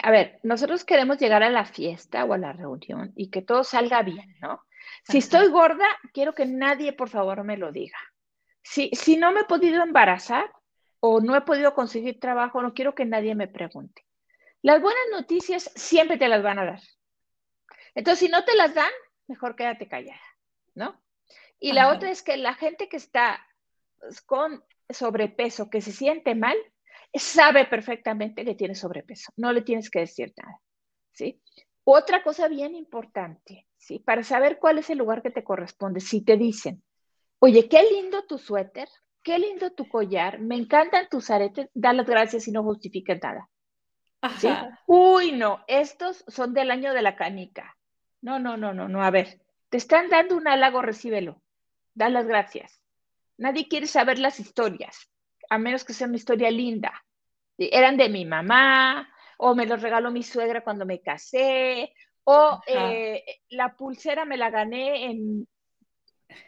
A 0.03 0.11
ver, 0.11 0.39
nosotros 0.43 0.85
queremos 0.85 1.19
llegar 1.19 1.43
a 1.43 1.51
la 1.51 1.65
fiesta 1.65 2.25
o 2.25 2.33
a 2.33 2.39
la 2.39 2.53
reunión 2.53 3.13
y 3.17 3.31
que 3.31 3.43
todo 3.43 3.65
salga 3.65 4.03
bien, 4.03 4.37
¿no? 4.41 4.63
Si 5.05 5.19
estoy 5.19 5.49
gorda, 5.49 5.87
quiero 6.13 6.35
que 6.35 6.45
nadie, 6.45 6.93
por 6.93 7.09
favor, 7.09 7.43
me 7.45 7.57
lo 7.57 7.73
diga. 7.73 7.99
Si, 8.63 8.91
si 8.93 9.17
no 9.17 9.33
me 9.33 9.41
he 9.41 9.45
podido 9.45 9.83
embarazar 9.83 10.51
o 11.01 11.21
no 11.21 11.37
he 11.37 11.41
podido 11.43 11.75
conseguir 11.75 12.21
trabajo, 12.21 12.61
no 12.61 12.75
quiero 12.75 12.95
que 12.95 13.07
nadie 13.07 13.35
me 13.35 13.49
pregunte. 13.49 14.05
Las 14.61 14.83
buenas 14.83 15.03
noticias 15.13 15.71
siempre 15.75 16.19
te 16.19 16.29
las 16.29 16.43
van 16.43 16.59
a 16.59 16.65
dar. 16.65 16.81
Entonces, 17.95 18.19
si 18.27 18.29
no 18.29 18.45
te 18.45 18.55
las 18.55 18.75
dan, 18.75 18.91
mejor 19.27 19.57
quédate 19.57 19.89
callada, 19.89 20.21
¿no? 20.75 21.01
Y 21.61 21.73
la 21.73 21.91
otra 21.93 22.11
es 22.11 22.23
que 22.23 22.37
la 22.37 22.55
gente 22.55 22.89
que 22.89 22.97
está 22.97 23.45
con 24.27 24.63
sobrepeso, 24.91 25.71
que 25.71 25.81
se 25.81 25.93
siente 25.93 26.35
mal, 26.35 26.57
sabe 27.15 27.65
perfectamente 27.67 28.45
que 28.45 28.55
tiene 28.55 28.75
sobrepeso, 28.75 29.33
no 29.37 29.53
le 29.53 29.63
tienes 29.63 29.91
que 29.91 30.01
decir 30.01 30.33
nada, 30.37 30.61
¿sí? 31.13 31.41
Otra 31.85 32.23
cosa 32.23 32.49
bien 32.49 32.75
importante, 32.75 33.67
¿sí? 33.77 33.99
Para 33.99 34.23
saber 34.23 34.59
cuál 34.59 34.79
es 34.79 34.91
el 34.91 34.99
lugar 34.99 35.23
que 35.23 35.31
te 35.31 35.45
corresponde, 35.45 36.01
si 36.01 36.23
te 36.23 36.37
dicen, 36.37 36.83
oye, 37.39 37.69
qué 37.69 37.83
lindo 37.83 38.25
tu 38.27 38.39
suéter, 38.39 38.89
qué 39.23 39.39
lindo 39.39 39.73
tu 39.73 39.89
collar, 39.89 40.39
me 40.39 40.57
encantan 40.57 41.09
tus 41.09 41.31
aretes, 41.31 41.69
da 41.75 41.93
las 41.93 42.07
gracias 42.07 42.47
y 42.49 42.53
no 42.53 42.63
justifiques 42.63 43.21
nada. 43.23 43.49
¿sí? 44.39 44.49
Uy, 44.87 45.33
no, 45.33 45.65
estos 45.67 46.25
son 46.29 46.53
del 46.53 46.71
año 46.71 46.93
de 46.93 47.03
la 47.03 47.17
canica. 47.17 47.77
No, 48.21 48.39
no, 48.39 48.57
no, 48.57 48.75
no, 48.75 48.89
no, 48.89 49.03
a 49.03 49.11
ver, 49.11 49.41
te 49.69 49.77
están 49.77 50.09
dando 50.09 50.37
un 50.37 50.49
halago, 50.49 50.83
recíbelo, 50.83 51.41
da 51.95 52.09
las 52.09 52.27
gracias. 52.27 52.83
Nadie 53.37 53.69
quiere 53.69 53.87
saber 53.87 54.19
las 54.19 54.41
historias 54.41 55.09
a 55.49 55.59
menos 55.59 55.85
que 55.85 55.93
sea 55.93 56.07
una 56.07 56.17
historia 56.17 56.51
linda. 56.51 56.93
Eran 57.57 57.97
de 57.97 58.09
mi 58.09 58.25
mamá, 58.25 59.09
o 59.39 59.55
me 59.55 59.67
los 59.67 59.83
regaló 59.83 60.11
mi 60.11 60.23
suegra 60.23 60.63
cuando 60.63 60.85
me 60.85 61.01
casé, 61.01 61.93
o 62.25 62.61
eh, 62.67 63.25
la 63.51 63.75
pulsera 63.75 64.25
me 64.25 64.37
la 64.37 64.51
gané 64.51 65.07
en, 65.07 65.49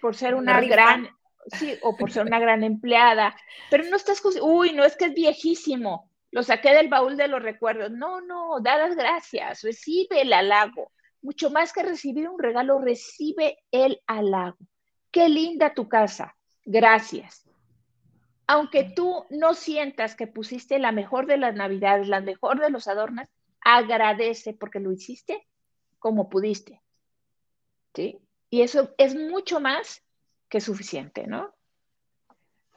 por 0.01 0.15
ser 0.15 0.35
una 0.35 0.61
gran, 0.61 1.09
sí, 1.47 1.77
o 1.83 1.97
por 1.97 2.13
ser 2.13 2.27
una 2.27 2.39
gran 2.39 2.63
empleada, 2.65 3.35
pero 3.71 3.85
no 3.85 3.97
estás, 3.97 4.23
uy, 4.43 4.73
no 4.73 4.85
es 4.85 4.97
que 4.97 5.07
es 5.07 5.15
viejísimo, 5.15 6.11
lo 6.31 6.43
saqué 6.43 6.75
del 6.75 6.89
baúl 6.89 7.17
de 7.17 7.29
los 7.29 7.43
recuerdos. 7.43 7.91
No, 7.91 8.21
no, 8.21 8.61
da 8.61 8.77
las 8.77 8.95
gracias, 8.95 9.63
recibe 9.63 10.23
el 10.23 10.33
halago. 10.33 10.93
Mucho 11.23 11.51
más 11.51 11.73
que 11.73 11.83
recibir 11.83 12.29
un 12.29 12.39
regalo, 12.39 12.79
recibe 12.79 13.59
el 13.73 14.01
halago. 14.07 14.59
Qué 15.11 15.29
linda 15.29 15.75
tu 15.75 15.89
casa. 15.89 16.37
Gracias 16.65 17.50
aunque 18.51 18.83
tú 18.83 19.27
no 19.31 19.55
sientas 19.55 20.17
que 20.17 20.27
pusiste 20.27 20.81
la 20.81 20.91
mejor 20.91 21.27
de 21.27 21.37
las 21.37 21.55
navidades, 21.55 22.09
la 22.09 22.21
mejor 22.21 22.59
de 22.59 22.69
los 22.69 22.89
adornos, 22.89 23.29
agradece 23.61 24.55
porque 24.55 24.81
lo 24.81 24.91
hiciste 24.91 25.47
como 26.01 26.29
pudiste. 26.29 26.83
¿Sí? 27.95 28.19
Y 28.51 28.63
eso 28.63 28.93
es 28.99 29.15
mucho 29.15 29.61
más 29.61 30.03
que 30.49 30.61
suficiente, 30.61 31.29
¿no? 31.29 31.55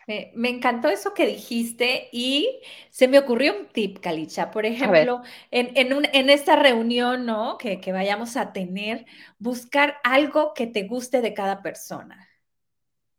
Me, 0.06 0.32
encantó 0.50 0.90
eso 0.90 1.16
que 1.16 1.26
dijiste 1.26 2.08
y 2.12 2.62
se 2.92 3.08
me 3.08 3.18
ocurrió 3.18 3.58
un 3.58 3.66
tip, 3.70 3.98
Calicha. 4.00 4.52
Por 4.52 4.68
ejemplo, 4.68 5.24
en, 5.50 6.30
esta 6.30 6.56
reunión 6.56 7.26
¿no? 7.26 7.58
que, 7.58 7.82
que 7.82 7.92
vayamos 7.92 8.38
a 8.38 8.54
tener, 8.54 9.08
buscar 9.40 9.98
algo 10.04 10.54
que 10.54 10.68
te 10.68 10.84
guste 10.84 11.22
de 11.22 11.34
cada 11.34 11.64
persona 11.64 12.30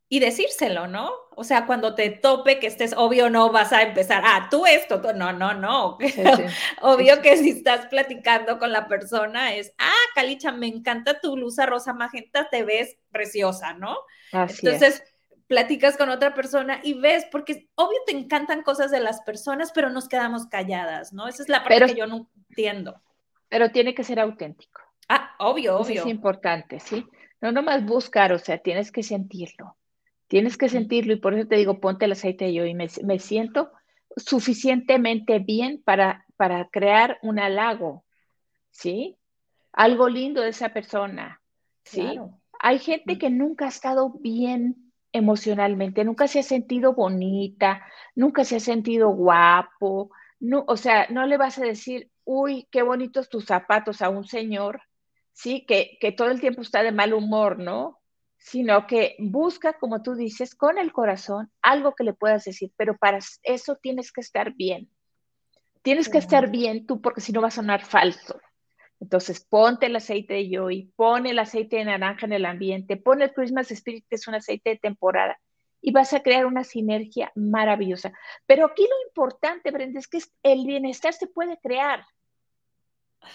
y 0.08 0.20
decírselo, 0.20 0.86
¿no? 0.86 1.10
O 1.36 1.44
sea, 1.44 1.66
cuando 1.66 1.94
te 1.94 2.10
tope, 2.10 2.58
que 2.60 2.66
estés 2.66 2.94
obvio, 2.96 3.28
no 3.28 3.50
vas 3.50 3.72
a 3.72 3.82
empezar, 3.82 4.22
ah, 4.24 4.48
tú 4.50 4.66
esto, 4.66 5.00
no, 5.14 5.32
no, 5.32 5.54
no. 5.54 5.98
obvio 6.82 7.20
que 7.22 7.36
si 7.36 7.50
estás 7.50 7.86
platicando 7.86 8.58
con 8.58 8.72
la 8.72 8.86
persona 8.86 9.54
es, 9.54 9.72
ah, 9.78 9.92
Calicha, 10.14 10.52
me 10.52 10.66
encanta 10.66 11.20
tu 11.20 11.34
blusa 11.34 11.66
rosa 11.66 11.92
magenta, 11.92 12.48
te 12.50 12.62
ves 12.62 12.96
preciosa, 13.10 13.74
¿no? 13.74 13.96
Entonces, 14.32 15.02
platicas 15.46 15.96
con 15.96 16.08
otra 16.08 16.34
persona 16.34 16.80
y 16.82 16.94
ves, 16.94 17.26
porque 17.30 17.68
obvio 17.74 17.98
te 18.06 18.12
encantan 18.12 18.62
cosas 18.62 18.90
de 18.90 19.00
las 19.00 19.20
personas, 19.22 19.72
pero 19.72 19.90
nos 19.90 20.08
quedamos 20.08 20.46
calladas, 20.46 21.12
¿no? 21.12 21.28
Esa 21.28 21.42
es 21.42 21.48
la 21.48 21.62
parte 21.62 21.86
que 21.86 21.94
yo 21.94 22.06
no 22.06 22.28
entiendo. 22.48 23.00
Pero 23.48 23.70
tiene 23.70 23.94
que 23.94 24.04
ser 24.04 24.20
auténtico. 24.20 24.80
Ah, 25.08 25.34
obvio, 25.38 25.78
obvio. 25.78 26.02
es 26.02 26.06
importante, 26.06 26.80
¿sí? 26.80 27.06
No 27.40 27.52
nomás 27.52 27.84
buscar, 27.84 28.32
o 28.32 28.38
sea, 28.38 28.58
tienes 28.58 28.90
que 28.90 29.02
sentirlo. 29.02 29.76
Tienes 30.34 30.58
que 30.58 30.68
sentirlo 30.68 31.12
y 31.12 31.20
por 31.20 31.34
eso 31.34 31.46
te 31.46 31.54
digo, 31.54 31.78
ponte 31.78 32.06
el 32.06 32.10
aceite 32.10 32.52
yo 32.52 32.64
y 32.64 32.74
me, 32.74 32.88
siento 33.20 33.70
suficientemente 34.16 35.38
bien 35.38 35.80
para, 35.84 36.26
para 36.36 36.68
crear 36.70 37.20
un 37.22 37.38
halago, 37.38 38.04
¿sí? 38.72 39.16
Algo 39.72 40.08
lindo 40.08 40.40
de 40.40 40.48
esa 40.48 40.70
persona, 40.70 41.40
¿sí? 41.84 42.18
Hay 42.58 42.80
gente 42.80 43.16
que 43.16 43.30
nunca 43.30 43.66
ha 43.66 43.68
estado 43.68 44.10
bien 44.10 44.92
emocionalmente, 45.12 46.02
nunca 46.02 46.26
se 46.26 46.40
ha 46.40 46.42
sentido 46.42 46.94
bonita, 46.94 47.86
nunca 48.16 48.42
se 48.42 48.56
ha 48.56 48.60
sentido 48.60 49.10
guapo, 49.10 50.10
no, 50.40 50.64
o 50.66 50.76
sea, 50.76 51.06
no 51.10 51.26
le 51.26 51.36
vas 51.36 51.60
a 51.60 51.64
decir, 51.64 52.10
uy, 52.24 52.66
qué 52.72 52.82
bonitos 52.82 53.28
tus 53.28 53.44
zapatos 53.44 54.02
a 54.02 54.08
un 54.08 54.24
señor, 54.24 54.82
¿sí? 55.32 55.64
Que, 55.64 55.96
que 56.00 56.10
todo 56.10 56.32
el 56.32 56.40
tiempo 56.40 56.62
está 56.62 56.82
de 56.82 56.90
mal 56.90 57.14
humor, 57.14 57.60
¿no? 57.60 58.00
Sino 58.44 58.86
que 58.86 59.16
busca, 59.18 59.72
como 59.72 60.02
tú 60.02 60.14
dices, 60.14 60.54
con 60.54 60.76
el 60.76 60.92
corazón 60.92 61.50
algo 61.62 61.94
que 61.94 62.04
le 62.04 62.12
puedas 62.12 62.44
decir, 62.44 62.70
pero 62.76 62.94
para 62.94 63.18
eso 63.42 63.76
tienes 63.76 64.12
que 64.12 64.20
estar 64.20 64.52
bien. 64.52 64.90
Tienes 65.80 66.10
que 66.10 66.18
estar 66.18 66.50
bien 66.50 66.86
tú 66.86 67.00
porque 67.00 67.22
si 67.22 67.32
no 67.32 67.40
va 67.40 67.48
a 67.48 67.50
sonar 67.50 67.86
falso. 67.86 68.38
Entonces, 69.00 69.40
ponte 69.40 69.86
el 69.86 69.96
aceite 69.96 70.34
de 70.34 70.50
yoy, 70.50 70.92
pon 70.94 71.24
el 71.24 71.38
aceite 71.38 71.76
de 71.76 71.86
naranja 71.86 72.26
en 72.26 72.34
el 72.34 72.44
ambiente, 72.44 72.98
pon 72.98 73.22
el 73.22 73.32
Christmas 73.32 73.70
Spirit, 73.70 74.04
que 74.10 74.16
es 74.16 74.28
un 74.28 74.34
aceite 74.34 74.70
de 74.70 74.76
temporada, 74.76 75.40
y 75.80 75.92
vas 75.92 76.12
a 76.12 76.22
crear 76.22 76.44
una 76.44 76.64
sinergia 76.64 77.32
maravillosa. 77.34 78.12
Pero 78.44 78.66
aquí 78.66 78.82
lo 78.82 79.08
importante, 79.08 79.70
Brenda, 79.70 79.98
es 79.98 80.06
que 80.06 80.18
el 80.42 80.66
bienestar 80.66 81.14
se 81.14 81.28
puede 81.28 81.58
crear. 81.62 82.04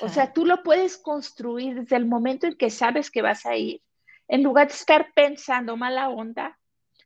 O 0.01 0.07
sea, 0.07 0.33
tú 0.33 0.45
lo 0.45 0.61
puedes 0.61 0.99
construir 0.99 1.81
desde 1.81 1.95
el 1.95 2.05
momento 2.05 2.45
en 2.45 2.55
que 2.55 2.69
sabes 2.69 3.09
que 3.09 3.23
vas 3.23 3.47
a 3.47 3.55
ir, 3.55 3.81
en 4.29 4.43
lugar 4.43 4.67
de 4.67 4.75
estar 4.75 5.11
pensando 5.13 5.75
mala 5.75 6.07
onda, 6.07 6.57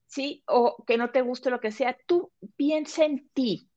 ¿sí? 0.06 0.44
O 0.46 0.84
que 0.86 0.98
no 0.98 1.10
te 1.10 1.22
guste 1.22 1.50
lo 1.50 1.60
que 1.60 1.72
sea, 1.72 1.98
tú 2.06 2.32
piensa 2.56 3.06
en 3.06 3.28
ti 3.30 3.70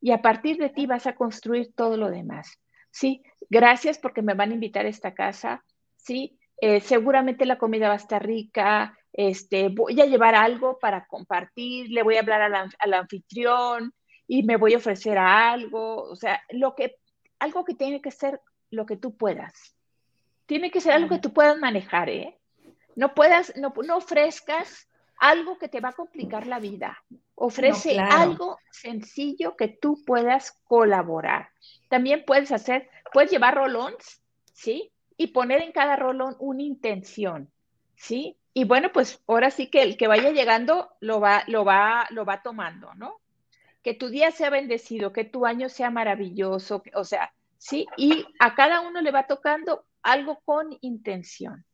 y 0.00 0.12
a 0.12 0.22
partir 0.22 0.56
de 0.56 0.70
ti 0.70 0.86
vas 0.86 1.06
a 1.06 1.16
construir 1.16 1.74
todo 1.74 1.96
lo 1.96 2.10
demás, 2.10 2.58
¿sí? 2.90 3.22
Gracias 3.50 3.98
porque 3.98 4.22
me 4.22 4.34
van 4.34 4.52
a 4.52 4.54
invitar 4.54 4.86
a 4.86 4.90
esta 4.90 5.12
casa, 5.12 5.64
¿sí? 5.96 6.38
Eh, 6.58 6.80
seguramente 6.80 7.46
la 7.46 7.58
comida 7.58 7.88
va 7.88 7.94
a 7.94 7.98
estar 7.98 8.24
rica, 8.24 8.96
este, 9.12 9.68
voy 9.68 10.00
a 10.00 10.06
llevar 10.06 10.36
algo 10.36 10.78
para 10.78 11.04
compartir, 11.06 11.90
le 11.90 12.02
voy 12.04 12.16
a 12.16 12.20
hablar 12.20 12.42
al, 12.42 12.94
anfitrión 12.94 13.92
y 14.28 14.44
me 14.44 14.56
voy 14.56 14.74
a 14.74 14.78
ofrecer 14.78 15.18
algo, 15.18 15.96
o 16.02 16.16
sea, 16.16 16.40
lo 16.50 16.76
que, 16.76 16.96
algo 17.40 17.64
que 17.64 17.74
tiene 17.74 18.00
que 18.00 18.12
ser 18.12 18.40
lo 18.70 18.86
que 18.86 18.96
tú 18.96 19.16
puedas. 19.16 19.74
Tiene 20.46 20.70
que 20.70 20.80
ser 20.80 20.92
algo 20.92 21.08
que 21.08 21.18
tú 21.18 21.32
puedas 21.32 21.58
manejar, 21.58 22.08
¿eh? 22.08 22.38
No 22.96 23.14
puedas, 23.14 23.54
no, 23.56 23.72
no 23.84 23.96
ofrezcas 23.96 24.88
algo 25.18 25.58
que 25.58 25.68
te 25.68 25.80
va 25.80 25.90
a 25.90 25.94
complicar 25.94 26.46
la 26.46 26.58
vida. 26.58 27.02
Ofrece 27.34 27.98
algo 27.98 28.58
sencillo 28.70 29.56
que 29.56 29.68
tú 29.68 30.02
puedas 30.06 30.52
colaborar. 30.64 31.50
También 31.88 32.24
puedes 32.26 32.52
hacer, 32.52 32.88
puedes 33.12 33.30
llevar 33.30 33.54
rolons, 33.54 34.22
¿sí? 34.52 34.92
Y 35.16 35.28
poner 35.28 35.62
en 35.62 35.72
cada 35.72 35.96
rolón 35.96 36.36
una 36.38 36.62
intención, 36.62 37.50
¿sí? 37.96 38.36
Y 38.52 38.64
bueno, 38.64 38.90
pues 38.92 39.20
ahora 39.26 39.50
sí 39.50 39.68
que 39.68 39.82
el 39.82 39.96
que 39.96 40.06
vaya 40.06 40.30
llegando 40.30 40.90
lo 41.00 41.20
va, 41.20 41.42
lo 41.48 41.64
va, 41.64 42.06
lo 42.10 42.24
va 42.24 42.42
tomando, 42.42 42.94
¿no? 42.94 43.20
Que 43.82 43.94
tu 43.94 44.08
día 44.08 44.30
sea 44.30 44.50
bendecido, 44.50 45.12
que 45.12 45.24
tu 45.24 45.44
año 45.44 45.68
sea 45.68 45.90
maravilloso, 45.90 46.82
o 46.94 47.04
sea, 47.04 47.32
¿sí? 47.58 47.86
Y 47.96 48.24
a 48.38 48.54
cada 48.54 48.80
uno 48.80 49.00
le 49.00 49.10
va 49.10 49.26
tocando 49.26 49.84
algo 50.02 50.40
con 50.44 50.76
intención. 50.82 51.64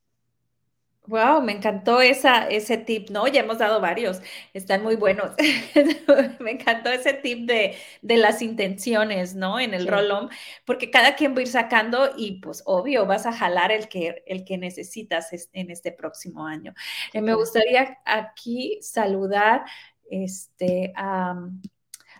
Wow, 1.06 1.42
me 1.42 1.52
encantó 1.52 2.00
esa, 2.00 2.46
ese 2.48 2.76
tip, 2.76 3.10
¿no? 3.10 3.26
Ya 3.26 3.40
hemos 3.40 3.58
dado 3.58 3.80
varios, 3.80 4.20
están 4.52 4.82
muy 4.82 4.96
buenos. 4.96 5.32
me 6.40 6.52
encantó 6.52 6.90
ese 6.90 7.14
tip 7.14 7.48
de, 7.48 7.76
las 8.02 8.42
intenciones, 8.42 9.34
¿no? 9.34 9.58
En 9.58 9.74
el 9.74 9.88
rolón, 9.88 10.28
porque 10.64 10.90
cada 10.90 11.16
quien 11.16 11.34
va 11.34 11.38
a 11.38 11.42
ir 11.42 11.48
sacando 11.48 12.10
y 12.16 12.40
pues 12.40 12.62
obvio 12.66 13.06
vas 13.06 13.26
a 13.26 13.32
jalar 13.32 13.72
el 13.72 13.88
que, 13.88 14.22
el 14.26 14.44
que 14.44 14.58
necesitas 14.58 15.30
en 15.52 15.70
este 15.70 15.90
próximo 15.90 16.46
año. 16.46 16.74
Eh, 17.12 17.22
me 17.22 17.34
gustaría 17.34 17.98
aquí 18.04 18.78
saludar 18.82 19.64
este, 20.10 20.92
a 20.94 21.34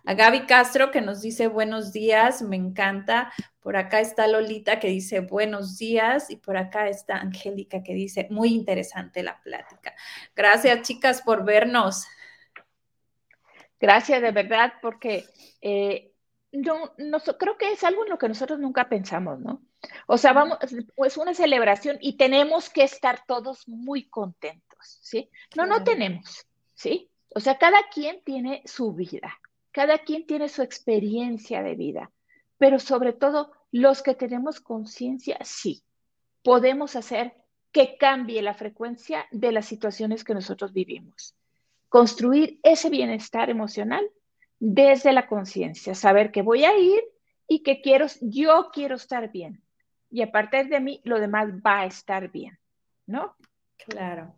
a 0.04 0.14
Gaby 0.14 0.46
Castro 0.46 0.90
que 0.90 1.00
nos 1.00 1.20
dice 1.20 1.46
buenos 1.46 1.92
días, 1.92 2.42
me 2.42 2.56
encanta. 2.56 3.32
Por 3.60 3.76
acá 3.76 4.00
está 4.00 4.26
Lolita 4.26 4.78
que 4.80 4.88
dice 4.88 5.20
buenos 5.20 5.76
días 5.78 6.30
y 6.30 6.36
por 6.36 6.56
acá 6.56 6.88
está 6.88 7.16
Angélica 7.16 7.82
que 7.82 7.94
dice 7.94 8.26
muy 8.30 8.54
interesante 8.54 9.22
la 9.22 9.40
plática. 9.42 9.94
Gracias 10.34 10.82
chicas 10.82 11.22
por 11.22 11.44
vernos. 11.44 12.06
Gracias 13.78 14.20
de 14.22 14.30
verdad 14.32 14.74
porque 14.80 15.24
eh, 15.60 16.12
no, 16.52 16.92
creo 17.38 17.56
que 17.56 17.72
es 17.72 17.84
algo 17.84 18.04
en 18.04 18.10
lo 18.10 18.18
que 18.18 18.28
nosotros 18.28 18.58
nunca 18.58 18.88
pensamos, 18.88 19.38
¿no? 19.40 19.62
O 20.06 20.18
sea, 20.18 20.32
vamos, 20.32 20.58
pues 20.94 21.16
una 21.16 21.34
celebración 21.34 21.96
y 22.00 22.16
tenemos 22.16 22.68
que 22.70 22.82
estar 22.82 23.24
todos 23.26 23.66
muy 23.68 24.08
contentos, 24.08 24.98
¿sí? 25.00 25.30
No, 25.56 25.64
no 25.66 25.84
tenemos, 25.84 26.46
¿sí? 26.74 27.10
O 27.34 27.40
sea, 27.40 27.56
cada 27.56 27.88
quien 27.88 28.22
tiene 28.24 28.62
su 28.66 28.92
vida. 28.92 29.32
Cada 29.72 29.98
quien 29.98 30.26
tiene 30.26 30.48
su 30.48 30.62
experiencia 30.62 31.62
de 31.62 31.74
vida, 31.74 32.10
pero 32.58 32.78
sobre 32.78 33.12
todo 33.12 33.52
los 33.70 34.02
que 34.02 34.14
tenemos 34.14 34.60
conciencia, 34.60 35.38
sí, 35.42 35.82
podemos 36.42 36.96
hacer 36.96 37.34
que 37.72 37.96
cambie 37.96 38.42
la 38.42 38.54
frecuencia 38.54 39.26
de 39.30 39.52
las 39.52 39.66
situaciones 39.66 40.24
que 40.24 40.34
nosotros 40.34 40.72
vivimos. 40.72 41.36
Construir 41.88 42.58
ese 42.62 42.90
bienestar 42.90 43.48
emocional 43.48 44.08
desde 44.58 45.12
la 45.12 45.26
conciencia, 45.26 45.94
saber 45.94 46.32
que 46.32 46.42
voy 46.42 46.64
a 46.64 46.76
ir 46.76 47.02
y 47.46 47.62
que 47.62 47.80
quiero, 47.80 48.06
yo 48.20 48.70
quiero 48.72 48.96
estar 48.96 49.30
bien. 49.30 49.62
Y 50.10 50.22
a 50.22 50.32
partir 50.32 50.68
de 50.68 50.80
mí, 50.80 51.00
lo 51.04 51.20
demás 51.20 51.48
va 51.64 51.80
a 51.80 51.86
estar 51.86 52.30
bien, 52.30 52.58
¿no? 53.06 53.36
Claro. 53.76 54.34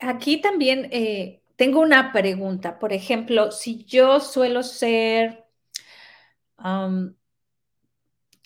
Aquí 0.00 0.40
también 0.40 0.88
eh, 0.90 1.40
tengo 1.60 1.80
una 1.80 2.10
pregunta, 2.10 2.78
por 2.78 2.94
ejemplo, 2.94 3.52
si 3.52 3.84
yo 3.84 4.18
suelo 4.18 4.62
ser, 4.62 5.44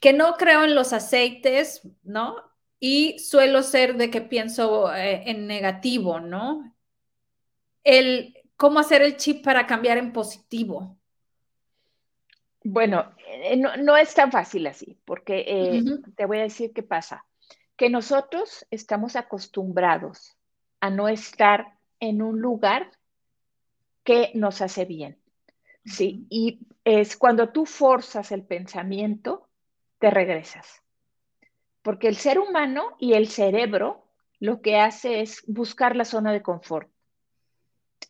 que 0.01 0.13
no 0.13 0.33
creo 0.37 0.65
en 0.65 0.75
los 0.75 0.93
aceites, 0.93 1.83
¿no? 2.03 2.35
Y 2.81 3.21
suelo 3.21 3.63
ser 3.63 3.97
de 3.99 4.11
que 4.11 4.21
pienso 4.21 4.93
eh, 4.93 5.31
en 5.31 5.47
negativo, 5.47 6.19
¿no? 6.19 6.75
El, 7.85 8.37
¿Cómo 8.57 8.81
hacer 8.81 9.01
el 9.03 9.17
chip 9.17 9.45
para 9.45 9.65
cambiar 9.69 9.97
en 9.97 10.13
positivo? 10.13 10.99
Bueno, 12.65 13.15
eh, 13.29 13.57
no, 13.57 13.97
es 13.97 14.13
tan 14.13 14.33
fácil 14.33 14.67
así, 14.67 14.99
porque 15.05 15.45
eh, 15.47 15.85
te 16.17 16.27
voy 16.27 16.39
a 16.39 16.43
decir 16.51 16.73
qué 16.73 16.83
pasa. 16.83 17.25
Que 17.77 17.91
nosotros 17.91 18.67
estamos 18.73 19.15
acostumbrados 19.15 20.37
a 20.81 20.91
no 20.91 21.07
estar 21.07 21.79
en 22.01 22.21
un 22.21 22.41
lugar 22.41 22.91
que 24.05 24.31
nos 24.35 24.61
hace 24.61 24.85
bien. 24.85 25.19
Sí, 25.85 26.27
y 26.31 26.61
es 26.85 27.17
cuando 27.17 27.51
tú 27.51 27.67
forzas 27.67 28.33
el 28.33 28.45
pensamiento, 28.45 29.49
te 29.99 30.11
regresas. 30.11 30.83
Porque 31.83 32.09
el 32.09 32.17
ser 32.17 32.39
humano 32.39 32.97
y 32.99 33.15
el 33.15 33.29
cerebro 33.29 34.07
lo 34.41 34.61
que 34.63 34.79
hace 34.79 35.21
es 35.21 35.43
buscar 35.47 35.97
la 35.97 36.05
zona 36.05 36.33
de 36.33 36.43
confort. 36.43 36.91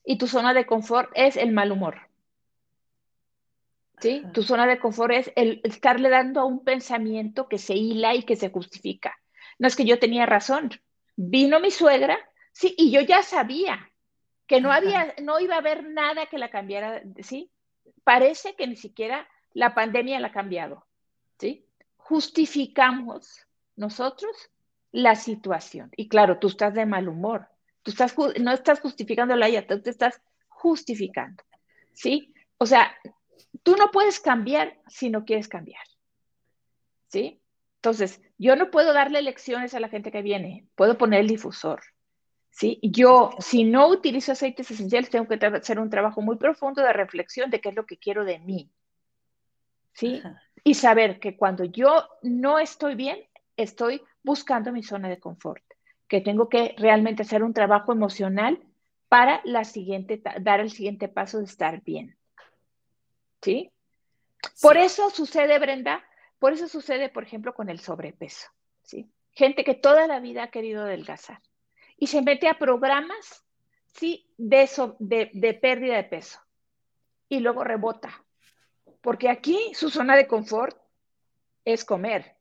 Y 0.05 0.19
tu 0.19 0.27
zona 0.27 0.55
de 0.55 0.67
confort 0.67 1.11
es 1.15 1.37
el 1.37 1.53
mal 1.53 1.73
humor. 1.73 2.09
¿Sí? 3.99 4.23
Tu 4.33 4.43
zona 4.43 4.67
de 4.67 4.79
confort 4.79 5.13
es 5.13 5.33
el 5.35 5.61
estarle 5.65 6.11
dando 6.11 6.41
a 6.41 6.45
un 6.45 6.63
pensamiento 6.65 7.49
que 7.49 7.59
se 7.59 7.75
hila 7.75 8.15
y 8.15 8.25
que 8.25 8.37
se 8.37 8.51
justifica. 8.51 9.17
No 9.59 9.67
es 9.67 9.77
que 9.77 9.85
yo 9.85 9.99
tenía 9.99 10.27
razón. 10.27 10.71
Vino 11.17 11.61
mi 11.61 11.71
suegra, 11.71 12.19
sí, 12.53 12.75
y 12.77 12.91
yo 12.91 13.01
ya 13.01 13.23
sabía 13.23 13.91
que 14.47 14.61
no 14.61 14.73
había, 14.73 15.15
no 15.23 15.41
iba 15.41 15.55
a 15.55 15.59
haber 15.59 15.85
nada 15.85 16.27
que 16.27 16.39
la 16.39 16.51
cambiara, 16.51 17.03
¿sí? 17.23 17.51
Parece 18.03 18.55
que 18.57 18.67
ni 18.67 18.77
siquiera 18.77 19.29
la 19.53 19.75
pandemia 19.75 20.21
la 20.21 20.29
ha 20.29 20.33
cambiado, 20.33 20.87
¿sí? 21.39 21.67
Justificamos 21.97 23.47
nosotros 23.77 24.51
la 24.93 25.17
situación. 25.17 25.91
Y 25.97 26.09
claro, 26.09 26.39
tú 26.39 26.49
estás 26.49 26.75
de 26.75 26.87
mal 26.87 27.09
humor. 27.09 27.49
Tú 27.85 27.91
estás, 27.91 28.15
no 28.41 28.53
estás 28.53 28.81
justificando 28.81 29.37
la 29.37 29.47
ella, 29.47 29.67
tú 29.67 29.81
te 29.81 29.91
estás 29.91 30.21
justificando, 30.49 31.45
¿sí? 31.93 32.33
O 32.57 32.65
sea, 32.65 32.97
tú 33.63 33.77
no 33.77 33.91
puedes 33.91 34.21
cambiar 34.21 34.81
si 34.89 35.11
no 35.11 35.27
quieres 35.27 35.49
cambiar, 35.49 35.85
¿sí? 37.09 37.43
Entonces, 37.77 38.23
yo 38.39 38.57
no 38.57 38.71
puedo 38.71 38.95
darle 38.95 39.21
lecciones 39.21 39.75
a 39.75 39.81
la 39.81 39.91
gente 39.91 40.11
que 40.11 40.23
viene, 40.23 40.67
puedo 40.75 40.97
poner 40.97 41.21
el 41.21 41.29
difusor, 41.29 41.83
¿sí? 42.55 42.79
Yo, 42.83 43.31
si 43.41 43.65
no 43.65 43.89
utilizo 43.89 44.33
aceites 44.33 44.71
esenciales, 44.71 45.11
tengo 45.11 45.27
que 45.27 45.45
hacer 45.45 45.81
un 45.81 45.91
trabajo 45.91 46.23
muy 46.23 46.37
profundo 46.37 46.83
de 46.83 46.93
reflexión 46.93 47.51
de 47.51 47.61
qué 47.61 47.71
es 47.71 47.75
lo 47.75 47.85
que 47.85 47.99
quiero 47.99 48.25
de 48.25 48.39
mí, 48.39 48.71
¿sí? 49.93 50.23
Y 50.63 50.75
saber 50.75 51.19
que 51.19 51.37
cuando 51.37 51.65
yo 51.65 52.09
no 52.23 52.61
estoy 52.61 52.95
bien, 52.95 53.19
estoy 53.57 54.03
buscando 54.23 54.73
mi 54.73 54.85
zona 54.85 55.09
de 55.09 55.19
confort, 55.19 55.65
que 56.07 56.21
tengo 56.21 56.49
que 56.49 56.77
realmente 56.79 57.23
hacer 57.23 57.43
un 57.43 57.53
trabajo 57.53 57.93
emocional 57.93 58.63
para 59.09 59.41
la 59.45 59.65
siguiente, 59.65 60.23
dar 60.41 60.61
el 60.61 60.71
siguiente 60.71 61.09
paso 61.09 61.39
de 61.39 61.45
estar 61.47 61.83
bien, 61.83 62.17
¿sí? 63.43 63.73
Por 64.63 64.77
eso 64.77 65.11
sucede, 65.11 65.59
Brenda, 65.59 66.05
por 66.39 66.53
eso 66.53 66.69
sucede, 66.69 67.09
por 67.09 67.25
ejemplo, 67.25 67.53
con 67.53 67.69
el 67.69 67.81
sobrepeso, 67.81 68.49
¿sí? 68.85 69.11
Gente 69.33 69.65
que 69.65 69.75
toda 69.75 70.07
la 70.07 70.21
vida 70.21 70.45
ha 70.45 70.51
querido 70.51 70.83
adelgazar 70.85 71.41
y 71.97 72.07
se 72.07 72.23
mete 72.23 72.49
a 72.49 72.59
programas, 72.59 73.45
sí, 73.87 74.31
de, 74.37 75.31
de, 75.33 75.55
pérdida 75.55 75.97
de 75.97 76.05
peso. 76.05 76.41
Y 77.29 77.41
luego 77.41 77.65
rebota. 77.65 78.25
Porque 79.01 79.29
aquí 79.29 79.73
su 79.75 79.91
zona 79.91 80.17
de 80.17 80.27
confort 80.27 80.77
es 81.65 81.85
comer, 81.85 82.37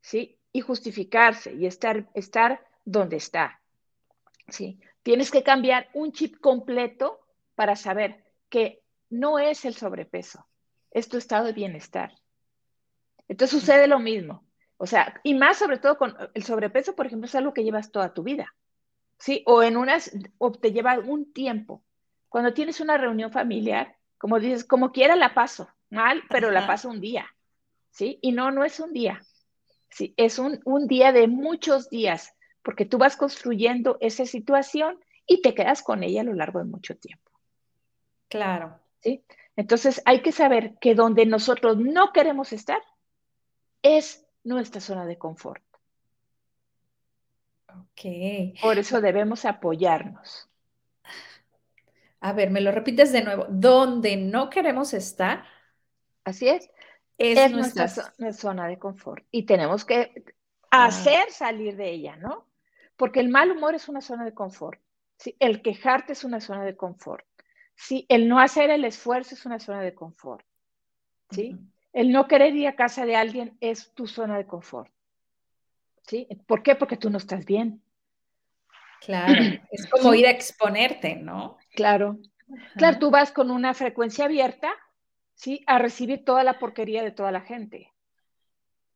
¿sí? 0.00 0.38
Y 0.52 0.60
justificarse 0.60 1.52
y 1.54 1.66
estar, 1.66 2.08
estar 2.14 2.64
donde 2.84 3.16
está, 3.16 3.60
¿sí? 4.48 4.80
Tienes 5.02 5.30
que 5.30 5.42
cambiar 5.42 5.88
un 5.94 6.12
chip 6.12 6.38
completo 6.40 7.20
para 7.54 7.76
saber 7.76 8.24
que 8.48 8.82
no 9.10 9.38
es 9.38 9.64
el 9.64 9.74
sobrepeso, 9.74 10.46
es 10.90 11.08
tu 11.08 11.16
estado 11.16 11.46
de 11.46 11.52
bienestar. 11.52 12.12
Entonces 13.28 13.60
sucede 13.60 13.86
lo 13.86 13.98
mismo. 13.98 14.44
O 14.76 14.86
sea, 14.86 15.20
y 15.22 15.34
más 15.34 15.58
sobre 15.58 15.78
todo 15.78 15.96
con 15.96 16.16
el 16.34 16.42
sobrepeso, 16.42 16.94
por 16.96 17.06
ejemplo, 17.06 17.26
es 17.26 17.34
algo 17.34 17.54
que 17.54 17.62
llevas 17.62 17.92
toda 17.92 18.12
tu 18.12 18.22
vida, 18.22 18.54
¿sí? 19.22 19.44
O 19.46 19.62
en 19.62 19.76
unas, 19.76 20.10
o 20.38 20.50
te 20.50 20.72
lleva 20.72 20.90
algún 20.90 21.32
tiempo. 21.32 21.84
Cuando 22.28 22.52
tienes 22.52 22.80
una 22.80 22.98
reunión 22.98 23.30
familiar, 23.30 23.96
como 24.18 24.40
dices, 24.40 24.64
como 24.64 24.90
quiera 24.90 25.14
la 25.14 25.32
paso, 25.32 25.68
mal, 25.90 26.24
pero 26.28 26.50
la 26.50 26.66
paso 26.66 26.88
un 26.88 27.00
día, 27.00 27.26
¿sí? 27.92 28.18
Y 28.20 28.32
no, 28.32 28.50
no 28.50 28.64
es 28.64 28.80
un 28.80 28.92
día, 28.92 29.22
¿sí? 29.90 30.12
Es 30.16 30.40
un, 30.40 30.60
un 30.64 30.88
día 30.88 31.12
de 31.12 31.28
muchos 31.28 31.88
días, 31.88 32.34
porque 32.64 32.84
tú 32.84 32.98
vas 32.98 33.16
construyendo 33.16 33.96
esa 34.00 34.26
situación 34.26 34.98
y 35.24 35.40
te 35.40 35.54
quedas 35.54 35.84
con 35.84 36.02
ella 36.02 36.22
a 36.22 36.24
lo 36.24 36.34
largo 36.34 36.58
de 36.58 36.64
mucho 36.64 36.96
tiempo. 36.96 37.30
Claro. 38.28 38.80
¿Sí? 39.00 39.24
Entonces 39.54 40.02
hay 40.04 40.22
que 40.22 40.32
saber 40.32 40.74
que 40.80 40.96
donde 40.96 41.26
nosotros 41.26 41.76
no 41.76 42.12
queremos 42.12 42.52
estar 42.52 42.80
es 43.82 44.26
nuestra 44.42 44.80
zona 44.80 45.06
de 45.06 45.16
confort. 45.16 45.62
Ok. 47.80 48.60
Por 48.60 48.78
eso 48.78 49.00
debemos 49.00 49.44
apoyarnos. 49.44 50.48
A 52.20 52.32
ver, 52.32 52.50
me 52.50 52.60
lo 52.60 52.70
repites 52.70 53.12
de 53.12 53.22
nuevo. 53.22 53.46
Donde 53.48 54.16
no 54.16 54.48
queremos 54.48 54.94
estar. 54.94 55.44
Así 56.24 56.48
es. 56.48 56.70
Es, 57.18 57.50
nuestra... 57.50 57.88
zona 58.32 58.68
de 58.68 58.78
confort. 58.78 59.24
Y 59.30 59.44
tenemos 59.44 59.84
que 59.84 60.24
ah. 60.70 60.86
hacer 60.86 61.30
salir 61.30 61.76
de 61.76 61.90
ella, 61.90 62.16
¿no? 62.16 62.46
Porque 62.96 63.20
el 63.20 63.28
mal 63.28 63.50
humor 63.50 63.74
es 63.74 63.88
una 63.88 64.00
zona 64.00 64.24
de 64.24 64.34
confort. 64.34 64.80
¿sí? 65.18 65.36
El 65.40 65.62
quejarte 65.62 66.12
es 66.12 66.22
una 66.22 66.40
zona 66.40 66.64
de 66.64 66.76
confort. 66.76 67.26
¿sí? 67.74 68.06
El 68.08 68.28
no 68.28 68.38
hacer 68.38 68.70
el 68.70 68.84
esfuerzo 68.84 69.34
es 69.34 69.44
una 69.44 69.58
zona 69.58 69.82
de 69.82 69.94
confort. 69.94 70.44
¿sí? 71.30 71.58
El 71.92 72.12
no 72.12 72.28
querer 72.28 72.54
ir 72.54 72.68
a 72.68 72.76
casa 72.76 73.04
de 73.04 73.16
alguien 73.16 73.56
es 73.60 73.92
tu 73.94 74.06
zona 74.06 74.36
de 74.36 74.46
confort. 74.46 74.91
¿Sí? 76.06 76.28
¿Por 76.46 76.62
qué? 76.62 76.74
Porque 76.74 76.96
tú 76.96 77.10
no 77.10 77.18
estás 77.18 77.44
bien. 77.44 77.82
Claro, 79.00 79.32
es 79.70 79.86
como 79.88 80.14
ir 80.14 80.26
a 80.26 80.30
exponerte, 80.30 81.16
¿no? 81.16 81.58
Claro. 81.74 82.18
Claro, 82.76 82.98
tú 82.98 83.10
vas 83.10 83.32
con 83.32 83.50
una 83.50 83.74
frecuencia 83.74 84.26
abierta, 84.26 84.72
¿sí? 85.34 85.64
A 85.66 85.78
recibir 85.78 86.24
toda 86.24 86.44
la 86.44 86.58
porquería 86.58 87.02
de 87.02 87.10
toda 87.10 87.32
la 87.32 87.40
gente. 87.40 87.92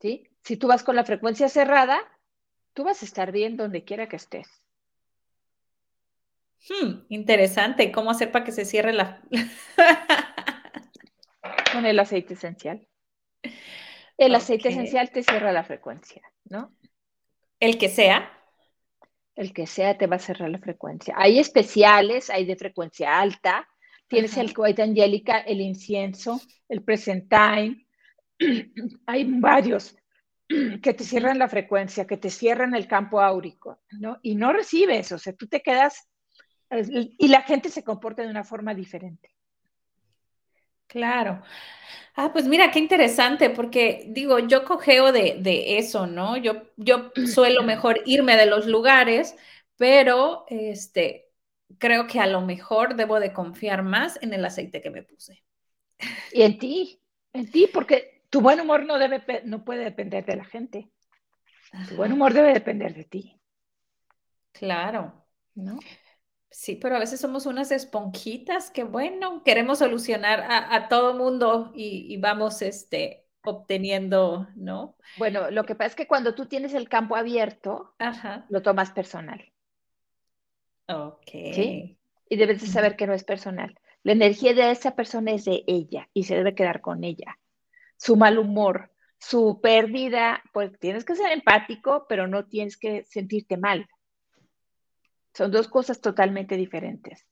¿Sí? 0.00 0.28
Si 0.42 0.56
tú 0.56 0.68
vas 0.68 0.84
con 0.84 0.94
la 0.94 1.04
frecuencia 1.04 1.48
cerrada, 1.48 1.98
tú 2.74 2.84
vas 2.84 3.02
a 3.02 3.06
estar 3.06 3.32
bien 3.32 3.56
donde 3.56 3.84
quiera 3.84 4.08
que 4.08 4.16
estés. 4.16 4.46
Hmm, 6.68 7.04
interesante. 7.08 7.90
¿Cómo 7.92 8.10
hacer 8.10 8.30
para 8.30 8.44
que 8.44 8.52
se 8.52 8.64
cierre 8.64 8.92
la... 8.92 9.22
con 11.72 11.86
el 11.86 11.98
aceite 11.98 12.34
esencial. 12.34 12.86
El 14.18 14.34
aceite 14.34 14.68
esencial 14.68 15.10
te 15.10 15.22
cierra 15.22 15.52
la 15.52 15.64
frecuencia, 15.64 16.22
¿no? 16.44 16.72
El 17.60 17.78
que 17.78 17.88
sea. 17.88 18.32
El 19.34 19.52
que 19.52 19.66
sea 19.66 19.98
te 19.98 20.06
va 20.06 20.16
a 20.16 20.20
cerrar 20.20 20.50
la 20.50 20.58
frecuencia. 20.58 21.14
Hay 21.16 21.38
especiales, 21.38 22.30
hay 22.30 22.44
de 22.46 22.56
frecuencia 22.56 23.18
alta. 23.18 23.68
Tienes 24.08 24.36
el 24.36 24.54
White 24.56 24.82
Angélica, 24.82 25.38
el 25.40 25.60
incienso, 25.60 26.40
el 26.68 26.82
Presentine. 26.82 27.86
hay 29.06 29.24
varios 29.24 29.96
que 30.82 30.94
te 30.94 31.04
cierran 31.04 31.38
la 31.38 31.48
frecuencia, 31.48 32.06
que 32.06 32.16
te 32.16 32.30
cierran 32.30 32.74
el 32.74 32.86
campo 32.86 33.20
áurico, 33.20 33.80
¿no? 33.98 34.18
Y 34.22 34.36
no 34.36 34.52
recibes, 34.52 35.12
o 35.12 35.18
sea, 35.18 35.32
tú 35.32 35.46
te 35.48 35.60
quedas 35.60 36.08
y 36.70 37.28
la 37.28 37.42
gente 37.42 37.68
se 37.68 37.84
comporta 37.84 38.22
de 38.22 38.30
una 38.30 38.42
forma 38.42 38.74
diferente. 38.74 39.35
Claro. 40.86 41.42
Ah, 42.14 42.32
pues 42.32 42.46
mira, 42.46 42.70
qué 42.70 42.78
interesante, 42.78 43.50
porque 43.50 44.06
digo, 44.08 44.38
yo 44.38 44.64
cogeo 44.64 45.12
de, 45.12 45.78
eso, 45.78 46.06
¿no? 46.06 46.36
Yo, 46.36 46.62
yo 46.76 47.12
suelo 47.26 47.62
mejor 47.62 48.00
irme 48.06 48.36
de 48.36 48.46
los 48.46 48.66
lugares, 48.66 49.36
pero 49.76 50.46
este, 50.48 51.28
creo 51.78 52.06
que 52.06 52.20
a 52.20 52.26
lo 52.26 52.40
mejor 52.40 52.96
debo 52.96 53.20
de 53.20 53.32
confiar 53.32 53.82
más 53.82 54.18
en 54.22 54.32
el 54.32 54.44
aceite 54.44 54.80
que 54.80 54.90
me 54.90 55.02
puse. 55.02 55.44
Y 56.32 56.42
en 56.42 56.58
ti, 56.58 57.00
en 57.32 57.50
ti, 57.50 57.68
porque 57.72 58.22
tu 58.30 58.40
buen 58.40 58.60
humor 58.60 58.84
no, 58.86 58.98
debe, 58.98 59.22
no 59.44 59.64
puede 59.64 59.84
depender 59.84 60.24
de 60.24 60.36
la 60.36 60.44
gente. 60.44 60.90
Tu 61.88 61.96
buen 61.96 62.12
humor 62.12 62.32
debe 62.32 62.54
depender 62.54 62.94
de 62.94 63.04
ti. 63.04 63.40
Claro. 64.52 65.26
¿No? 65.54 65.78
Sí, 66.50 66.76
pero 66.76 66.96
a 66.96 67.00
veces 67.00 67.20
somos 67.20 67.46
unas 67.46 67.70
esponjitas 67.70 68.70
que, 68.70 68.84
bueno, 68.84 69.42
queremos 69.44 69.78
solucionar 69.80 70.44
a, 70.48 70.88
todo 70.88 71.14
mundo 71.14 71.72
y, 71.74 72.16
vamos 72.18 72.62
este, 72.62 73.26
obteniendo, 73.42 74.48
¿no? 74.54 74.96
Bueno, 75.18 75.50
lo 75.50 75.64
que 75.64 75.74
pasa 75.74 75.88
es 75.88 75.94
que 75.96 76.06
cuando 76.06 76.34
tú 76.34 76.46
tienes 76.46 76.74
el 76.74 76.88
campo 76.88 77.16
abierto, 77.16 77.94
lo 78.48 78.62
tomas 78.62 78.90
personal. 78.92 79.52
Ok. 80.88 81.30
¿Sí? 81.30 81.98
Y 82.28 82.36
debes 82.36 82.60
de 82.60 82.68
saber 82.68 82.96
que 82.96 83.06
no 83.06 83.14
es 83.14 83.24
personal. 83.24 83.78
La 84.02 84.12
energía 84.12 84.54
de 84.54 84.70
esa 84.70 84.94
persona 84.94 85.32
es 85.32 85.44
de 85.44 85.64
ella 85.66 86.08
y 86.14 86.24
se 86.24 86.36
debe 86.36 86.54
quedar 86.54 86.80
con 86.80 87.02
ella. 87.02 87.38
Su 87.96 88.16
mal 88.16 88.38
humor, 88.38 88.92
su 89.18 89.60
pérdida, 89.60 90.42
pues 90.52 90.70
tienes 90.78 91.04
que 91.04 91.16
ser 91.16 91.32
empático, 91.32 92.06
pero 92.08 92.28
no 92.28 92.46
tienes 92.46 92.76
que 92.76 93.04
sentirte 93.04 93.56
mal. 93.56 93.88
Son 95.36 95.50
dos 95.50 95.68
cosas 95.68 96.00
totalmente 96.00 96.56
diferentes. 96.56 97.26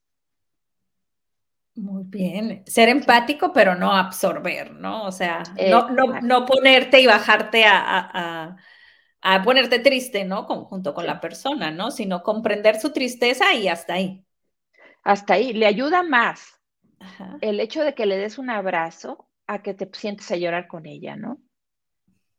Muy 1.74 2.05
bien. 2.05 2.62
Ser 2.66 2.90
empático, 2.90 3.50
pero 3.55 3.74
no 3.74 3.94
absorber, 3.94 4.72
¿no? 4.72 5.07
O 5.07 5.11
sea, 5.12 5.42
no, 6.22 6.44
ponerte 6.44 7.00
y 7.00 7.07
bajarte 7.07 7.64
a, 7.66 8.57
ponerte 9.42 9.78
triste, 9.78 10.24
¿no? 10.24 10.44
junto 10.44 10.92
con 10.92 11.07
la 11.07 11.18
persona, 11.18 11.70
¿no? 11.70 11.90
Sino 11.90 12.22
comprender 12.22 12.78
su 12.78 12.92
tristeza 12.92 13.55
y 13.55 13.68
hasta 13.68 13.94
ahí. 13.94 14.22
Hasta 15.02 15.34
ahí. 15.34 15.55
Le 15.55 15.64
ayuda 15.64 16.02
más 16.02 16.61
el 17.40 17.59
hecho 17.59 17.82
de 17.82 17.94
que 17.94 18.05
le 18.05 18.18
des 18.18 18.36
un 18.36 18.50
abrazo 18.50 19.26
a 19.46 19.62
que 19.62 19.72
te 19.72 19.88
sientes 19.94 20.30
a 20.30 20.36
llorar 20.36 20.68
con 20.68 20.84
ella, 20.84 21.16
¿no? 21.16 21.40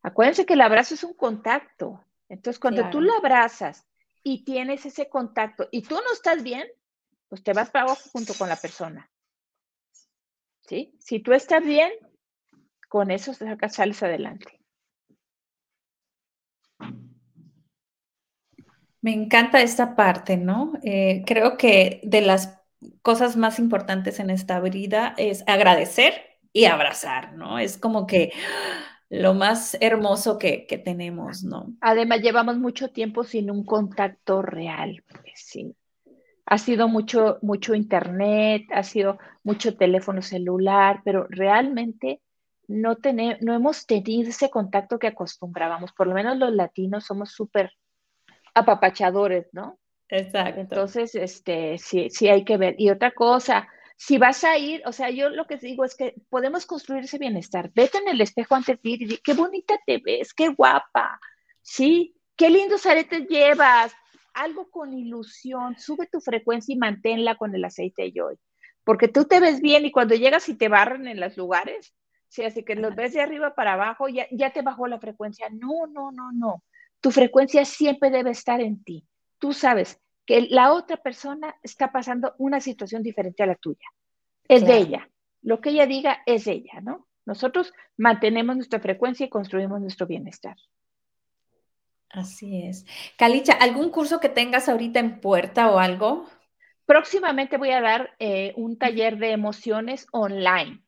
Acuérdense 0.03 0.45
que 0.45 0.53
el 0.53 0.61
abrazo 0.61 0.93
es 0.93 1.03
un 1.03 1.15
contacto. 1.15 2.05
Entonces, 2.29 2.59
cuando 2.59 2.87
tú 2.91 3.01
lo 3.01 3.15
abrazas 3.15 3.87
y 4.27 4.43
tienes 4.43 4.83
ese 4.87 5.07
contacto 5.07 5.69
y 5.71 5.83
tú 5.83 5.93
no 5.93 6.11
estás 6.11 6.41
bien, 6.41 6.67
pues 7.29 7.43
te 7.43 7.53
vas 7.53 7.69
para 7.69 7.85
abajo 7.85 8.09
junto 8.11 8.33
con 8.33 8.49
la 8.49 8.55
persona. 8.55 9.07
¿Sí? 10.67 10.95
Si 10.99 11.19
tú 11.19 11.31
estás 11.33 11.63
bien, 11.63 11.91
con 12.89 13.11
eso 13.11 13.33
sales 13.33 14.01
adelante. 14.01 14.59
Me 19.01 19.13
encanta 19.13 19.61
esta 19.61 19.95
parte, 19.95 20.37
¿no? 20.37 20.73
Eh, 20.81 21.23
creo 21.27 21.55
que 21.55 22.01
de 22.03 22.21
las 22.21 22.59
cosas 23.03 23.37
más 23.37 23.59
importantes 23.59 24.19
en 24.19 24.31
esta 24.31 24.59
vida 24.59 25.13
es 25.17 25.43
agradecer 25.45 26.39
y 26.51 26.65
abrazar, 26.65 27.33
¿no? 27.33 27.59
Es 27.59 27.77
como 27.77 28.07
que 28.07 28.33
lo 29.09 29.33
más 29.33 29.77
hermoso 29.81 30.37
que, 30.37 30.65
tenemos, 30.83 31.43
¿no? 31.43 31.73
Además, 31.81 32.21
llevamos 32.21 32.57
mucho 32.57 32.89
tiempo 32.89 33.23
sin 33.23 33.51
un 33.51 33.65
contacto 33.65 34.41
real, 34.41 35.03
pues 35.07 35.33
sí. 35.35 35.75
Ha 36.45 36.57
sido 36.57 36.87
mucho, 36.87 37.39
mucho 37.41 37.73
internet, 37.73 38.63
ha 38.71 38.83
sido 38.83 39.17
mucho 39.43 39.75
teléfono 39.75 40.21
celular, 40.21 41.01
pero 41.03 41.27
realmente 41.29 42.21
no, 42.67 42.97
no 43.41 43.53
hemos 43.53 43.85
tenido 43.85 44.29
ese 44.29 44.49
contacto 44.49 44.99
que 44.99 45.07
acostumbrábamos. 45.07 45.91
Por 45.93 46.07
lo 46.07 46.13
menos 46.13 46.37
los 46.37 46.53
latinos 46.53 47.05
somos 47.05 47.31
súper 47.31 47.71
apapachadores, 48.53 49.47
¿no? 49.53 49.79
Exacto. 50.09 50.61
Entonces, 50.61 51.15
este, 51.15 51.77
sí, 51.77 52.09
sí 52.09 52.27
hay 52.27 52.43
que 52.43 52.57
ver. 52.57 52.75
Y 52.77 52.89
otra 52.89 53.11
cosa, 53.11 53.67
si 53.97 54.17
vas 54.17 54.43
a 54.43 54.57
ir, 54.57 54.81
o 54.85 54.91
sea, 54.91 55.09
yo 55.09 55.29
lo 55.29 55.45
que 55.47 55.57
digo 55.57 55.85
es 55.85 55.95
que 55.95 56.15
podemos 56.29 56.65
construir 56.65 57.05
ese 57.05 57.17
bienestar. 57.17 57.71
Vete 57.73 57.97
en 57.99 58.09
el 58.09 58.21
espejo 58.21 58.55
antes 58.55 58.81
de 58.81 58.89
ir 58.89 59.01
y 59.01 59.05
di, 59.05 59.17
qué 59.17 59.33
bonita 59.33 59.79
te 59.85 59.99
ves, 59.99 60.33
qué 60.33 60.49
guapa, 60.49 61.19
¿sí? 61.61 62.15
Qué 62.35 62.49
lindos 62.49 62.85
aretes 62.85 63.27
llevas, 63.27 63.93
algo 64.33 64.69
con 64.69 64.93
ilusión, 64.93 65.77
sube 65.79 66.07
tu 66.07 66.19
frecuencia 66.19 66.73
y 66.73 66.77
manténla 66.77 67.35
con 67.35 67.55
el 67.55 67.63
aceite 67.63 68.03
de 68.03 68.11
joy. 68.13 68.37
Porque 68.83 69.07
tú 69.07 69.25
te 69.25 69.39
ves 69.39 69.61
bien 69.61 69.85
y 69.85 69.91
cuando 69.91 70.13
llegas 70.13 70.47
y 70.49 70.55
te 70.55 70.67
barren 70.67 71.07
en 71.07 71.19
los 71.19 71.37
lugares, 71.37 71.95
sí, 72.27 72.43
así 72.43 72.63
que 72.63 72.75
los 72.75 72.95
ves 72.95 73.13
de 73.13 73.21
arriba 73.21 73.55
para 73.55 73.73
abajo, 73.73 74.09
ya, 74.09 74.27
ya 74.29 74.51
te 74.51 74.61
bajó 74.61 74.87
la 74.87 74.99
frecuencia. 74.99 75.47
No, 75.49 75.87
no, 75.87 76.11
no, 76.11 76.31
no. 76.33 76.63
Tu 76.99 77.11
frecuencia 77.11 77.63
siempre 77.63 78.09
debe 78.09 78.31
estar 78.31 78.59
en 78.59 78.83
ti. 78.83 79.07
Tú 79.39 79.53
sabes, 79.53 79.99
que 80.25 80.47
la 80.49 80.73
otra 80.73 80.97
persona 80.97 81.55
está 81.63 81.91
pasando 81.91 82.33
una 82.37 82.59
situación 82.59 83.03
diferente 83.03 83.43
a 83.43 83.47
la 83.47 83.55
tuya. 83.55 83.87
Es 84.47 84.65
de 84.65 84.77
ella. 84.77 85.09
Lo 85.41 85.61
que 85.61 85.69
ella 85.69 85.85
diga 85.85 86.21
es 86.25 86.45
de 86.45 86.53
ella, 86.53 86.81
¿no? 86.81 87.07
Nosotros 87.25 87.73
mantenemos 87.97 88.55
nuestra 88.55 88.79
frecuencia 88.79 89.25
y 89.25 89.29
construimos 89.29 89.81
nuestro 89.81 90.07
bienestar. 90.07 90.55
Así 92.09 92.63
es. 92.63 92.85
Calicha, 93.17 93.53
¿algún 93.53 93.89
curso 93.89 94.19
que 94.19 94.29
tengas 94.29 94.69
ahorita 94.69 94.99
en 94.99 95.19
puerta 95.19 95.71
o 95.71 95.79
algo? 95.79 96.25
Próximamente 96.85 97.57
voy 97.57 97.71
a 97.71 97.81
dar 97.81 98.15
eh, 98.19 98.53
un 98.55 98.77
taller 98.77 99.17
de 99.17 99.31
emociones 99.31 100.07
online. 100.11 100.83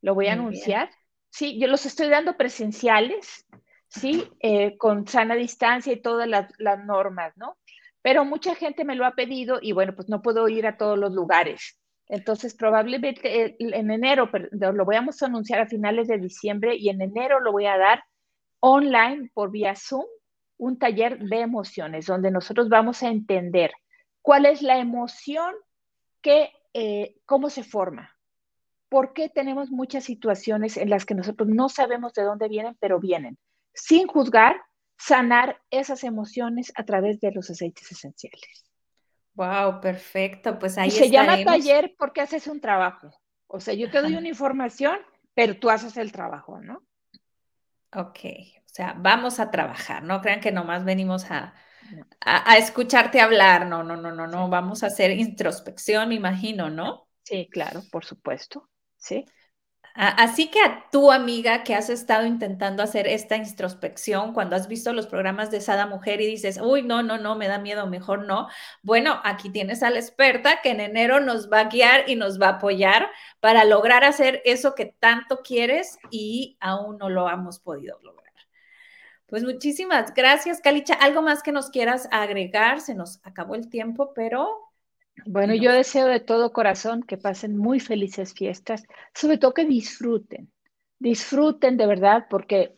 Lo 0.00 0.14
voy 0.14 0.28
a 0.28 0.34
anunciar. 0.34 0.90
Sí, 1.28 1.58
yo 1.60 1.66
los 1.66 1.86
estoy 1.86 2.08
dando 2.08 2.36
presenciales 2.36 3.46
¿sí? 3.90 4.28
Eh, 4.40 4.78
con 4.78 5.06
sana 5.06 5.34
distancia 5.34 5.92
y 5.92 6.00
todas 6.00 6.28
las, 6.28 6.52
las 6.58 6.84
normas, 6.84 7.36
¿no? 7.36 7.58
Pero 8.02 8.24
mucha 8.24 8.54
gente 8.54 8.84
me 8.84 8.94
lo 8.94 9.04
ha 9.04 9.14
pedido 9.14 9.58
y 9.60 9.72
bueno, 9.72 9.94
pues 9.94 10.08
no 10.08 10.22
puedo 10.22 10.48
ir 10.48 10.66
a 10.66 10.76
todos 10.76 10.98
los 10.98 11.12
lugares. 11.12 11.78
Entonces, 12.08 12.54
probablemente 12.54 13.56
en 13.58 13.90
enero, 13.90 14.28
lo 14.50 14.84
voy 14.84 14.96
a 14.96 15.06
anunciar 15.22 15.60
a 15.60 15.66
finales 15.66 16.08
de 16.08 16.18
diciembre 16.18 16.74
y 16.76 16.88
en 16.88 17.00
enero 17.00 17.40
lo 17.40 17.52
voy 17.52 17.66
a 17.66 17.78
dar 17.78 18.02
online 18.58 19.30
por 19.32 19.50
vía 19.52 19.74
Zoom, 19.76 20.06
un 20.58 20.78
taller 20.78 21.20
de 21.20 21.40
emociones, 21.40 22.06
donde 22.06 22.30
nosotros 22.30 22.68
vamos 22.68 23.02
a 23.02 23.08
entender 23.08 23.70
cuál 24.22 24.46
es 24.46 24.60
la 24.60 24.78
emoción 24.78 25.54
que, 26.20 26.50
eh, 26.74 27.16
cómo 27.26 27.48
se 27.48 27.62
forma, 27.62 28.16
por 28.88 29.12
qué 29.12 29.28
tenemos 29.28 29.70
muchas 29.70 30.04
situaciones 30.04 30.76
en 30.76 30.90
las 30.90 31.06
que 31.06 31.14
nosotros 31.14 31.48
no 31.48 31.68
sabemos 31.68 32.12
de 32.14 32.24
dónde 32.24 32.48
vienen, 32.48 32.76
pero 32.80 32.98
vienen, 32.98 33.38
sin 33.72 34.08
juzgar, 34.08 34.60
sanar 35.00 35.60
esas 35.70 36.04
emociones 36.04 36.72
a 36.76 36.84
través 36.84 37.20
de 37.20 37.32
los 37.32 37.50
aceites 37.50 37.90
esenciales. 37.90 38.64
Wow, 39.34 39.80
perfecto. 39.80 40.58
Pues 40.58 40.76
ahí 40.76 40.88
y 40.88 40.90
se 40.92 41.10
llama 41.10 41.42
taller 41.42 41.94
porque 41.98 42.20
haces 42.20 42.46
un 42.46 42.60
trabajo. 42.60 43.10
O 43.46 43.60
sea, 43.60 43.74
yo 43.74 43.90
te 43.90 44.00
doy 44.00 44.14
una 44.14 44.28
información, 44.28 44.98
pero 45.34 45.56
tú 45.56 45.70
haces 45.70 45.96
el 45.96 46.12
trabajo, 46.12 46.60
¿no? 46.60 46.82
Ok, 47.92 48.18
o 48.58 48.68
sea, 48.68 48.94
vamos 48.96 49.40
a 49.40 49.50
trabajar, 49.50 50.04
no 50.04 50.20
crean 50.20 50.40
que 50.40 50.52
nomás 50.52 50.84
venimos 50.84 51.28
a, 51.28 51.54
a, 52.20 52.56
escucharte 52.56 53.20
hablar, 53.20 53.66
no, 53.66 53.82
no, 53.82 53.96
no, 53.96 54.12
no, 54.12 54.28
no, 54.28 54.48
vamos 54.48 54.84
a 54.84 54.86
hacer 54.86 55.10
introspección, 55.10 56.10
me 56.10 56.14
imagino, 56.14 56.70
¿no? 56.70 57.08
Sí, 57.24 57.48
claro, 57.50 57.82
por 57.90 58.04
supuesto, 58.04 58.70
sí. 58.96 59.24
Así 59.94 60.48
que 60.50 60.60
a 60.60 60.88
tu 60.90 61.10
amiga 61.10 61.64
que 61.64 61.74
has 61.74 61.90
estado 61.90 62.24
intentando 62.24 62.82
hacer 62.82 63.06
esta 63.08 63.36
introspección 63.36 64.32
cuando 64.32 64.54
has 64.54 64.68
visto 64.68 64.92
los 64.92 65.06
programas 65.06 65.50
de 65.50 65.60
Sada 65.60 65.86
Mujer 65.86 66.20
y 66.20 66.26
dices, 66.26 66.60
uy, 66.62 66.82
no, 66.82 67.02
no, 67.02 67.18
no, 67.18 67.34
me 67.34 67.48
da 67.48 67.58
miedo, 67.58 67.86
mejor 67.86 68.24
no. 68.24 68.48
Bueno, 68.82 69.20
aquí 69.24 69.50
tienes 69.50 69.82
a 69.82 69.90
la 69.90 69.98
experta 69.98 70.60
que 70.62 70.70
en 70.70 70.80
enero 70.80 71.20
nos 71.20 71.50
va 71.50 71.60
a 71.60 71.64
guiar 71.64 72.08
y 72.08 72.14
nos 72.14 72.40
va 72.40 72.46
a 72.46 72.50
apoyar 72.52 73.10
para 73.40 73.64
lograr 73.64 74.04
hacer 74.04 74.42
eso 74.44 74.74
que 74.74 74.86
tanto 74.86 75.40
quieres 75.42 75.98
y 76.10 76.56
aún 76.60 76.98
no 76.98 77.08
lo 77.08 77.28
hemos 77.28 77.58
podido 77.58 77.98
lograr. 78.00 78.20
Pues 79.26 79.44
muchísimas 79.44 80.12
gracias, 80.12 80.60
Calicha. 80.60 80.94
¿Algo 80.94 81.22
más 81.22 81.42
que 81.42 81.52
nos 81.52 81.70
quieras 81.70 82.08
agregar? 82.10 82.80
Se 82.80 82.96
nos 82.96 83.20
acabó 83.24 83.54
el 83.54 83.68
tiempo, 83.68 84.12
pero 84.12 84.69
bueno, 85.26 85.54
yo 85.54 85.72
deseo 85.72 86.06
de 86.06 86.20
todo 86.20 86.52
corazón 86.52 87.02
que 87.02 87.16
pasen 87.16 87.56
muy 87.56 87.80
felices 87.80 88.34
fiestas, 88.34 88.84
sobre 89.14 89.38
todo 89.38 89.54
que 89.54 89.64
disfruten, 89.64 90.50
disfruten 90.98 91.76
de 91.76 91.86
verdad, 91.86 92.26
porque 92.30 92.76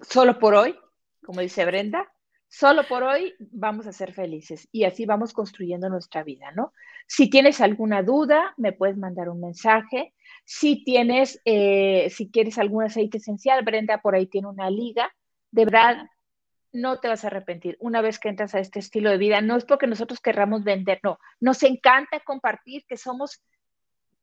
solo 0.00 0.38
por 0.38 0.54
hoy, 0.54 0.76
como 1.24 1.40
dice 1.40 1.64
Brenda, 1.64 2.10
solo 2.48 2.84
por 2.86 3.02
hoy 3.02 3.34
vamos 3.38 3.86
a 3.86 3.92
ser 3.92 4.12
felices 4.12 4.68
y 4.70 4.84
así 4.84 5.06
vamos 5.06 5.32
construyendo 5.32 5.88
nuestra 5.88 6.22
vida, 6.22 6.52
¿no? 6.52 6.72
Si 7.06 7.30
tienes 7.30 7.60
alguna 7.60 8.02
duda, 8.02 8.54
me 8.56 8.72
puedes 8.72 8.96
mandar 8.96 9.28
un 9.28 9.40
mensaje. 9.40 10.14
Si 10.44 10.84
tienes, 10.84 11.40
eh, 11.44 12.08
si 12.10 12.30
quieres 12.30 12.58
algún 12.58 12.84
aceite 12.84 13.18
esencial, 13.18 13.64
Brenda 13.64 14.00
por 14.00 14.14
ahí 14.14 14.26
tiene 14.26 14.48
una 14.48 14.70
liga. 14.70 15.12
De 15.50 15.64
verdad, 15.64 16.08
no 16.76 17.00
te 17.00 17.08
vas 17.08 17.24
a 17.24 17.28
arrepentir 17.28 17.76
una 17.80 18.00
vez 18.00 18.18
que 18.18 18.28
entras 18.28 18.54
a 18.54 18.60
este 18.60 18.78
estilo 18.78 19.10
de 19.10 19.18
vida. 19.18 19.40
No 19.40 19.56
es 19.56 19.64
porque 19.64 19.86
nosotros 19.86 20.20
querramos 20.20 20.62
vender, 20.64 21.00
no. 21.02 21.18
Nos 21.40 21.62
encanta 21.62 22.20
compartir 22.20 22.84
que 22.86 22.96
somos 22.96 23.42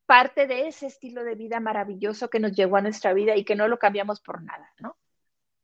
parte 0.06 0.46
de 0.46 0.68
ese 0.68 0.86
estilo 0.86 1.24
de 1.24 1.34
vida 1.34 1.60
maravilloso 1.60 2.28
que 2.30 2.40
nos 2.40 2.52
llegó 2.52 2.76
a 2.76 2.82
nuestra 2.82 3.12
vida 3.12 3.36
y 3.36 3.44
que 3.44 3.56
no 3.56 3.68
lo 3.68 3.78
cambiamos 3.78 4.20
por 4.20 4.42
nada, 4.42 4.72
¿no? 4.78 4.96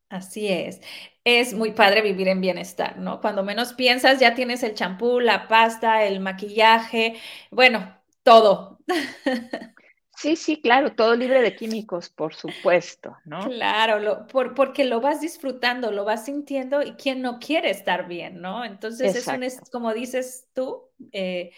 Así 0.09 0.49
es. 0.49 0.81
Es 1.23 1.53
muy 1.53 1.71
padre 1.71 2.01
vivir 2.01 2.27
en 2.27 2.41
bienestar, 2.41 2.97
¿no? 2.97 3.21
Cuando 3.21 3.43
menos 3.43 3.73
piensas, 3.73 4.19
ya 4.19 4.35
tienes 4.35 4.61
el 4.63 4.73
champú, 4.73 5.21
la 5.21 5.47
pasta, 5.47 6.03
el 6.03 6.19
maquillaje, 6.19 7.15
bueno, 7.49 7.97
todo. 8.23 8.79
Sí, 10.21 10.35
sí, 10.35 10.61
claro, 10.61 10.93
todo 10.93 11.15
libre 11.15 11.41
de 11.41 11.55
químicos, 11.55 12.09
por 12.09 12.35
supuesto, 12.35 13.17
¿no? 13.25 13.39
Claro, 13.49 14.27
por, 14.27 14.53
porque 14.53 14.85
lo 14.85 15.01
vas 15.01 15.19
disfrutando, 15.19 15.91
lo 15.91 16.05
vas 16.05 16.25
sintiendo 16.25 16.83
y 16.83 16.91
quien 16.93 17.23
no 17.23 17.39
quiere 17.39 17.71
estar 17.71 18.07
bien, 18.07 18.39
¿no? 18.39 18.63
Entonces 18.63 19.15
es 19.15 19.25
un, 19.25 19.43
como 19.71 19.95
dices 19.95 20.47
tú, 20.53 20.83
eh, 21.11 21.51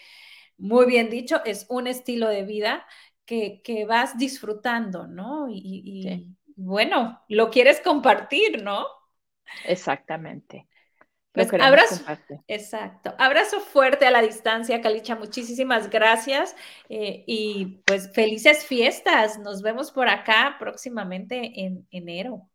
muy 0.58 0.86
bien 0.86 1.10
dicho, 1.10 1.44
es 1.44 1.66
un 1.68 1.88
estilo 1.88 2.30
de 2.30 2.44
vida 2.44 2.86
que, 3.26 3.86
vas 3.86 4.18
disfrutando, 4.18 5.08
¿no? 5.08 5.50
y 5.50 6.34
bueno, 6.56 7.22
lo 7.28 7.50
quieres 7.50 7.82
compartir, 7.82 8.64
¿no? 8.64 8.86
Exactamente. 9.66 10.68
Pues 11.34 11.52
abrazo, 11.52 12.04
exacto. 12.48 13.16
Abrazo 13.18 13.60
fuerte 13.60 14.06
a 14.06 14.12
la 14.12 14.22
distancia, 14.22 14.82
Calicha. 14.82 15.16
Muchísimas 15.16 15.90
gracias 15.90 16.56
eh, 16.90 17.24
y 17.26 17.82
pues 17.86 18.14
felices 18.14 18.66
fiestas. 18.68 19.40
Nos 19.40 19.64
vemos 19.64 19.92
por 19.92 20.10
acá 20.10 20.58
próximamente 20.60 21.62
en 21.62 21.88
enero. 21.90 22.48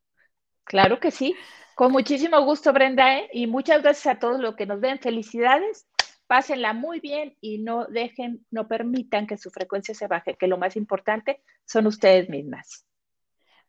Claro 0.63 1.01
que 1.01 1.11
sí. 1.11 1.35
Con 1.75 1.91
muchísimo 1.91 2.41
gusto, 2.45 2.73
Brenda. 2.73 3.19
¿eh? 3.19 3.29
Y 3.33 3.49
muchas 3.49 3.83
gracias 3.83 4.15
a 4.15 4.19
todos 4.21 4.41
los 4.41 4.55
que 4.55 4.67
nos 4.67 4.81
ven. 4.81 5.01
Felicidades. 5.01 5.89
Pásenla 6.29 6.73
muy 6.73 7.01
bien 7.01 7.37
y 7.41 7.59
no 7.59 7.87
dejen, 7.87 8.47
no 8.51 8.69
permitan 8.69 9.27
que 9.27 9.39
su 9.39 9.51
frecuencia 9.51 9.95
se 9.95 10.07
baje, 10.07 10.37
que 10.37 10.47
lo 10.47 10.59
más 10.59 10.77
importante 10.77 11.43
son 11.65 11.89
ustedes 11.89 12.29
mismas. 12.29 12.85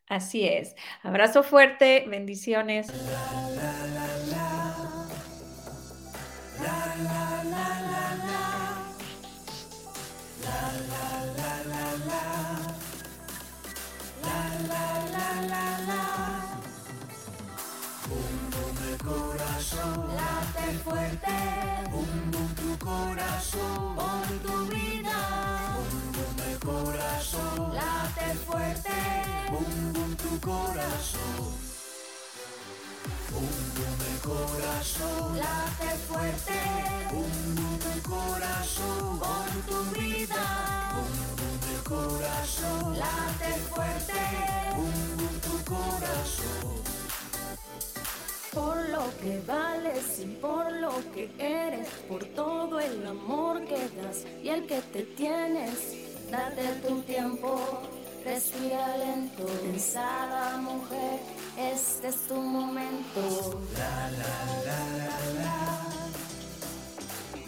Así 0.06 0.46
es. 0.46 0.74
Abrazo 1.02 1.42
fuerte. 1.42 2.04
Bendiciones. 2.06 2.88
Late 20.16 20.78
fuerte, 20.84 21.36
bum 21.90 22.30
bum 22.30 22.48
tu 22.54 22.78
corazón, 22.84 23.96
por 23.96 24.28
tu 24.44 24.66
vida, 24.66 25.18
bum 25.74 26.12
bum 26.12 26.36
el 26.50 26.58
corazón, 26.58 27.74
late 27.74 28.34
fuerte, 28.46 28.96
bum 29.50 30.16
tu 30.16 30.40
corazón. 30.40 31.70
Bum 33.80 34.00
el 34.12 34.18
corazón, 34.20 35.38
late 35.38 35.90
fuerte, 36.08 36.58
bum 37.12 37.54
bum 37.56 37.78
el 37.94 38.02
corazón, 38.02 39.18
por 39.18 39.50
tu 39.68 39.78
vida, 39.98 40.46
bum 40.94 41.14
bum 41.38 41.60
el 41.74 41.82
corazón, 41.82 42.98
late 42.98 43.52
fuerte, 43.70 44.20
bum 44.76 45.16
bum 45.18 45.34
tu 45.40 45.54
corazón 45.64 46.80
por 48.52 48.76
lo 48.88 49.04
que 49.20 49.40
vales 49.46 50.18
y 50.18 50.26
por 50.26 50.72
lo 50.72 50.90
que 51.14 51.30
eres, 51.38 51.88
por 52.08 52.24
todo 52.24 52.80
el 52.80 53.06
amor 53.06 53.64
que 53.64 53.88
das 53.96 54.24
y 54.42 54.48
el 54.48 54.66
que 54.66 54.80
te 54.92 55.02
tienes. 55.02 55.94
Date 56.30 56.64
tu 56.86 57.00
tiempo, 57.02 57.60
Respira 58.24 58.96
lento, 58.98 59.44
pensada 59.62 60.58
mujer, 60.58 61.20
este 61.56 62.08
es 62.08 62.28
tu 62.28 62.34
momento. 62.34 63.60
La 63.78 64.10
la 64.10 64.36
la 64.66 64.80
la 64.98 65.14
la. 65.40 65.56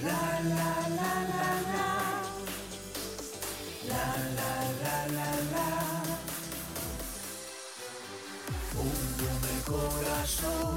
La 0.02 0.22
la 0.50 0.72
la 0.98 1.12
la 1.30 1.50
la. 1.72 1.88
La 3.90 4.06
la 4.38 4.52
la 4.82 4.96
la 5.16 5.28
la. 5.52 5.68
Hundo 8.74 9.28
en 9.52 9.60
corazón. 9.70 10.70
La 10.70 10.72